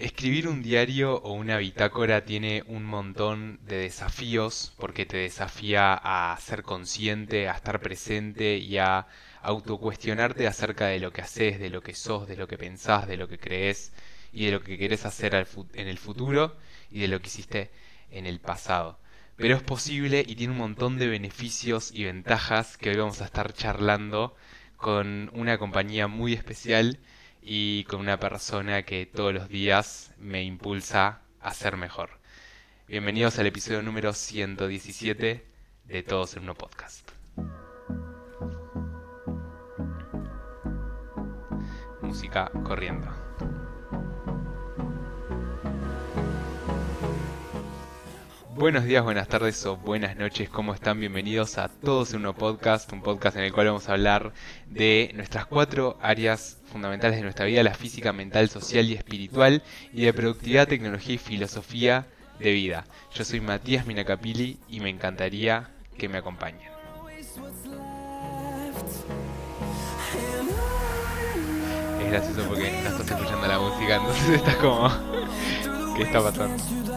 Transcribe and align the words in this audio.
Escribir 0.00 0.48
un 0.48 0.62
diario 0.62 1.16
o 1.16 1.34
una 1.34 1.58
bitácora 1.58 2.24
tiene 2.24 2.64
un 2.66 2.84
montón 2.84 3.60
de 3.66 3.76
desafíos 3.76 4.72
porque 4.78 5.04
te 5.04 5.18
desafía 5.18 5.92
a 5.92 6.34
ser 6.40 6.62
consciente, 6.62 7.50
a 7.50 7.52
estar 7.52 7.80
presente 7.80 8.56
y 8.56 8.78
a 8.78 9.08
autocuestionarte 9.42 10.46
acerca 10.46 10.86
de 10.86 11.00
lo 11.00 11.12
que 11.12 11.20
haces, 11.20 11.60
de 11.60 11.68
lo 11.68 11.82
que 11.82 11.94
sos, 11.94 12.26
de 12.26 12.38
lo 12.38 12.48
que 12.48 12.56
pensás, 12.56 13.06
de 13.08 13.18
lo 13.18 13.28
que 13.28 13.38
crees 13.38 13.92
y 14.32 14.46
de 14.46 14.52
lo 14.52 14.62
que 14.62 14.78
querés 14.78 15.04
hacer 15.04 15.34
en 15.74 15.86
el 15.86 15.98
futuro 15.98 16.56
y 16.90 17.00
de 17.00 17.08
lo 17.08 17.20
que 17.20 17.26
hiciste 17.26 17.70
en 18.10 18.24
el 18.24 18.40
pasado. 18.40 18.98
Pero 19.36 19.54
es 19.54 19.62
posible 19.62 20.24
y 20.26 20.34
tiene 20.34 20.54
un 20.54 20.60
montón 20.60 20.96
de 20.96 21.08
beneficios 21.08 21.92
y 21.92 22.04
ventajas 22.04 22.78
que 22.78 22.88
hoy 22.88 22.96
vamos 22.96 23.20
a 23.20 23.26
estar 23.26 23.52
charlando 23.52 24.34
con 24.78 25.30
una 25.34 25.58
compañía 25.58 26.06
muy 26.06 26.32
especial 26.32 27.00
y 27.42 27.84
con 27.84 28.00
una 28.00 28.18
persona 28.18 28.82
que 28.82 29.06
todos 29.06 29.32
los 29.32 29.48
días 29.48 30.12
me 30.18 30.42
impulsa 30.42 31.22
a 31.40 31.54
ser 31.54 31.76
mejor. 31.76 32.10
Bienvenidos 32.86 33.38
al 33.38 33.46
episodio 33.46 33.82
número 33.82 34.12
117 34.12 35.46
de 35.84 36.02
Todos 36.02 36.36
en 36.36 36.44
uno 36.44 36.54
podcast. 36.54 37.08
Música 42.02 42.50
corriendo. 42.64 43.19
Buenos 48.56 48.84
días, 48.84 49.04
buenas 49.04 49.28
tardes 49.28 49.64
o 49.64 49.76
buenas 49.76 50.16
noches, 50.16 50.50
¿cómo 50.50 50.74
están? 50.74 50.98
Bienvenidos 50.98 51.56
a 51.56 51.68
Todos 51.68 52.12
en 52.12 52.20
Uno 52.20 52.34
Podcast, 52.34 52.92
un 52.92 53.00
podcast 53.00 53.36
en 53.36 53.44
el 53.44 53.52
cual 53.52 53.68
vamos 53.68 53.88
a 53.88 53.92
hablar 53.92 54.32
de 54.66 55.12
nuestras 55.14 55.46
cuatro 55.46 55.96
áreas 56.02 56.58
fundamentales 56.72 57.16
de 57.18 57.22
nuestra 57.22 57.46
vida, 57.46 57.62
la 57.62 57.74
física, 57.74 58.12
mental, 58.12 58.50
social 58.50 58.86
y 58.86 58.94
espiritual, 58.94 59.62
y 59.92 60.02
de 60.02 60.12
productividad, 60.12 60.66
tecnología 60.66 61.14
y 61.14 61.18
filosofía 61.18 62.06
de 62.40 62.50
vida. 62.50 62.84
Yo 63.14 63.24
soy 63.24 63.40
Matías 63.40 63.86
Minacapili 63.86 64.58
y 64.68 64.80
me 64.80 64.90
encantaría 64.90 65.70
que 65.96 66.08
me 66.08 66.18
acompañen. 66.18 66.68
Es 72.00 72.10
gracioso 72.10 72.48
porque 72.48 72.72
no 72.82 72.88
estás 72.88 73.10
escuchando 73.10 73.46
la 73.46 73.58
música, 73.60 73.96
entonces 73.96 74.28
estás 74.34 74.56
como... 74.56 74.88
¿Qué 75.96 76.02
está 76.02 76.22
pasando? 76.22 76.89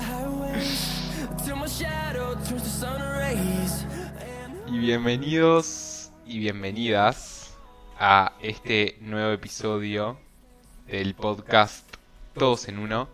Bienvenidos 4.86 6.12
y 6.26 6.39
bienvenidas 6.39 7.56
a 7.98 8.34
este 8.42 8.98
nuevo 9.00 9.31
episodio 9.31 10.20
del 10.88 11.16
podcast 11.16 11.88
Todos 12.34 12.67
en 12.67 12.80
Uno, 12.80 13.08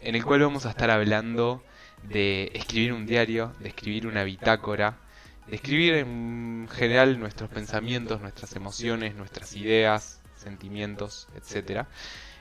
en 0.00 0.16
el 0.16 0.24
cual 0.24 0.40
vamos 0.40 0.66
a 0.66 0.70
estar 0.70 0.90
hablando 0.90 1.62
de 2.02 2.50
escribir 2.54 2.92
un 2.92 3.06
diario, 3.06 3.54
de 3.60 3.68
escribir 3.68 4.08
una 4.08 4.24
bitácora, 4.24 4.98
de 5.46 5.54
escribir 5.54 5.94
en 5.94 6.68
general 6.72 7.20
nuestros 7.20 7.48
pensamientos, 7.50 8.20
nuestras 8.20 8.56
emociones, 8.56 9.14
nuestras 9.14 9.54
ideas, 9.54 10.20
sentimientos, 10.34 11.28
etc. 11.36 11.86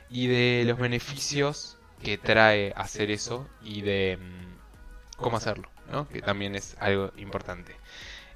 Y 0.09 0.25
de 0.25 0.63
los 0.65 0.79
beneficios 0.79 1.77
que 2.01 2.17
trae 2.17 2.73
hacer 2.75 3.11
eso 3.11 3.47
y 3.61 3.83
de 3.83 4.17
mm, 4.19 5.17
cómo 5.17 5.37
hacerlo 5.37 5.69
que 6.11 6.21
también 6.21 6.55
es 6.55 6.75
algo 6.79 7.11
importante. 7.17 7.75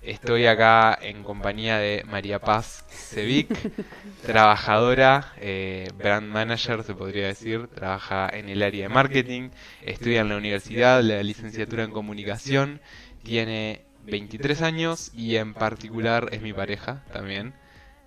Estoy 0.06 0.46
acá 0.46 0.96
en 1.02 1.24
compañía 1.24 1.80
de 1.80 2.04
María 2.06 2.38
Paz 2.38 2.86
Cevic, 2.90 3.50
trabajadora, 4.24 5.34
eh, 5.38 5.90
brand 5.98 6.28
manager 6.28 6.84
se 6.84 6.94
podría 6.94 7.26
decir, 7.26 7.68
trabaja 7.70 8.30
en 8.30 8.48
el 8.48 8.62
área 8.62 8.88
de 8.88 8.94
marketing, 8.94 9.50
estudia 9.82 10.22
en 10.22 10.30
la 10.30 10.38
universidad, 10.38 11.02
la 11.02 11.24
licenciatura 11.24 11.84
en 11.84 11.90
comunicación, 11.90 12.82
tiene 13.24 13.82
23 14.04 14.62
años 14.62 15.12
y 15.16 15.38
en 15.38 15.56
particular 15.56 16.30
es 16.32 16.44
mi 16.44 16.54
pareja 16.54 17.04
también, 17.12 17.56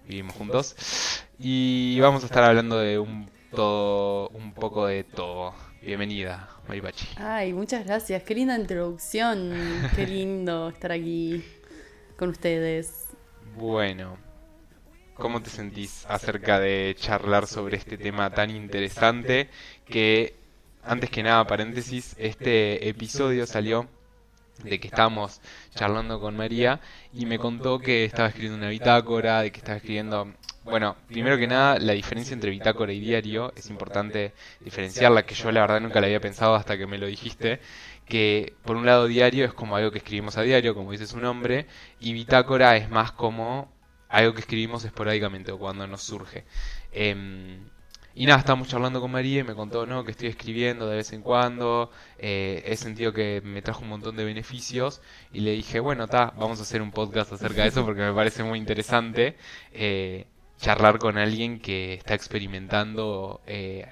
vivimos 0.06 0.36
juntos 0.36 0.76
y 1.36 1.98
vamos 1.98 2.22
a 2.22 2.26
estar 2.26 2.44
hablando 2.44 2.78
de 2.78 3.00
un 3.00 3.28
todo, 3.50 4.28
un 4.28 4.52
poco 4.52 4.86
de 4.86 5.02
todo. 5.02 5.52
Bienvenida, 5.82 6.48
Maripachi. 6.68 7.06
Ay, 7.16 7.52
muchas 7.52 7.84
gracias. 7.86 8.22
Qué 8.24 8.34
linda 8.34 8.56
introducción. 8.56 9.52
Qué 9.94 10.06
lindo 10.06 10.68
estar 10.68 10.92
aquí 10.92 11.42
con 12.18 12.30
ustedes. 12.30 13.06
Bueno, 13.56 14.18
¿cómo 15.14 15.40
te 15.40 15.50
sentís 15.50 16.04
acerca 16.08 16.58
de 16.58 16.96
charlar 16.98 17.46
sobre 17.46 17.76
este 17.76 17.96
tema 17.96 18.30
tan 18.30 18.50
interesante? 18.50 19.48
Que, 19.86 20.34
antes 20.82 21.10
que 21.10 21.22
nada, 21.22 21.46
paréntesis, 21.46 22.16
este 22.18 22.88
episodio 22.88 23.46
salió 23.46 23.88
de 24.64 24.80
que 24.80 24.88
estábamos 24.88 25.40
charlando 25.74 26.20
con 26.20 26.36
María 26.36 26.80
y 27.12 27.24
me 27.26 27.38
contó 27.38 27.78
que 27.78 28.04
estaba 28.04 28.28
escribiendo 28.28 28.58
una 28.58 28.70
bitácora, 28.70 29.42
de 29.42 29.52
que 29.52 29.58
estaba 29.58 29.76
escribiendo 29.76 30.34
bueno, 30.68 30.96
primero 31.06 31.38
que 31.38 31.46
nada, 31.46 31.78
la 31.78 31.94
diferencia 31.94 32.34
entre 32.34 32.50
bitácora 32.50 32.92
y 32.92 33.00
diario 33.00 33.52
es 33.56 33.70
importante 33.70 34.34
diferenciarla, 34.60 35.24
que 35.24 35.34
yo 35.34 35.50
la 35.50 35.62
verdad 35.62 35.80
nunca 35.80 36.00
la 36.00 36.08
había 36.08 36.20
pensado 36.20 36.54
hasta 36.54 36.76
que 36.76 36.86
me 36.86 36.98
lo 36.98 37.06
dijiste, 37.06 37.60
que 38.08 38.54
por 38.64 38.76
un 38.76 38.86
lado 38.86 39.06
diario 39.06 39.44
es 39.44 39.52
como 39.52 39.76
algo 39.76 39.90
que 39.90 39.98
escribimos 39.98 40.36
a 40.36 40.42
diario, 40.42 40.74
como 40.74 40.92
dice 40.92 41.06
su 41.06 41.18
nombre, 41.18 41.66
y 42.00 42.12
bitácora 42.12 42.76
es 42.76 42.90
más 42.90 43.12
como 43.12 43.72
algo 44.08 44.34
que 44.34 44.40
escribimos 44.40 44.84
esporádicamente 44.84 45.52
o 45.52 45.58
cuando 45.58 45.86
nos 45.86 46.02
surge. 46.02 46.44
Em, 46.92 47.60
y 48.14 48.26
nada, 48.26 48.40
estábamos 48.40 48.68
charlando 48.68 49.00
con 49.00 49.12
María 49.12 49.40
y 49.40 49.44
me 49.44 49.54
contó 49.54 49.86
no 49.86 50.04
que 50.04 50.10
estoy 50.10 50.28
escribiendo 50.28 50.88
de 50.88 50.96
vez 50.96 51.12
en 51.12 51.22
cuando, 51.22 51.90
eh, 52.18 52.62
he 52.66 52.76
sentido 52.76 53.12
que 53.12 53.40
me 53.44 53.62
trajo 53.62 53.82
un 53.82 53.90
montón 53.90 54.16
de 54.16 54.24
beneficios 54.24 55.00
y 55.32 55.40
le 55.40 55.52
dije, 55.52 55.78
bueno, 55.80 56.04
está, 56.04 56.32
vamos 56.36 56.58
a 56.58 56.62
hacer 56.62 56.82
un 56.82 56.90
podcast 56.90 57.32
acerca 57.32 57.62
de 57.62 57.68
eso 57.68 57.84
porque 57.84 58.00
me 58.00 58.12
parece 58.12 58.42
muy 58.42 58.58
interesante. 58.58 59.36
Eh, 59.72 60.26
charlar 60.58 60.98
con 60.98 61.18
alguien 61.18 61.60
que 61.60 61.94
está 61.94 62.14
experimentando 62.14 63.40
eh, 63.46 63.86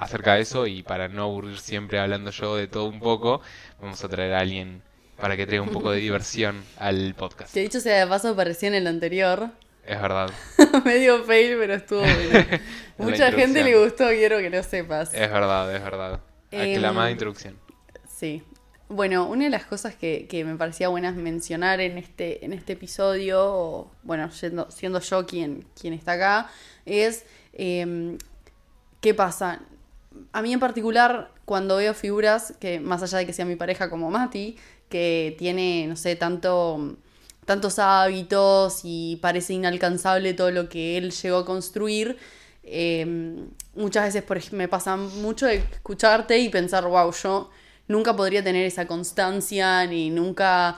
acerca 0.00 0.34
de 0.34 0.40
eso 0.40 0.66
y 0.66 0.82
para 0.82 1.08
no 1.08 1.24
aburrir 1.24 1.58
siempre 1.58 2.00
hablando 2.00 2.30
yo 2.30 2.56
de 2.56 2.66
todo 2.66 2.86
un 2.86 3.00
poco, 3.00 3.42
vamos 3.80 4.02
a 4.02 4.08
traer 4.08 4.32
a 4.32 4.40
alguien 4.40 4.82
para 5.20 5.36
que 5.36 5.46
traiga 5.46 5.62
un 5.62 5.68
poco 5.68 5.90
de 5.90 6.00
diversión 6.00 6.64
al 6.78 7.14
podcast. 7.14 7.52
Que 7.52 7.60
dicho 7.60 7.80
sea 7.80 8.00
de 8.00 8.06
paso, 8.06 8.30
apareció 8.30 8.68
en 8.68 8.74
el 8.74 8.86
anterior. 8.86 9.50
Es 9.86 10.00
verdad. 10.00 10.30
Medio 10.86 11.22
fail, 11.24 11.58
pero 11.58 11.74
estuvo 11.74 12.00
bien. 12.30 12.62
Mucha 12.96 13.30
gente 13.30 13.62
le 13.62 13.78
gustó, 13.78 14.08
quiero 14.08 14.38
que 14.38 14.48
lo 14.48 14.62
sepas. 14.62 15.12
Es 15.12 15.30
verdad, 15.30 15.74
es 15.74 15.82
verdad. 15.82 16.20
Aclamada 16.50 17.08
em, 17.08 17.12
introducción. 17.12 17.58
Sí. 18.08 18.42
Bueno, 18.88 19.28
una 19.28 19.44
de 19.44 19.50
las 19.50 19.66
cosas 19.66 19.94
que, 19.94 20.26
me 20.46 20.56
parecía 20.56 20.88
buenas 20.88 21.14
mencionar 21.14 21.80
en 21.80 21.98
este, 21.98 22.44
en 22.44 22.54
este 22.54 22.72
episodio, 22.72 23.90
bueno, 24.02 24.30
siendo, 24.32 24.70
siendo 24.70 25.00
yo 25.00 25.26
quien, 25.26 25.66
quien 25.78 25.92
está 25.92 26.12
acá, 26.12 26.50
es 26.86 27.26
em, 27.52 28.16
qué 29.02 29.12
pasa. 29.12 29.60
A 30.32 30.42
mí 30.42 30.52
en 30.52 30.60
particular, 30.60 31.30
cuando 31.44 31.76
veo 31.76 31.94
figuras, 31.94 32.54
que 32.60 32.80
más 32.80 33.02
allá 33.02 33.18
de 33.18 33.26
que 33.26 33.32
sea 33.32 33.44
mi 33.44 33.56
pareja 33.56 33.90
como 33.90 34.10
Mati, 34.10 34.56
que 34.88 35.34
tiene, 35.38 35.86
no 35.86 35.96
sé, 35.96 36.16
tanto, 36.16 36.96
tantos 37.44 37.78
hábitos 37.78 38.80
y 38.84 39.18
parece 39.22 39.54
inalcanzable 39.54 40.34
todo 40.34 40.50
lo 40.50 40.68
que 40.68 40.96
él 40.98 41.12
llegó 41.12 41.38
a 41.38 41.46
construir, 41.46 42.16
em, 42.62 43.48
muchas 43.74 44.04
veces 44.04 44.22
por, 44.22 44.40
me 44.52 44.68
pasa 44.68 44.96
mucho 44.96 45.46
de 45.46 45.56
escucharte 45.56 46.38
y 46.38 46.48
pensar, 46.48 46.84
wow, 46.86 47.12
yo 47.12 47.50
nunca 47.88 48.14
podría 48.14 48.42
tener 48.42 48.64
esa 48.66 48.86
constancia 48.86 49.86
ni 49.86 50.10
nunca 50.10 50.76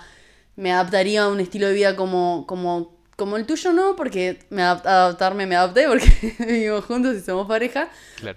me 0.56 0.72
adaptaría 0.72 1.24
a 1.24 1.28
un 1.28 1.40
estilo 1.40 1.68
de 1.68 1.74
vida 1.74 1.96
como, 1.96 2.44
como, 2.46 2.96
como 3.16 3.36
el 3.36 3.46
tuyo, 3.46 3.72
no, 3.72 3.96
porque 3.96 4.38
me 4.50 4.62
adaptarme 4.62 5.46
me 5.46 5.56
adapté 5.56 5.88
porque 5.88 6.34
vivimos 6.46 6.84
juntos 6.84 7.16
y 7.16 7.20
somos 7.20 7.46
pareja, 7.46 7.88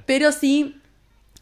pero 0.05 0.31
sí, 0.31 0.81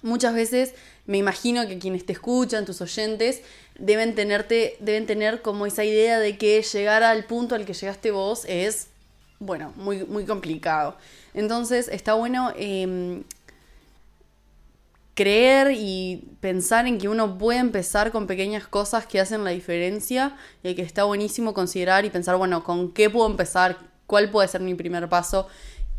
muchas 0.03 0.36
veces 0.36 0.75
me 1.06 1.18
imagino 1.18 1.68
que 1.68 1.80
quienes 1.80 2.06
te 2.06 2.13
escuchan, 2.13 2.66
tus 2.66 2.80
oyentes, 2.81 3.42
deben 3.80 4.13
tenerte, 4.13 4.78
deben 4.80 5.07
tener 5.07 5.42
como 5.42 5.66
esa 5.66 5.83
idea 5.83 6.19
de 6.19 6.38
que 6.38 6.62
llegar 6.62 7.01
al 7.01 7.25
punto 7.25 7.56
al 7.56 7.66
que 7.66 7.74
llegaste 7.74 8.12
vos 8.12 8.45
es, 8.45 8.88
bueno, 9.39 9.74
muy, 9.75 10.06
muy 10.06 10.25
complicado. 10.25 10.95
Entonces 11.33 11.88
está 11.88 12.13
bueno 12.13 12.54
em, 12.56 13.24
creer 15.16 15.72
y 15.75 16.24
pensar 16.39 16.88
en 16.88 16.98
que 16.98 17.10
uno 17.10 17.38
puede 17.38 17.60
empezar 17.60 18.12
con 18.12 18.28
pequeñas 18.28 18.68
cosas 18.68 19.06
que 19.06 19.19
hacen 19.19 19.44
la 19.44 19.51
diferencia 19.51 20.36
y 20.63 20.75
que 20.75 20.81
está 20.81 21.04
buenísimo 21.04 21.54
considerar 21.54 22.06
y 22.06 22.10
pensar, 22.10 22.38
bueno, 22.38 22.63
¿con 22.63 22.92
qué 22.92 23.10
puedo 23.10 23.28
empezar? 23.28 23.78
¿Cuál 24.07 24.30
puede 24.30 24.48
ser 24.48 24.62
mi 24.62 24.75
primer 24.75 25.07
paso? 25.10 25.48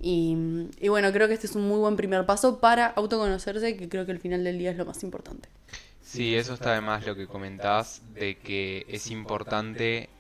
Y, 0.07 0.89
bueno, 0.89 1.11
creo 1.13 1.29
que 1.29 1.35
este 1.35 1.47
es 1.47 1.55
un 1.55 1.67
muy 1.67 1.79
buen 1.79 1.97
primer 1.97 2.27
paso 2.27 2.61
para 2.61 2.89
autoconocerse, 2.89 3.75
que 3.75 3.89
creo 3.89 4.05
que 4.05 4.13
al 4.13 4.19
final 4.19 4.45
del 4.45 4.59
día 4.59 4.71
es 4.71 4.77
lo 4.77 4.85
más 4.85 5.03
importante. 5.03 5.49
Sí, 6.03 6.37
eso 6.37 6.53
está 6.53 6.73
además 6.73 7.07
lo 7.07 7.17
que 7.17 7.27
comentás, 7.27 8.03
de 8.13 8.37
que 8.37 8.85
es 8.89 9.11
importante 9.11 10.11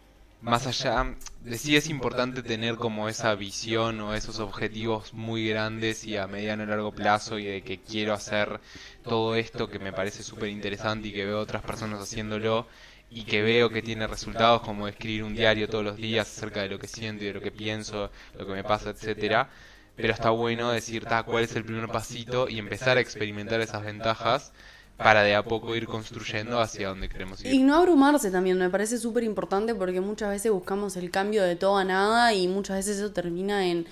más 0.41 0.67
allá 0.67 1.15
de 1.43 1.57
sí 1.57 1.75
es 1.75 1.89
importante 1.89 2.43
tener 2.43 2.77
como 2.77 3.09
esa 3.09 3.35
visión 3.35 4.01
o 4.01 4.15
esos 4.15 4.41
objetivos 4.41 5.15
muy 5.15 5.49
grandes 5.49 6.05
y 6.05 6.19
a 6.19 6.27
mediano 6.27 6.65
y 6.65 6.67
largo 6.67 6.93
plazo 6.93 7.39
y 7.39 7.45
de 7.45 7.63
que 7.63 7.81
quiero 7.81 8.13
hacer 8.13 8.61
todo 9.03 9.37
esto 9.37 9.69
que 9.69 9.79
me 9.79 9.93
parece 9.93 10.23
súper 10.23 10.51
interesante 10.51 11.09
y 11.09 11.13
que 11.13 11.25
veo 11.25 11.41
otras 11.41 11.63
personas 11.63 12.01
haciéndolo 12.01 12.67
y 13.11 13.25
que 13.25 13.43
veo 13.43 13.71
que 13.71 13.81
tiene 13.81 14.07
resultados 14.07 14.61
como 14.63 14.87
escribir 14.89 15.25
un 15.25 15.35
diario 15.35 15.69
todos 15.69 15.85
los 15.85 15.97
días 15.97 16.27
acerca 16.27 16.61
de 16.63 16.69
lo 16.69 16.79
que 16.79 16.89
siento 16.89 17.25
y 17.25 17.29
de 17.29 17.35
lo 17.35 17.41
que 17.41 17.53
pienso, 17.53 18.11
lo 18.39 18.47
que 18.47 18.53
me 18.53 18.65
pasa, 18.65 18.91
etcétera. 18.91 19.49
Pero 19.97 20.13
está 20.13 20.31
bueno 20.31 20.71
decir, 20.73 21.05
ta, 21.05 21.23
cuál 21.23 21.45
es 21.45 21.55
el 21.55 21.65
primer 21.65 21.89
pasito 21.89 22.49
y 22.49 22.59
empezar 22.59 22.97
a 22.97 23.01
experimentar 23.01 23.61
esas 23.61 23.85
ventajas 23.85 24.53
para 24.97 25.23
de 25.23 25.35
a 25.35 25.43
poco 25.43 25.75
ir 25.75 25.87
construyendo 25.87 26.61
hacia 26.61 26.89
donde 26.89 27.09
queremos 27.09 27.45
ir. 27.45 27.53
Y 27.53 27.59
no 27.63 27.77
abrumarse 27.77 28.31
también, 28.31 28.59
me 28.59 28.71
parece 28.71 28.99
súper 28.99 29.25
importante 29.25 29.75
porque 29.75 30.01
muchas 30.01 30.31
veces 30.31 30.53
buscamos 30.53 30.97
el 30.97 31.11
cambio 31.11 31.43
de 31.43 31.57
todo 31.57 31.77
a 31.77 31.85
nada 31.85 32.33
y 32.33 32.47
muchas 32.49 32.77
veces 32.77 32.99
eso 32.99 33.11
termina 33.11 33.67
en, 33.67 33.87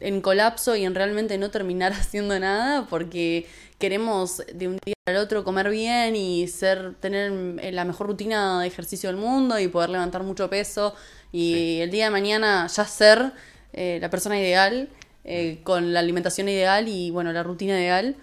en 0.00 0.20
colapso 0.20 0.74
y 0.74 0.84
en 0.84 0.94
realmente 0.94 1.38
no 1.38 1.50
terminar 1.50 1.92
haciendo 1.98 2.38
nada 2.38 2.86
porque 2.88 3.46
queremos 3.78 4.42
de 4.52 4.68
un 4.68 4.78
día 4.84 4.94
al 5.06 5.16
otro 5.16 5.42
comer 5.44 5.70
bien 5.70 6.14
y 6.14 6.46
ser 6.48 6.94
tener 6.94 7.32
la 7.72 7.84
mejor 7.84 8.06
rutina 8.08 8.60
de 8.60 8.68
ejercicio 8.68 9.08
del 9.08 9.16
mundo 9.16 9.58
y 9.58 9.68
poder 9.68 9.90
levantar 9.90 10.22
mucho 10.22 10.48
peso 10.48 10.94
y 11.32 11.78
el 11.80 11.90
día 11.90 12.04
de 12.04 12.10
mañana 12.10 12.68
ya 12.68 12.84
ser 12.84 13.32
eh, 13.72 13.98
la 14.00 14.10
persona 14.10 14.38
ideal 14.38 14.88
eh, 15.24 15.60
con 15.62 15.92
la 15.92 16.00
alimentación 16.00 16.48
ideal 16.48 16.88
y 16.88 17.10
bueno 17.10 17.32
la 17.32 17.42
rutina 17.42 17.78
ideal 17.78 18.16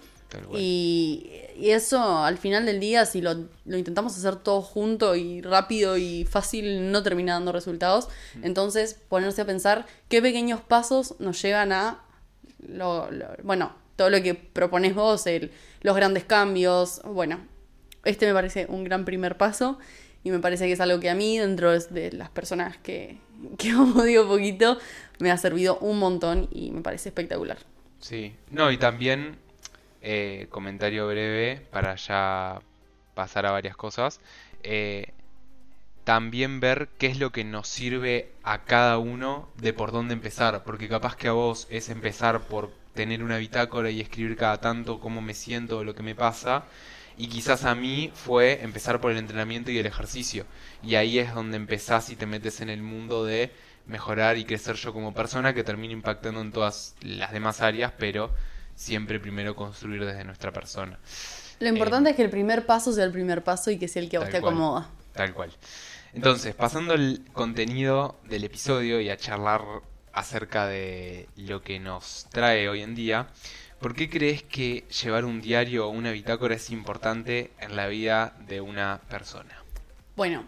y, 0.55 1.31
eso 1.59 2.19
al 2.19 2.37
final 2.37 2.65
del 2.65 2.79
día, 2.79 3.05
si 3.05 3.21
lo, 3.21 3.31
intentamos 3.65 4.17
hacer 4.17 4.37
todo 4.37 4.61
junto 4.61 5.15
y 5.15 5.41
rápido 5.41 5.97
y 5.97 6.23
fácil, 6.23 6.91
no 6.91 7.03
termina 7.03 7.33
dando 7.33 7.51
resultados. 7.51 8.07
Mm. 8.35 8.45
Entonces, 8.45 8.93
ponerse 9.09 9.41
a 9.41 9.45
pensar 9.45 9.85
qué 10.07 10.21
pequeños 10.21 10.61
pasos 10.61 11.15
nos 11.19 11.41
llevan 11.41 11.73
a, 11.73 12.01
lo, 12.65 13.09
bueno, 13.43 13.73
todo 13.97 14.09
lo 14.09 14.21
que 14.21 14.35
propones 14.35 14.95
vos, 14.95 15.27
el, 15.27 15.51
los 15.81 15.95
grandes 15.95 16.23
cambios. 16.23 17.01
Bueno, 17.03 17.39
este 18.05 18.25
me 18.25 18.33
parece 18.33 18.67
un 18.69 18.85
gran 18.85 19.03
primer 19.03 19.35
paso 19.35 19.79
y 20.23 20.31
me 20.31 20.39
parece 20.39 20.67
que 20.67 20.73
es 20.73 20.79
algo 20.79 21.01
que 21.01 21.09
a 21.09 21.15
mí, 21.15 21.37
dentro 21.39 21.77
de 21.77 22.11
las 22.13 22.29
personas 22.29 22.77
que, 22.77 23.17
que 23.57 23.75
odio 23.75 24.27
poquito, 24.27 24.77
me 25.19 25.31
ha 25.31 25.37
servido 25.37 25.77
un 25.79 25.99
montón 25.99 26.47
y 26.51 26.71
me 26.71 26.81
parece 26.81 27.09
espectacular. 27.09 27.57
Sí, 27.99 28.33
no, 28.51 28.71
y 28.71 28.77
también 28.77 29.37
eh, 30.01 30.47
comentario 30.49 31.07
breve 31.07 31.61
para 31.71 31.95
ya 31.95 32.61
pasar 33.13 33.45
a 33.45 33.51
varias 33.51 33.75
cosas. 33.75 34.21
Eh, 34.63 35.11
también 36.03 36.59
ver 36.59 36.89
qué 36.97 37.07
es 37.07 37.19
lo 37.19 37.31
que 37.31 37.43
nos 37.43 37.67
sirve 37.67 38.31
a 38.43 38.63
cada 38.63 38.97
uno 38.97 39.49
de 39.57 39.73
por 39.73 39.91
dónde 39.91 40.13
empezar, 40.13 40.63
porque 40.63 40.87
capaz 40.87 41.15
que 41.15 41.27
a 41.27 41.33
vos 41.33 41.67
es 41.69 41.89
empezar 41.89 42.41
por 42.41 42.71
tener 42.93 43.23
una 43.23 43.37
bitácora 43.37 43.91
y 43.91 44.01
escribir 44.01 44.35
cada 44.35 44.59
tanto 44.59 44.99
cómo 44.99 45.21
me 45.21 45.33
siento 45.33 45.77
o 45.77 45.83
lo 45.83 45.93
que 45.93 46.01
me 46.01 46.15
pasa, 46.15 46.65
y 47.19 47.27
quizás 47.27 47.65
a 47.65 47.75
mí 47.75 48.11
fue 48.15 48.63
empezar 48.63 49.01
por 49.01 49.11
el 49.11 49.17
entrenamiento 49.17 49.71
y 49.71 49.77
el 49.77 49.85
ejercicio, 49.85 50.45
y 50.81 50.95
ahí 50.95 51.19
es 51.19 51.35
donde 51.35 51.57
empezás 51.57 52.09
y 52.09 52.15
te 52.15 52.25
metes 52.25 52.61
en 52.61 52.69
el 52.69 52.81
mundo 52.81 53.25
de 53.25 53.51
mejorar 53.85 54.37
y 54.37 54.45
crecer 54.45 54.77
yo 54.77 54.93
como 54.93 55.13
persona 55.13 55.53
que 55.53 55.65
termina 55.65 55.91
impactando 55.91 56.39
en 56.39 56.53
todas 56.53 56.95
las 57.01 57.33
demás 57.33 57.59
áreas, 57.59 57.91
pero 57.97 58.31
siempre 58.73 59.19
primero 59.19 59.53
construir 59.53 60.05
desde 60.05 60.23
nuestra 60.23 60.53
persona. 60.53 60.97
Lo 61.59 61.67
importante 61.67 62.09
eh, 62.09 62.11
es 62.11 62.15
que 62.15 62.23
el 62.23 62.29
primer 62.29 62.65
paso 62.65 62.93
sea 62.93 63.03
el 63.03 63.11
primer 63.11 63.43
paso 63.43 63.69
y 63.69 63.77
que 63.77 63.89
sea 63.89 64.01
el 64.01 64.07
que 64.07 64.15
a 64.15 64.21
vos 64.21 64.29
te 64.29 64.37
acomoda. 64.37 64.89
Tal 65.11 65.33
cual. 65.33 65.51
Entonces, 66.13 66.55
pasando 66.55 66.93
al 66.93 67.25
contenido 67.33 68.17
del 68.23 68.45
episodio 68.45 69.01
y 69.01 69.09
a 69.09 69.17
charlar 69.17 69.61
acerca 70.13 70.67
de 70.67 71.27
lo 71.35 71.61
que 71.61 71.81
nos 71.81 72.27
trae 72.31 72.69
hoy 72.69 72.81
en 72.81 72.95
día, 72.95 73.27
¿por 73.79 73.95
qué 73.95 74.09
crees 74.09 74.43
que 74.43 74.85
llevar 75.03 75.25
un 75.25 75.41
diario 75.41 75.87
o 75.87 75.89
una 75.89 76.11
bitácora 76.11 76.55
es 76.55 76.69
importante 76.69 77.51
en 77.59 77.75
la 77.75 77.87
vida 77.87 78.35
de 78.47 78.61
una 78.61 79.01
persona? 79.09 79.63
Bueno, 80.15 80.43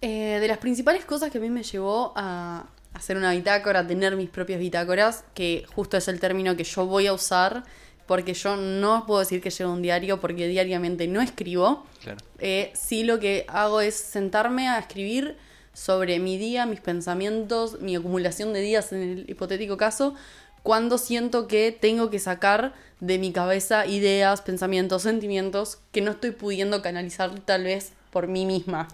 eh, 0.00 0.38
de 0.40 0.48
las 0.48 0.58
principales 0.58 1.04
cosas 1.04 1.30
que 1.30 1.38
a 1.38 1.40
mí 1.40 1.50
me 1.50 1.62
llevó 1.62 2.12
a, 2.16 2.66
hacer 2.92 3.16
una 3.16 3.32
bitácora, 3.32 3.86
tener 3.86 4.16
mis 4.16 4.28
propias 4.28 4.58
bitácoras, 4.58 5.24
que 5.34 5.64
justo 5.74 5.96
es 5.96 6.08
el 6.08 6.18
término 6.20 6.56
que 6.56 6.64
yo 6.64 6.86
voy 6.86 7.06
a 7.06 7.12
usar, 7.12 7.62
porque 8.06 8.34
yo 8.34 8.56
no 8.56 9.06
puedo 9.06 9.20
decir 9.20 9.40
que 9.40 9.50
llevo 9.50 9.72
un 9.72 9.82
diario 9.82 10.20
porque 10.20 10.48
diariamente 10.48 11.06
no 11.06 11.20
escribo. 11.20 11.86
Claro. 12.02 12.18
Eh, 12.40 12.72
sí 12.74 13.04
lo 13.04 13.20
que 13.20 13.44
hago 13.48 13.80
es 13.80 13.94
sentarme 13.94 14.68
a 14.68 14.78
escribir 14.78 15.36
sobre 15.72 16.18
mi 16.18 16.36
día, 16.36 16.66
mis 16.66 16.80
pensamientos, 16.80 17.80
mi 17.80 17.94
acumulación 17.94 18.52
de 18.52 18.60
días 18.60 18.92
en 18.92 19.02
el 19.02 19.30
hipotético 19.30 19.76
caso, 19.76 20.14
cuando 20.62 20.98
siento 20.98 21.46
que 21.46 21.72
tengo 21.72 22.10
que 22.10 22.18
sacar 22.18 22.74
de 23.00 23.18
mi 23.18 23.32
cabeza 23.32 23.86
ideas, 23.86 24.42
pensamientos, 24.42 25.02
sentimientos 25.02 25.78
que 25.92 26.00
no 26.00 26.12
estoy 26.12 26.32
pudiendo 26.32 26.82
canalizar 26.82 27.30
tal 27.40 27.64
vez 27.64 27.92
por 28.10 28.28
mí 28.28 28.44
misma. 28.46 28.88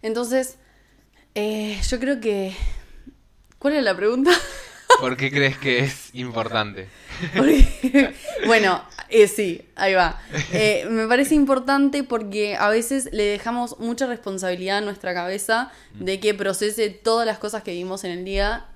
Entonces, 0.00 0.56
eh, 1.34 1.80
yo 1.88 2.00
creo 2.00 2.20
que... 2.20 2.54
¿Cuál 3.58 3.74
es 3.74 3.84
la 3.84 3.96
pregunta? 3.96 4.32
¿Por 5.00 5.16
qué 5.16 5.30
crees 5.30 5.56
que 5.58 5.80
es 5.80 6.10
importante? 6.14 6.88
bueno, 8.46 8.82
eh, 9.08 9.28
sí, 9.28 9.62
ahí 9.76 9.94
va. 9.94 10.20
Eh, 10.52 10.86
me 10.90 11.06
parece 11.06 11.34
importante 11.34 12.02
porque 12.02 12.56
a 12.56 12.68
veces 12.68 13.08
le 13.12 13.24
dejamos 13.24 13.78
mucha 13.78 14.06
responsabilidad 14.06 14.78
a 14.78 14.80
nuestra 14.80 15.14
cabeza 15.14 15.70
de 15.94 16.20
que 16.20 16.34
procese 16.34 16.90
todas 16.90 17.26
las 17.26 17.38
cosas 17.38 17.62
que 17.62 17.72
vimos 17.72 18.04
en 18.04 18.10
el 18.12 18.24
día. 18.24 18.66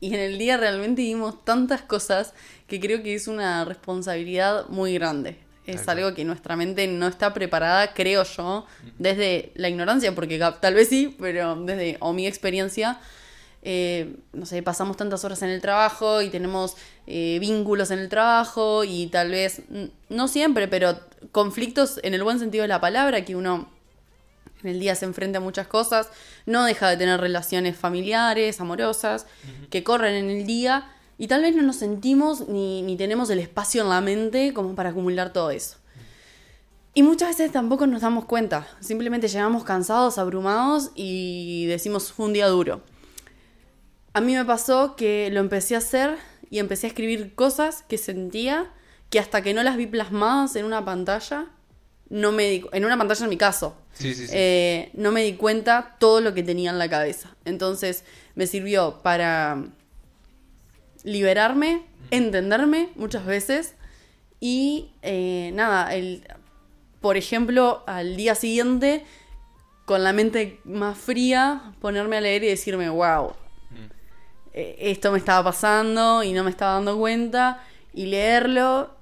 Y 0.00 0.14
en 0.14 0.20
el 0.20 0.38
día 0.38 0.56
realmente 0.56 1.02
vimos 1.02 1.44
tantas 1.44 1.82
cosas 1.82 2.32
que 2.66 2.80
creo 2.80 3.02
que 3.02 3.14
es 3.14 3.28
una 3.28 3.64
responsabilidad 3.64 4.66
muy 4.68 4.94
grande. 4.94 5.38
Es 5.66 5.86
algo 5.88 6.14
que 6.14 6.24
nuestra 6.24 6.56
mente 6.56 6.88
no 6.88 7.06
está 7.06 7.32
preparada, 7.32 7.92
creo 7.94 8.24
yo, 8.24 8.66
desde 8.98 9.52
la 9.54 9.68
ignorancia, 9.68 10.12
porque 10.14 10.40
tal 10.60 10.74
vez 10.74 10.88
sí, 10.88 11.14
pero 11.20 11.54
desde 11.54 11.96
o 12.00 12.12
mi 12.12 12.26
experiencia, 12.26 12.98
eh, 13.62 14.16
no 14.32 14.46
sé, 14.46 14.62
pasamos 14.62 14.96
tantas 14.96 15.24
horas 15.24 15.42
en 15.42 15.50
el 15.50 15.60
trabajo 15.60 16.22
y 16.22 16.30
tenemos 16.30 16.76
eh, 17.06 17.38
vínculos 17.40 17.92
en 17.92 18.00
el 18.00 18.08
trabajo 18.08 18.82
y 18.84 19.06
tal 19.08 19.30
vez, 19.30 19.62
no 20.08 20.26
siempre, 20.26 20.66
pero 20.66 20.98
conflictos 21.30 22.00
en 22.02 22.14
el 22.14 22.24
buen 22.24 22.40
sentido 22.40 22.62
de 22.62 22.68
la 22.68 22.80
palabra, 22.80 23.24
que 23.24 23.36
uno 23.36 23.68
en 24.62 24.70
el 24.70 24.80
día 24.80 24.94
se 24.94 25.04
enfrenta 25.04 25.38
a 25.38 25.40
muchas 25.40 25.66
cosas, 25.66 26.08
no 26.46 26.64
deja 26.64 26.88
de 26.88 26.96
tener 26.96 27.20
relaciones 27.20 27.76
familiares, 27.76 28.60
amorosas, 28.60 29.26
que 29.70 29.82
corren 29.82 30.14
en 30.14 30.30
el 30.30 30.46
día 30.46 30.90
y 31.20 31.26
tal 31.26 31.42
vez 31.42 31.54
no 31.54 31.62
nos 31.62 31.76
sentimos 31.76 32.48
ni, 32.48 32.96
tenemos 32.96 33.28
el 33.28 33.40
espacio 33.40 33.82
en 33.82 33.90
la 33.90 34.00
mente 34.00 34.54
como 34.54 34.74
para 34.74 34.88
acumular 34.88 35.34
todo 35.34 35.50
eso. 35.50 35.76
Y 36.94 37.02
muchas 37.02 37.28
veces 37.28 37.52
tampoco 37.52 37.86
nos 37.86 38.00
damos 38.00 38.24
cuenta. 38.24 38.66
Simplemente 38.80 39.28
llegamos 39.28 39.62
cansados, 39.64 40.16
abrumados 40.16 40.90
y 40.94 41.66
decimos 41.66 42.10
fue 42.12 42.26
un 42.26 42.32
día 42.32 42.48
duro. 42.48 42.80
A 44.12 44.20
mí 44.20 44.34
me 44.34 44.44
pasó 44.46 44.96
que 44.96 45.28
lo 45.30 45.40
empecé 45.40 45.74
a 45.74 45.78
hacer 45.78 46.16
y 46.50 46.58
empecé 46.58 46.86
a 46.86 46.88
escribir 46.88 47.34
cosas 47.34 47.82
que 47.82 47.98
sentía 47.98 48.72
que 49.10 49.18
hasta 49.18 49.42
que 49.42 49.52
no 49.52 49.62
las 49.62 49.76
vi 49.76 49.86
plasmadas 49.86 50.56
en 50.56 50.64
una 50.64 50.84
pantalla, 50.84 51.46
no 52.08 52.32
me 52.32 52.48
di, 52.48 52.64
en 52.72 52.84
una 52.84 52.96
pantalla 52.96 53.24
en 53.24 53.30
mi 53.30 53.36
caso, 53.36 53.76
eh, 54.02 54.90
no 54.94 55.12
me 55.12 55.22
di 55.22 55.34
cuenta 55.34 55.96
todo 55.98 56.20
lo 56.20 56.34
que 56.34 56.42
tenía 56.42 56.70
en 56.70 56.78
la 56.78 56.88
cabeza. 56.88 57.36
Entonces 57.44 58.04
me 58.34 58.46
sirvió 58.46 59.00
para 59.02 59.64
liberarme, 61.04 61.82
entenderme 62.10 62.90
muchas 62.96 63.26
veces 63.26 63.74
y 64.40 64.90
eh, 65.02 65.50
nada, 65.54 65.94
el, 65.94 66.26
por 67.00 67.16
ejemplo, 67.16 67.82
al 67.86 68.16
día 68.16 68.34
siguiente, 68.34 69.04
con 69.84 70.02
la 70.02 70.12
mente 70.12 70.60
más 70.64 70.96
fría, 70.96 71.74
ponerme 71.80 72.16
a 72.16 72.20
leer 72.20 72.44
y 72.44 72.48
decirme, 72.48 72.88
wow, 72.88 73.32
eh, 74.52 74.76
esto 74.78 75.12
me 75.12 75.18
estaba 75.18 75.44
pasando 75.44 76.22
y 76.22 76.32
no 76.32 76.42
me 76.44 76.50
estaba 76.50 76.74
dando 76.74 76.98
cuenta, 76.98 77.62
y 77.92 78.06
leerlo, 78.06 78.94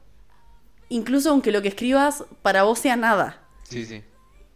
incluso 0.88 1.30
aunque 1.30 1.52
lo 1.52 1.62
que 1.62 1.68
escribas 1.68 2.24
para 2.42 2.64
vos 2.64 2.78
sea 2.78 2.96
nada. 2.96 3.40
Sí, 3.62 3.84
sí. 3.84 4.02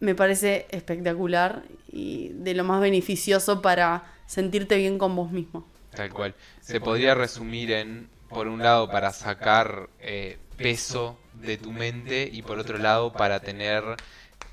Me 0.03 0.15
parece 0.15 0.67
espectacular 0.69 1.63
y 1.89 2.27
de 2.33 2.53
lo 2.55 2.65
más 2.65 2.81
beneficioso 2.81 3.61
para 3.61 4.03
sentirte 4.25 4.75
bien 4.75 4.97
con 4.97 5.15
vos 5.15 5.31
mismo. 5.31 5.65
Tal 5.95 6.09
cual. 6.11 6.35
Se 6.59 6.81
podría 6.81 7.15
resumir 7.15 7.71
en, 7.71 8.09
por 8.27 8.49
un 8.49 8.59
lado, 8.59 8.91
para 8.91 9.13
sacar 9.13 9.87
eh, 10.01 10.39
peso 10.57 11.17
de 11.35 11.57
tu 11.57 11.71
mente 11.71 12.29
y 12.29 12.41
por 12.41 12.59
otro 12.59 12.79
lado, 12.79 13.13
para 13.13 13.39
tener 13.39 13.81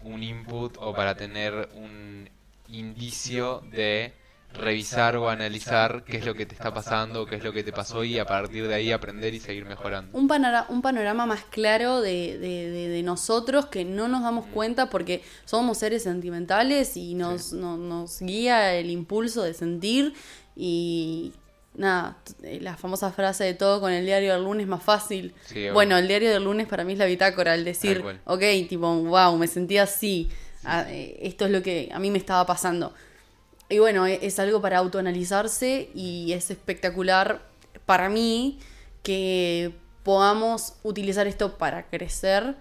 un 0.02 0.22
input 0.22 0.76
o 0.78 0.94
para 0.94 1.16
tener 1.16 1.68
un 1.74 2.30
indicio 2.68 3.64
de 3.72 4.12
revisar 4.54 5.16
o 5.16 5.28
analizar 5.28 6.02
qué 6.04 6.16
es 6.18 6.26
lo 6.26 6.34
que 6.34 6.44
te 6.46 6.54
está 6.54 6.72
pasando, 6.74 7.24
qué 7.26 7.36
es 7.36 7.44
lo 7.44 7.52
que 7.52 7.62
te 7.62 7.72
pasó 7.72 8.04
y 8.04 8.18
a 8.18 8.24
partir 8.26 8.66
de 8.68 8.74
ahí 8.74 8.92
aprender 8.92 9.32
y 9.34 9.40
seguir 9.40 9.64
mejorando. 9.64 10.16
Un, 10.18 10.28
panora- 10.28 10.66
un 10.68 10.82
panorama 10.82 11.24
más 11.26 11.44
claro 11.44 12.00
de, 12.00 12.38
de- 12.38 12.70
de- 12.70 12.88
de 12.88 13.02
nosotros 13.02 13.66
que 13.66 13.84
no 13.84 14.08
nos 14.08 14.22
damos 14.22 14.46
cuenta 14.46 14.90
porque 14.90 15.22
somos 15.44 15.78
seres 15.78 16.02
sentimentales 16.02 16.96
y 16.96 17.14
nos, 17.14 17.42
Sí. 17.50 17.56
no- 17.56 17.76
nos 17.76 18.20
guía 18.20 18.74
el 18.74 18.90
impulso 18.90 19.42
de 19.42 19.54
sentir 19.54 20.14
y 20.56 21.32
nada, 21.74 22.16
la 22.42 22.76
famosa 22.76 23.12
frase 23.12 23.44
de 23.44 23.54
todo 23.54 23.80
con 23.80 23.92
el 23.92 24.04
diario 24.04 24.32
del 24.34 24.44
lunes 24.44 24.66
más 24.66 24.82
fácil. 24.82 25.32
Sí, 25.46 25.70
bueno, 25.72 25.96
el 25.96 26.08
diario 26.08 26.30
del 26.30 26.44
lunes 26.44 26.66
para 26.66 26.84
mí 26.84 26.94
es 26.94 26.98
la 26.98 27.06
bitácora, 27.06 27.54
el 27.54 27.64
decir, 27.64 28.04
ok, 28.26 28.42
tipo, 28.68 28.92
wow, 29.04 29.36
me 29.38 29.46
sentía 29.46 29.84
así, 29.84 30.28
ah, 30.64 30.84
eh, 30.88 31.18
esto 31.22 31.46
es 31.46 31.52
lo 31.52 31.62
que 31.62 31.88
a 31.92 31.98
mí 31.98 32.10
me 32.10 32.18
estaba 32.18 32.44
pasando. 32.44 32.92
Y 33.70 33.78
bueno, 33.78 34.06
e- 34.06 34.18
es 34.22 34.38
algo 34.38 34.60
para 34.60 34.78
autoanalizarse 34.78 35.90
y 35.94 36.32
es 36.32 36.50
espectacular 36.50 37.40
para 37.86 38.08
mí 38.10 38.58
que 39.02 39.72
podamos 40.02 40.74
utilizar 40.82 41.26
esto 41.26 41.56
para 41.56 41.88
crecer 41.88 42.56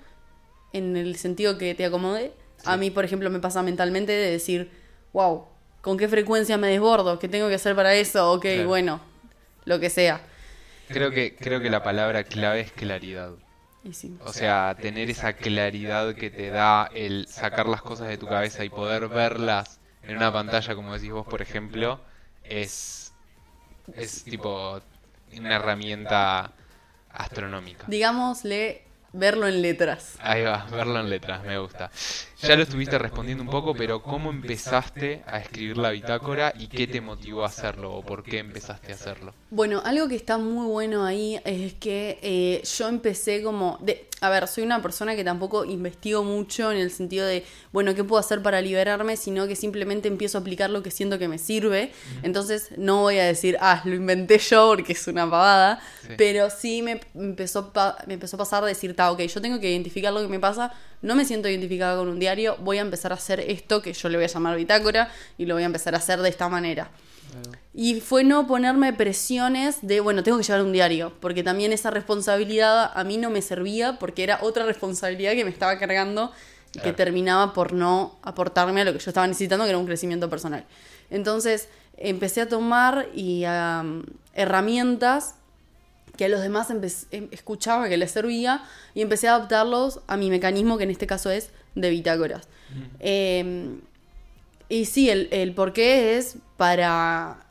en 0.72 0.96
el 0.96 1.16
sentido 1.18 1.58
que 1.58 1.76
te 1.76 1.84
acomode. 1.86 2.32
A 2.66 2.78
mí, 2.78 2.92
por 2.92 3.06
ejemplo, 3.06 3.30
me 3.30 3.40
pasa 3.40 3.64
mentalmente 3.64 4.12
de 4.12 4.32
decir, 4.32 4.72
wow, 5.14 5.46
¿con 5.82 5.98
qué 5.98 6.08
frecuencia 6.08 6.58
me 6.58 6.68
desbordo? 6.68 7.18
¿Qué 7.20 7.28
tengo 7.28 7.48
que 7.50 7.56
hacer 7.56 7.76
para 7.76 7.94
eso? 7.96 8.32
Ok, 8.34 8.42
Claro. 8.44 8.68
bueno, 8.68 9.02
lo 9.66 9.80
que 9.80 9.90
sea. 9.90 10.22
Creo 10.90 11.12
que, 11.12 11.36
creo 11.36 11.60
que 11.62 11.70
la 11.70 11.84
palabra 11.84 12.24
clave 12.24 12.62
es 12.62 12.72
claridad. 12.72 13.32
Sí. 13.92 14.16
O 14.26 14.34
sea, 14.34 14.76
tener 14.80 15.10
esa 15.10 15.34
claridad 15.34 16.14
que 16.14 16.30
te 16.30 16.50
da 16.50 16.90
el 16.94 17.28
sacar 17.28 17.68
las 17.68 17.82
cosas 17.82 18.10
de 18.10 18.18
tu 18.18 18.28
cabeza 18.28 18.64
y 18.66 18.70
poder 18.70 19.08
verlas 19.08 19.79
en 20.04 20.18
una 20.18 20.32
pantalla, 20.32 20.76
como 20.76 20.94
decís 20.94 21.12
vos, 21.12 21.28
por 21.28 21.42
ejemplo, 21.42 22.00
es, 22.44 23.14
es 23.96 24.24
tipo 24.24 24.82
una 25.38 25.56
herramienta 25.56 26.52
astronómica. 27.12 27.86
Digámosle, 27.88 28.84
verlo 29.14 29.48
en 29.48 29.62
letras. 29.62 30.16
Ahí 30.20 30.44
va, 30.44 30.66
verlo 30.72 31.00
en 31.00 31.10
letras, 31.10 31.44
me 31.44 31.58
gusta. 31.58 31.92
Ya 32.42 32.56
lo 32.56 32.64
estuviste 32.64 32.98
respondiendo 32.98 33.44
un 33.44 33.50
poco, 33.50 33.74
pero 33.76 34.02
¿cómo 34.02 34.30
empezaste 34.30 35.24
a 35.28 35.40
escribir 35.40 35.78
la 35.78 35.90
bitácora 35.92 36.54
y 36.58 36.68
qué 36.68 36.88
te 36.88 37.02
motivó 37.02 37.44
a 37.44 37.48
hacerlo 37.48 37.94
o 37.94 38.02
por 38.02 38.24
qué 38.24 38.40
empezaste 38.40 38.94
a 38.94 38.96
hacerlo? 38.96 39.34
Bueno, 39.50 39.82
algo 39.84 40.08
que 40.08 40.16
está 40.16 40.38
muy 40.38 40.66
bueno 40.68 41.04
ahí 41.04 41.40
es 41.44 41.74
que 41.74 42.18
eh, 42.22 42.64
yo 42.78 42.88
empecé 42.88 43.44
como... 43.44 43.78
De, 43.82 44.08
a 44.22 44.30
ver, 44.30 44.48
soy 44.48 44.64
una 44.64 44.82
persona 44.82 45.16
que 45.16 45.24
tampoco 45.24 45.66
investigo 45.66 46.24
mucho 46.24 46.72
en 46.72 46.78
el 46.78 46.92
sentido 46.92 47.26
de, 47.26 47.46
bueno, 47.72 47.94
¿qué 47.94 48.04
puedo 48.04 48.20
hacer 48.20 48.42
para 48.42 48.62
liberarme? 48.62 49.18
Sino 49.18 49.48
que 49.48 49.56
simplemente 49.56 50.08
empiezo 50.08 50.38
a 50.38 50.42
aplicar 50.42 50.70
lo 50.70 50.84
que 50.84 50.92
siento 50.92 51.20
que 51.20 51.28
me 51.28 51.38
sirve. 51.38 51.92
Entonces 52.24 52.70
no 52.78 53.02
voy 53.02 53.18
a 53.20 53.26
decir, 53.26 53.58
ah, 53.60 53.82
lo 53.86 53.96
inventé 53.96 54.38
yo 54.38 54.74
porque 54.76 54.94
es 54.94 55.08
una 55.08 55.30
pavada. 55.30 55.82
Sí. 56.02 56.14
Pero 56.18 56.50
sí 56.50 56.82
me 56.82 57.02
empezó, 57.16 57.72
me 58.08 58.14
empezó 58.14 58.36
a 58.38 58.40
pasar 58.40 58.64
de 58.64 58.70
decir, 58.70 58.96
ta, 58.96 59.12
ok, 59.12 59.22
yo 59.22 59.42
tengo 59.42 59.60
que 59.60 59.70
identificar 59.72 60.14
lo 60.14 60.22
que 60.22 60.28
me 60.28 60.40
pasa. 60.40 60.74
No 61.02 61.16
me 61.16 61.26
siento 61.26 61.48
identificada 61.48 61.98
con 61.98 62.10
un 62.10 62.20
diario. 62.20 62.58
Voy 62.60 62.78
a 62.78 62.82
empezar 62.82 63.12
a 63.12 63.16
hacer 63.16 63.40
esto 63.40 63.82
que 63.82 63.94
yo 63.94 64.10
le 64.10 64.18
voy 64.18 64.26
a 64.26 64.28
llamar 64.28 64.58
bitácora 64.58 65.12
y 65.38 65.46
lo 65.46 65.54
voy 65.56 65.64
a 65.64 65.68
empezar 65.68 65.96
a 65.96 65.98
hacer 65.98 66.20
de 66.20 66.30
esta 66.30 66.50
manera. 66.50 66.90
Y 67.74 68.02
fue 68.02 68.24
no 68.24 68.48
ponerme 68.48 68.92
presiones 68.92 69.78
de, 69.82 70.00
bueno, 70.00 70.24
tengo 70.24 70.38
que 70.38 70.44
llevar 70.44 70.64
un 70.64 70.72
diario, 70.72 71.14
porque 71.20 71.44
también 71.44 71.72
esa 71.72 71.92
responsabilidad 71.92 72.92
a 72.94 73.04
mí 73.04 73.18
no 73.18 73.30
me 73.30 73.42
servía, 73.42 74.00
porque 74.00 74.24
era 74.24 74.40
otra 74.42 74.66
responsabilidad 74.66 75.34
que 75.34 75.46
me 75.46 75.52
estaba 75.52 75.78
cargando 75.78 76.32
y 76.74 76.80
que 76.80 76.92
terminaba 76.92 77.54
por 77.54 77.74
no 77.74 78.18
aportarme 78.24 78.82
a 78.82 78.86
lo 78.86 78.94
que 78.94 79.00
yo 79.00 79.10
estaba 79.10 79.28
necesitando, 79.28 79.66
que 79.66 79.70
era 79.70 79.78
un 79.78 79.86
crecimiento 79.86 80.30
personal. 80.30 80.66
Entonces 81.10 81.70
empecé 81.98 82.42
a 82.42 82.50
tomar 82.50 83.10
y 83.14 83.46
um, 83.46 84.04
herramientas 84.34 85.36
que 86.20 86.26
a 86.26 86.28
los 86.28 86.42
demás 86.42 86.70
em- 86.70 87.30
escuchaba 87.32 87.88
que 87.88 87.96
les 87.96 88.12
servía 88.12 88.66
y 88.94 89.02
empecé 89.02 89.30
a 89.30 89.36
adaptarlos 89.36 90.02
a 90.06 90.18
mi 90.18 90.30
mecanismo, 90.30 90.78
que 90.78 90.84
en 90.84 90.90
este 90.90 91.08
caso 91.08 91.30
es 91.30 91.52
de 91.76 91.90
bitácoras. 91.90 92.50
Eh, 93.00 93.80
y 94.68 94.84
sí, 94.84 95.10
el, 95.10 95.30
el 95.32 95.54
por 95.54 95.72
qué 95.72 96.18
es 96.18 96.36
para. 96.58 97.46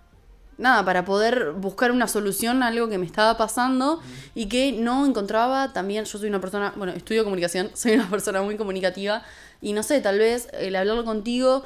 Nada, 0.58 0.84
para 0.84 1.06
poder 1.06 1.52
buscar 1.52 1.92
una 1.92 2.08
solución 2.08 2.62
a 2.62 2.66
algo 2.66 2.90
que 2.90 2.98
me 2.98 3.06
estaba 3.06 3.38
pasando 3.38 4.02
y 4.34 4.48
que 4.50 4.72
no 4.72 5.06
encontraba 5.06 5.72
también. 5.72 6.04
Yo 6.04 6.18
soy 6.18 6.28
una 6.28 6.42
persona, 6.42 6.74
bueno, 6.76 6.92
estudio 6.92 7.24
comunicación, 7.24 7.70
soy 7.74 7.92
una 7.92 8.10
persona 8.10 8.42
muy 8.42 8.58
comunicativa 8.58 9.22
y 9.62 9.72
no 9.72 9.82
sé, 9.82 10.02
tal 10.02 10.18
vez 10.18 10.48
el 10.52 10.76
hablarlo 10.76 11.06
contigo 11.06 11.64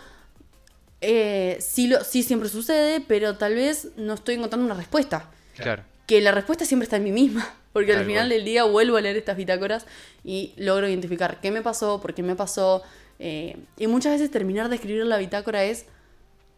eh, 1.01 1.59
sí, 1.61 1.89
lo, 1.89 2.05
sí 2.05 2.23
siempre 2.23 2.49
sucede, 2.49 3.01
pero 3.01 3.37
tal 3.39 3.57
vez 3.57 3.89
no 3.97 4.15
estoy 4.15 4.37
encontrando 4.37 4.67
una 4.67 4.77
respuesta 4.77 5.29
Claro. 5.57 5.83
Que 6.13 6.21
la 6.21 6.31
respuesta 6.33 6.65
siempre 6.67 6.85
está 6.85 6.97
en 6.97 7.05
mí 7.05 7.13
misma. 7.13 7.49
Porque 7.73 7.95
al 7.95 8.05
final 8.05 8.29
del 8.29 8.45
día 8.45 8.65
vuelvo 8.65 8.99
a 8.99 9.01
leer 9.01 9.17
estas 9.17 9.35
bitácoras 9.35 9.87
y 10.25 10.53
logro 10.59 10.87
identificar 10.87 11.41
qué 11.41 11.51
me 11.51 11.63
pasó, 11.63 12.01
por 12.03 12.13
qué 12.13 12.23
me 12.23 12.37
pasó. 12.37 12.83
eh, 13.19 13.57
y 13.79 13.87
muchas 13.87 14.13
veces 14.13 14.31
terminar 14.31 14.69
de 14.69 14.75
escribir 14.77 15.07
la 15.07 15.17
bitácora 15.17 15.65
es, 15.65 15.87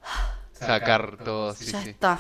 Sacar 0.53 1.19
todo, 1.25 1.53
sí, 1.55 1.67
ya 1.67 1.83
sí. 1.83 1.91
está. 1.91 2.19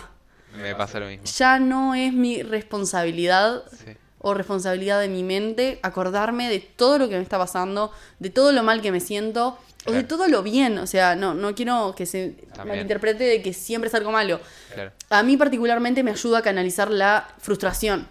Me 0.56 0.74
pasa 0.76 1.00
lo 1.00 1.06
mismo. 1.06 1.24
Ya 1.24 1.58
no 1.58 1.94
es 1.94 2.12
mi 2.12 2.42
responsabilidad 2.42 3.64
Sí. 3.72 3.92
o 4.18 4.34
responsabilidad 4.34 5.00
de 5.00 5.08
mi 5.08 5.22
mente 5.24 5.80
acordarme 5.82 6.48
de 6.48 6.60
todo 6.60 6.98
lo 6.98 7.08
que 7.08 7.16
me 7.16 7.22
está 7.22 7.38
pasando, 7.38 7.90
de 8.20 8.30
todo 8.30 8.52
lo 8.52 8.62
mal 8.62 8.80
que 8.80 8.92
me 8.92 9.00
siento 9.00 9.58
o 9.86 9.92
de 9.92 10.04
todo 10.04 10.28
lo 10.28 10.42
bien. 10.42 10.78
O 10.78 10.86
sea, 10.86 11.14
no, 11.16 11.34
no 11.34 11.54
quiero 11.54 11.94
que 11.96 12.06
se 12.06 12.30
También. 12.54 12.68
malinterprete 12.68 13.24
de 13.24 13.42
que 13.42 13.52
siempre 13.52 13.88
es 13.88 13.94
algo 13.94 14.12
malo. 14.12 14.40
Claro. 14.74 14.92
A 15.10 15.22
mí 15.22 15.36
particularmente 15.36 16.02
me 16.02 16.10
ayuda 16.10 16.38
a 16.38 16.42
canalizar 16.42 16.90
la 16.90 17.28
frustración. 17.38 18.08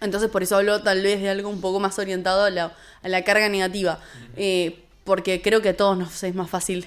Entonces 0.00 0.28
por 0.30 0.42
eso 0.42 0.56
hablo 0.56 0.82
tal 0.82 1.02
vez 1.02 1.20
de 1.22 1.30
algo 1.30 1.48
un 1.48 1.60
poco 1.60 1.80
más 1.80 1.98
orientado 1.98 2.44
a 2.44 2.50
la, 2.50 2.72
a 3.02 3.08
la 3.08 3.24
carga 3.24 3.48
negativa. 3.48 3.98
Eh, 4.36 4.82
porque 5.04 5.40
creo 5.40 5.62
que 5.62 5.68
a 5.68 5.76
todos 5.76 5.96
nos 5.96 6.22
es 6.24 6.34
más 6.34 6.50
fácil 6.50 6.84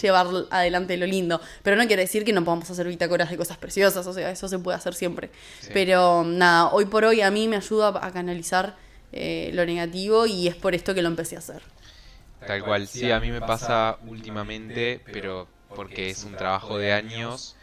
llevar 0.00 0.26
adelante 0.50 0.96
lo 0.96 1.06
lindo. 1.06 1.38
Pero 1.62 1.76
no 1.76 1.86
quiere 1.86 2.02
decir 2.02 2.24
que 2.24 2.32
no 2.32 2.42
podamos 2.42 2.68
hacer 2.70 2.88
bitácoras 2.88 3.30
de 3.30 3.36
cosas 3.36 3.58
preciosas. 3.58 4.06
O 4.06 4.12
sea, 4.14 4.30
eso 4.30 4.48
se 4.48 4.58
puede 4.58 4.76
hacer 4.78 4.94
siempre. 4.94 5.30
Sí. 5.60 5.68
Pero 5.74 6.24
nada, 6.24 6.68
hoy 6.70 6.86
por 6.86 7.04
hoy 7.04 7.20
a 7.20 7.30
mí 7.30 7.46
me 7.46 7.56
ayuda 7.56 7.88
a 8.02 8.10
canalizar 8.10 8.76
eh, 9.12 9.50
lo 9.52 9.66
negativo 9.66 10.26
y 10.26 10.48
es 10.48 10.54
por 10.56 10.74
esto 10.74 10.94
que 10.94 11.02
lo 11.02 11.08
empecé 11.08 11.36
a 11.36 11.40
hacer. 11.40 11.62
Tal 12.46 12.64
cual, 12.64 12.86
sí, 12.86 13.10
a 13.10 13.20
mí 13.20 13.30
me 13.30 13.40
pasa 13.40 13.98
últimamente, 14.06 15.00
pero 15.12 15.48
porque 15.74 16.10
es 16.10 16.24
un 16.24 16.36
trabajo 16.36 16.78
de 16.78 16.92
años, 16.92 17.56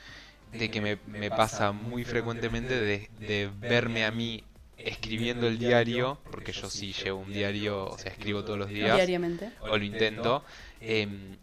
de 0.53 0.69
que 0.69 0.81
me, 0.81 0.97
me 1.07 1.31
pasa 1.31 1.71
muy 1.71 2.03
frecuentemente 2.03 2.79
de, 2.79 3.09
de 3.19 3.49
verme 3.61 4.05
a 4.05 4.11
mí 4.11 4.43
escribiendo 4.77 5.47
el 5.47 5.57
diario, 5.57 6.19
porque 6.31 6.51
yo 6.51 6.69
sí 6.69 6.93
llevo 6.93 7.19
un 7.19 7.33
diario, 7.33 7.87
o 7.87 7.97
sea, 7.97 8.11
escribo 8.11 8.43
todos 8.43 8.59
los 8.59 8.69
días, 8.69 8.95
Diariamente. 8.95 9.51
o 9.61 9.77
lo 9.77 9.83
intento, 9.83 10.43
em, 10.81 11.37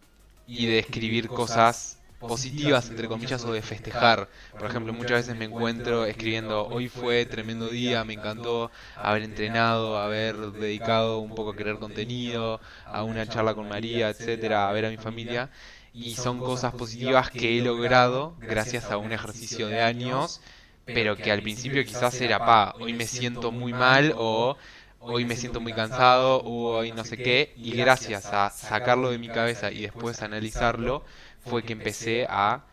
y 0.47 0.67
de 0.67 0.79
escribir 0.79 1.29
cosas 1.29 1.99
positivas, 2.23 2.89
entre 2.89 3.09
comillas, 3.09 3.45
o 3.45 3.53
de 3.53 3.63
festejar. 3.63 4.29
Por 4.53 4.71
ejemplo, 4.71 4.93
muchas 4.93 5.27
veces 5.27 5.37
me 5.37 5.45
encuentro 5.45 6.07
escribiendo, 6.07 6.67
hoy 6.67 6.89
fue 6.89 7.27
tremendo 7.27 7.69
día, 7.69 8.05
me 8.05 8.15
encantó 8.15 8.71
haber 8.97 9.23
entrenado, 9.23 9.99
haber 9.99 10.37
dedicado 10.53 11.19
un 11.19 11.35
poco 11.35 11.51
a 11.51 11.57
crear 11.57 11.79
contenido, 11.79 12.61
a 12.87 13.03
una 13.03 13.27
charla 13.27 13.55
con 13.55 13.69
María, 13.69 14.09
etcétera, 14.09 14.69
a 14.69 14.73
ver 14.73 14.87
a 14.87 14.91
mi 14.91 14.97
familia. 14.97 15.51
Y 15.93 16.15
son 16.15 16.39
cosas 16.39 16.73
positivas 16.75 17.31
que 17.31 17.59
he 17.59 17.63
logrado 17.63 18.35
gracias 18.41 18.91
a 18.91 18.97
un 18.97 19.13
ejercicio 19.13 19.69
de 19.69 19.83
años, 19.83 20.41
pero 20.87 21.17
que 21.17 21.31
al 21.31 21.43
principio 21.43 21.85
quizás 21.85 22.21
era, 22.21 22.39
pa, 22.39 22.75
hoy 22.81 22.95
me 22.95 23.07
siento 23.07 23.53
muy 23.53 23.73
mal 23.73 24.15
o 24.17 24.57
hoy 25.05 25.25
me 25.25 25.37
siento 25.37 25.61
muy 25.61 25.73
cansado 25.73 26.39
o 26.39 26.77
hoy 26.79 26.93
no 26.93 27.05
sé 27.05 27.17
qué, 27.17 27.53
y 27.57 27.73
gracias 27.73 28.27
a 28.33 28.51
sacarlo 28.51 29.11
de 29.11 29.19
mi 29.19 29.29
cabeza 29.29 29.71
y 29.71 29.83
después 29.83 30.23
analizarlo, 30.23 31.05
fue 31.45 31.65
que 31.65 31.73
empecé 31.73 32.27
a, 32.29 32.67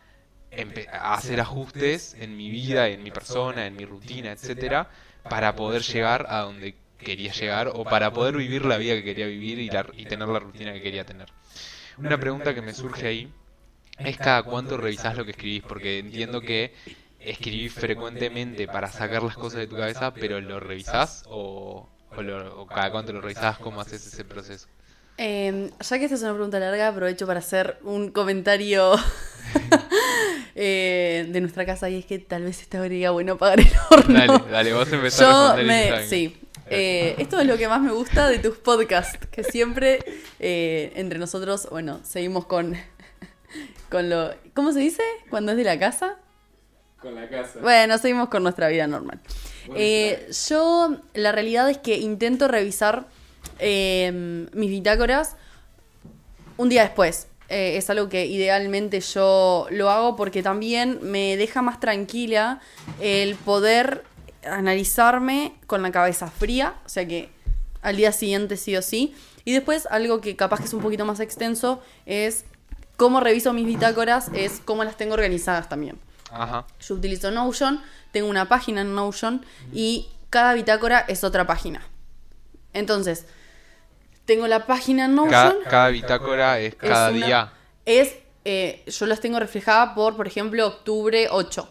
empe- 0.56 0.90
a 0.92 1.14
hacer 1.16 1.40
ajustes 1.42 2.16
en 2.20 2.38
mi 2.38 2.50
vida, 2.50 2.88
en 2.90 3.04
mi 3.04 3.12
persona, 3.12 3.68
en 3.68 3.76
mi 3.76 3.86
rutina, 3.86 4.32
etcétera, 4.32 4.90
para 5.28 5.56
poder 5.56 5.82
llegar 5.84 6.26
a 6.30 6.42
donde 6.42 6.76
quería 6.98 7.32
llegar 7.34 7.70
o 7.74 7.88
para 7.88 8.14
poder 8.14 8.36
vivir 8.38 8.66
la 8.66 8.78
vida 8.78 8.96
que 8.96 9.04
quería 9.04 9.28
vivir 9.28 9.60
y, 9.60 9.70
la- 9.70 9.88
y 9.98 10.06
tener 10.08 10.28
la 10.28 10.40
rutina 10.40 10.74
que 10.74 10.82
quería 10.82 11.06
tener. 11.06 11.30
Una 12.04 12.20
pregunta 12.20 12.54
que 12.54 12.62
me 12.62 12.74
surge 12.74 13.08
ahí 13.08 13.34
es 14.04 14.20
cada 14.20 14.44
cuánto 14.44 14.78
revisás 14.78 15.16
lo 15.18 15.26
que 15.26 15.32
escribís, 15.32 15.64
porque 15.64 16.00
entiendo 16.00 16.44
que 16.44 16.74
escribís 17.20 17.74
frecuentemente 17.74 18.68
para 18.68 18.92
sacar 18.92 19.24
las 19.24 19.38
cosas 19.38 19.60
de 19.62 19.68
tu 19.68 19.78
cabeza, 19.78 20.18
pero 20.20 20.42
¿lo 20.42 20.60
revisás 20.60 21.24
o, 21.30 21.90
o 22.16 22.22
lo- 22.24 22.62
o 22.62 22.72
cada 22.72 22.92
cuánto 22.92 23.14
lo 23.14 23.22
revisás? 23.22 23.60
¿Cómo 23.60 23.82
haces 23.82 24.06
ese 24.06 24.26
proceso? 24.26 24.68
Eh, 25.22 25.70
ya 25.82 26.00
que 26.00 26.06
esta 26.06 26.16
es 26.16 26.22
una 26.22 26.32
pregunta 26.34 26.60
larga, 26.60 26.88
aprovecho 26.88 27.28
para 27.28 27.40
hacer 27.40 27.78
un 27.84 28.10
comentario 28.10 28.96
eh, 30.56 31.28
de 31.30 31.42
nuestra 31.42 31.66
casa 31.66 31.90
y 31.90 32.00
es 32.00 32.06
que 32.06 32.20
tal 32.20 32.44
vez 32.44 32.62
estaría 32.62 33.12
bueno 33.12 33.38
pagar 33.38 33.60
el 33.60 33.72
horno. 33.90 34.18
Dale, 34.18 34.44
dale, 34.50 34.74
vos 34.74 34.90
empezás 34.94 35.22
a 35.22 35.58
Yo 35.58 35.64
me, 35.66 35.92
vengo. 35.92 36.08
sí. 36.08 36.38
Eh, 36.70 37.16
esto 37.18 37.38
es 37.38 37.48
lo 37.48 37.58
que 37.58 37.68
más 37.68 37.82
me 37.82 37.92
gusta 37.92 38.30
de 38.30 38.40
tus 38.40 38.58
podcasts, 38.60 39.20
que 39.30 39.44
siempre 39.44 40.00
eh, 40.40 40.94
entre 40.96 41.20
nosotros, 41.20 41.68
bueno, 41.70 42.00
seguimos 42.04 42.46
con 42.46 42.78
con 43.90 44.10
lo... 44.10 44.34
¿Cómo 44.54 44.72
se 44.72 44.80
dice? 44.80 45.04
Cuando 45.30 45.52
es 45.52 45.58
de 45.58 45.66
la 45.66 45.78
casa. 45.78 46.16
Con 47.02 47.16
la 47.16 47.28
casa. 47.28 47.60
Bueno, 47.62 47.98
seguimos 47.98 48.30
con 48.30 48.44
nuestra 48.44 48.70
vida 48.70 48.88
normal. 48.88 49.20
Eh, 49.76 50.30
yo, 50.48 50.98
la 51.14 51.34
realidad 51.34 51.70
es 51.70 51.78
que 51.78 51.98
intento 51.98 52.48
revisar 52.48 53.08
eh, 53.60 54.48
mis 54.54 54.70
bitácoras 54.70 55.36
un 56.58 56.70
día 56.70 56.84
después. 56.84 57.28
Eh, 57.50 57.78
es 57.78 57.90
algo 57.90 58.10
que 58.10 58.28
idealmente 58.28 59.00
yo 59.02 59.68
lo 59.72 59.90
hago 59.90 60.16
porque 60.16 60.44
también 60.44 61.00
me 61.02 61.36
deja 61.36 61.64
más 61.64 61.80
tranquila 61.80 62.60
el 63.00 63.36
poder 63.36 64.04
analizarme 64.46 65.56
con 65.66 65.82
la 65.82 65.92
cabeza 65.92 66.28
fría, 66.28 66.76
o 66.86 66.90
sea 66.90 67.08
que 67.08 67.30
al 67.82 67.98
día 67.98 68.12
siguiente 68.12 68.56
sí 68.56 68.76
o 68.76 68.82
sí. 68.82 69.16
Y 69.46 69.54
después 69.54 69.88
algo 69.90 70.22
que 70.22 70.36
capaz 70.36 70.60
que 70.60 70.66
es 70.66 70.74
un 70.74 70.82
poquito 70.82 71.06
más 71.06 71.20
extenso 71.20 71.82
es 72.06 72.46
cómo 72.98 73.20
reviso 73.20 73.52
mis 73.54 73.66
bitácoras, 73.66 74.30
es 74.34 74.62
cómo 74.64 74.84
las 74.84 74.96
tengo 74.96 75.16
organizadas 75.16 75.70
también. 75.70 75.98
Ajá. 76.32 76.68
Yo 76.80 76.96
utilizo 76.96 77.32
Notion, 77.32 77.82
tengo 78.12 78.30
una 78.30 78.48
página 78.48 78.82
en 78.82 78.94
Notion 78.94 79.44
y 79.74 80.08
cada 80.30 80.54
bitácora 80.54 81.00
es 81.08 81.24
otra 81.24 81.48
página. 81.48 81.82
Entonces, 82.74 83.26
tengo 84.30 84.48
la 84.48 84.68
página 84.68 85.08
Notion. 85.08 85.32
Cada, 85.32 85.56
cada 85.70 85.90
bitácora 85.90 86.60
es 86.60 86.76
cada 86.76 87.10
una- 87.10 87.26
día. 87.26 87.54
Es, 87.86 88.14
eh, 88.46 88.84
yo 88.86 89.06
las 89.08 89.20
tengo 89.22 89.40
reflejadas 89.40 89.94
por, 89.96 90.16
por 90.16 90.28
ejemplo, 90.28 90.68
octubre 90.68 91.28
8. 91.32 91.68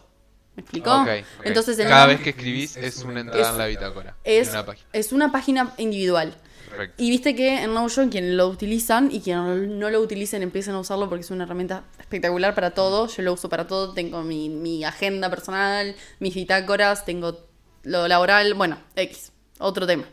¿Me 0.57 0.61
explicó? 0.61 0.93
Ok, 0.93 1.07
ok. 1.39 1.45
Entonces, 1.45 1.79
en 1.79 1.87
cada 1.87 2.01
la- 2.01 2.07
vez 2.13 2.21
que 2.21 2.31
escribís 2.31 2.75
es 2.75 3.01
una 3.03 3.21
entrada 3.21 3.41
Es- 3.43 3.49
en 3.49 3.57
la 3.57 3.65
bitácora. 3.67 4.15
es, 4.25 4.49
una 4.49 4.65
página. 4.65 4.87
es 4.91 5.11
una 5.13 5.31
página 5.31 5.73
individual. 5.77 6.35
Perfecto. 6.69 7.01
Y 7.01 7.09
viste 7.09 7.33
que 7.33 7.63
en 7.63 7.73
Notion 7.73 8.09
quienes 8.09 8.33
lo 8.33 8.47
utilizan 8.49 9.09
y 9.11 9.21
quienes 9.21 9.69
no 9.69 9.89
lo 9.89 10.01
utilicen 10.01 10.43
empiezan 10.43 10.75
a 10.75 10.79
usarlo 10.79 11.07
porque 11.07 11.23
es 11.23 11.31
una 11.31 11.45
herramienta 11.45 11.83
espectacular 11.97 12.53
para 12.55 12.71
todo. 12.71 13.07
Yo 13.07 13.23
lo 13.23 13.33
uso 13.33 13.47
para 13.47 13.65
todo. 13.67 13.93
Tengo 13.93 14.21
mi, 14.21 14.49
mi 14.49 14.83
agenda 14.83 15.29
personal, 15.29 15.95
mis 16.19 16.35
bitácoras, 16.35 17.05
tengo 17.05 17.47
lo 17.83 18.07
laboral. 18.09 18.53
Bueno, 18.53 18.77
X. 18.95 19.31
Otro 19.59 19.87
tema. 19.87 20.03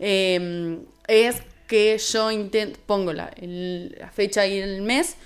Eh, 0.00 0.78
es 1.06 1.36
que 1.66 1.98
yo 1.98 2.30
intento, 2.30 2.78
pongo 2.86 3.12
la, 3.12 3.28
el- 3.36 3.96
la 3.98 4.10
fecha 4.10 4.46
y 4.46 4.58
el 4.58 4.82
mes 4.82 5.16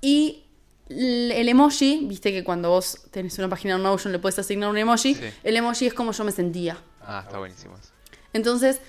y 0.00 0.44
el, 0.88 1.48
emoji, 1.48 2.00
viste 2.08 2.32
que 2.32 2.42
cuando 2.42 2.70
vos 2.70 3.02
tenés 3.12 3.38
una 3.38 3.48
página 3.48 3.76
en 3.76 3.82
Notion 3.82 4.12
le 4.12 4.18
puedes 4.18 4.38
asignar 4.38 4.70
un 4.70 4.78
emoji. 4.78 5.14
Sí. 5.14 5.22
El 5.44 5.56
emoji 5.56 5.86
es 5.86 5.94
como 5.94 6.12
yo 6.12 6.24
me 6.24 6.32
sentía. 6.32 6.76
Ah, 7.00 7.22
está 7.24 7.38
buenísimo. 7.38 7.76
Entonces, 8.32 8.80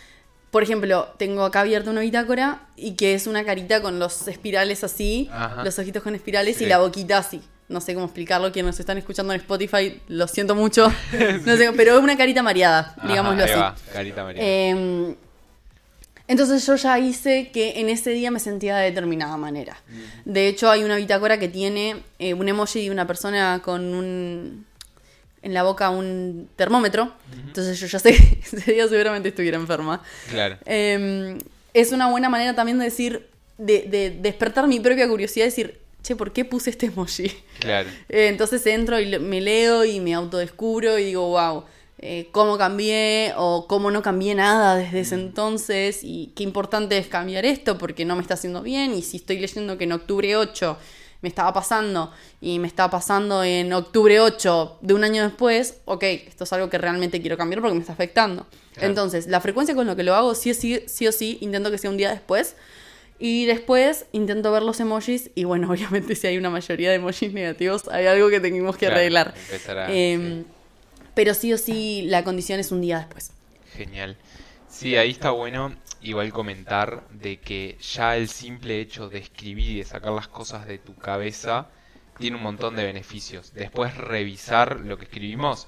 por 0.50 0.63
ejemplo, 0.63 1.13
tengo 1.17 1.43
acá 1.46 1.62
abierta 1.62 1.89
una 1.91 2.01
bitácora 2.01 2.67
y 2.75 2.96
que 2.96 3.13
es 3.13 3.27
una 3.27 3.43
carita 3.46 3.81
con 3.81 4.00
los 4.00 4.27
espirales 4.27 4.84
así, 4.84 5.29
Ajá. 5.31 5.63
los 5.63 5.77
ojitos 5.79 6.01
con 6.03 6.15
espirales 6.15 6.58
Sí. 6.58 6.65
y 6.65 6.67
la 6.67 6.79
boquita 6.79 7.17
así. 7.20 7.41
No 7.70 7.79
sé 7.79 7.93
cómo 7.93 8.08
explicarlo, 8.08 8.51
quienes 8.51 8.72
nos 8.72 8.79
están 8.81 8.98
escuchando 8.98 9.31
en 9.34 9.39
Spotify, 9.39 10.01
lo 10.10 10.27
siento 10.27 10.55
mucho. 10.55 10.91
No 11.46 11.55
sé, 11.55 11.72
pero 11.77 11.98
es 11.98 12.03
una 12.03 12.17
carita 12.17 12.43
mareada, 12.43 12.96
Ajá, 12.98 13.08
digámoslo 13.08 13.43
así. 13.43 13.53
va, 13.53 13.75
Carita 13.93 14.24
María. 14.24 14.41
Eh, 14.43 15.15
entonces 16.31 16.65
yo 16.65 16.77
ya 16.77 16.97
hice 16.97 17.51
que 17.51 17.81
en 17.81 17.89
ese 17.89 18.11
día 18.11 18.31
me 18.31 18.39
sentía 18.39 18.77
de 18.77 18.85
determinada 18.85 19.35
manera. 19.35 19.75
De 20.23 20.47
hecho, 20.47 20.71
hay 20.71 20.85
una 20.85 20.95
bitácora 20.95 21.38
que 21.38 21.50
tiene 21.50 22.03
eh, 22.19 22.33
un 22.33 22.47
emoji 22.47 22.85
de 22.85 22.89
una 22.91 23.05
persona 23.05 23.61
con 23.61 23.93
un 23.93 24.65
en 25.41 25.53
la 25.53 25.63
boca 25.63 25.89
un 25.89 26.47
termómetro. 26.55 27.11
Entonces 27.47 27.77
yo 27.81 27.88
ya 27.88 28.00
sé 28.00 28.11
que 28.15 28.39
ese 28.57 28.71
día 28.71 28.88
seguramente 28.88 29.27
estuviera 29.27 29.57
enferma. 29.57 30.01
claro. 30.29 30.57
Eh, 30.65 31.38
es 31.73 31.91
una 31.91 32.09
buena 32.09 32.29
manera 32.29 32.55
también 32.55 32.79
de 32.79 32.85
decir, 32.85 33.27
de, 33.57 33.83
de 33.83 34.11
despertar 34.11 34.67
mi 34.69 34.79
propia 34.79 35.09
curiosidad, 35.09 35.45
decir, 35.45 35.79
che, 36.01 36.15
¿por 36.15 36.31
qué 36.31 36.45
puse 36.45 36.69
este 36.69 36.85
emoji? 36.85 37.29
Claro. 37.59 37.89
Eh, 38.07 38.27
entonces 38.27 38.65
entro 38.67 39.01
y 39.01 39.19
me 39.19 39.41
leo 39.41 39.83
y 39.83 40.00
me 40.00 40.13
autodescubro 40.13 40.97
y 40.97 41.05
digo, 41.05 41.27
wow, 41.27 41.65
eh, 42.03 42.29
cómo 42.31 42.58
cambié 42.58 43.34
o 43.38 43.67
cómo 43.67 43.91
no 43.91 44.01
cambié 44.01 44.34
nada 44.36 44.75
desde 44.75 45.01
ese 45.01 45.15
entonces 45.15 46.00
y 46.03 46.31
qué 46.36 46.43
importante 46.43 46.98
es 46.98 47.08
cambiar 47.08 47.46
esto 47.46 47.77
porque 47.77 48.05
no 48.05 48.15
me 48.15 48.22
está 48.24 48.34
haciendo 48.34 48.62
bien 48.63 48.93
y 48.93 49.01
si 49.03 49.17
estoy 49.17 49.38
leyendo 49.39 49.77
que 49.77 49.84
en 49.84 49.91
octubre 49.91 50.36
8 50.36 50.77
me 51.22 51.29
estaba 51.29 51.53
pasando 51.53 52.12
y 52.41 52.58
me 52.58 52.67
estaba 52.67 52.89
pasando 52.89 53.43
en 53.43 53.72
octubre 53.74 54.20
8 54.20 54.79
de 54.81 54.96
un 54.96 55.03
año 55.03 55.22
después, 55.24 55.77
ok, 55.86 56.03
esto 56.03 56.46
es 56.46 56.53
algo 56.53 56.70
que 56.72 56.79
realmente 56.79 57.22
quiero 57.22 57.38
cambiar 57.38 57.62
porque 57.62 57.75
me 57.75 57.81
está 57.81 57.93
afectando. 57.93 58.48
Claro. 58.74 58.88
Entonces, 58.89 59.27
la 59.27 59.39
frecuencia 59.39 59.75
con 59.75 59.86
lo 59.86 59.96
que 59.96 60.01
lo 60.01 60.15
hago, 60.15 60.34
sí 60.34 60.50
o 60.50 60.53
sí, 60.55 60.81
sí 60.88 61.05
o 61.08 61.12
sí, 61.12 61.38
intento 61.41 61.70
que 61.70 61.77
sea 61.77 61.91
un 61.91 61.98
día 61.98 62.10
después. 62.10 62.55
Y 63.20 63.46
después 63.46 64.08
intento 64.13 64.51
ver 64.51 64.63
los 64.63 64.79
emojis 64.79 65.29
y 65.36 65.43
bueno, 65.43 65.69
obviamente 65.71 66.15
si 66.15 66.25
hay 66.25 66.39
una 66.39 66.49
mayoría 66.49 66.89
de 66.89 66.95
emojis 66.95 67.32
negativos, 67.34 67.88
hay 67.89 68.08
algo 68.08 68.30
que 68.30 68.39
tenemos 68.39 68.75
que 68.75 68.88
Claro, 68.88 68.95
arreglar. 68.95 69.36
empezar 69.38 69.78
a- 69.78 69.93
Em, 69.93 70.43
Pero 71.13 71.34
sí 71.34 71.52
o 71.54 71.58
sí, 71.58 72.04
la 72.04 72.24
condición 72.24 72.60
es 72.60 72.71
un 72.71 72.82
día 72.82 73.00
después. 73.00 73.32
Genial. 73.74 74.17
Sí, 74.69 74.95
ahí 74.95 75.12
está 75.12 75.32
bueno 75.32 75.76
igual 76.02 76.32
comentar 76.34 77.08
de 77.10 77.39
que 77.39 77.78
ya 77.82 78.15
el 78.17 78.28
simple 78.28 78.80
hecho 78.80 79.10
de 79.10 79.19
escribir 79.19 79.69
y 79.69 79.78
de 79.80 79.84
sacar 79.86 80.12
las 80.13 80.28
cosas 80.28 80.65
de 80.65 80.78
tu 80.78 80.95
cabeza 80.95 81.67
tiene 82.17 82.38
un 82.38 82.43
montón 82.43 82.76
de 82.76 82.84
beneficios. 82.86 83.54
Después 83.54 83.95
revisar 83.97 84.80
lo 84.80 84.97
que 84.97 85.06
escribimos 85.06 85.67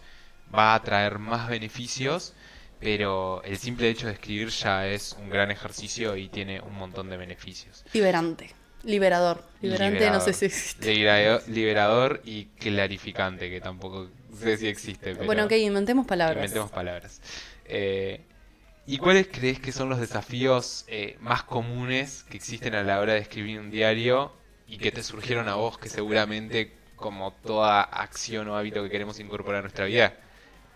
va 0.53 0.73
a 0.75 0.81
traer 0.81 1.19
más 1.19 1.49
beneficios, 1.49 2.33
pero 2.79 3.41
el 3.43 3.57
simple 3.57 3.89
hecho 3.89 4.07
de 4.07 4.13
escribir 4.13 4.49
ya 4.49 4.87
es 4.87 5.15
un 5.19 5.29
gran 5.29 5.51
ejercicio 5.51 6.15
y 6.15 6.29
tiene 6.29 6.61
un 6.61 6.75
montón 6.75 7.09
de 7.09 7.17
beneficios. 7.17 7.83
Liberante. 7.93 8.51
Liberador. 8.83 9.43
Liberante 9.61 10.09
no 10.11 10.19
sé 10.19 10.33
si 10.33 10.45
existe. 10.45 10.93
Libera- 10.93 11.41
Liberador 11.47 12.21
y 12.25 12.45
clarificante, 12.59 13.49
que 13.49 13.61
tampoco 13.61 14.09
sé 14.35 14.57
si 14.57 14.67
existe. 14.67 15.13
Pero... 15.13 15.25
Bueno, 15.25 15.45
ok, 15.45 15.51
inventemos 15.53 16.05
palabras. 16.05 16.37
Inventemos 16.37 16.71
palabras. 16.71 17.21
Eh, 17.65 18.21
¿Y 18.85 18.97
cuáles 18.97 19.27
crees 19.27 19.59
que 19.59 19.71
son 19.71 19.89
los 19.89 19.99
desafíos 19.99 20.85
eh, 20.87 21.17
más 21.21 21.43
comunes 21.43 22.23
que 22.29 22.37
existen 22.37 22.75
a 22.75 22.83
la 22.83 22.99
hora 22.99 23.13
de 23.13 23.19
escribir 23.19 23.59
un 23.59 23.71
diario 23.71 24.33
y 24.67 24.77
que 24.77 24.91
te 24.91 25.03
surgieron 25.03 25.47
a 25.47 25.55
vos, 25.55 25.77
que 25.77 25.87
seguramente, 25.87 26.73
como 26.95 27.31
toda 27.31 27.81
acción 27.81 28.47
o 28.49 28.57
hábito 28.57 28.83
que 28.83 28.89
queremos 28.89 29.19
incorporar 29.19 29.59
a 29.59 29.61
nuestra 29.63 29.85
vida, 29.85 30.15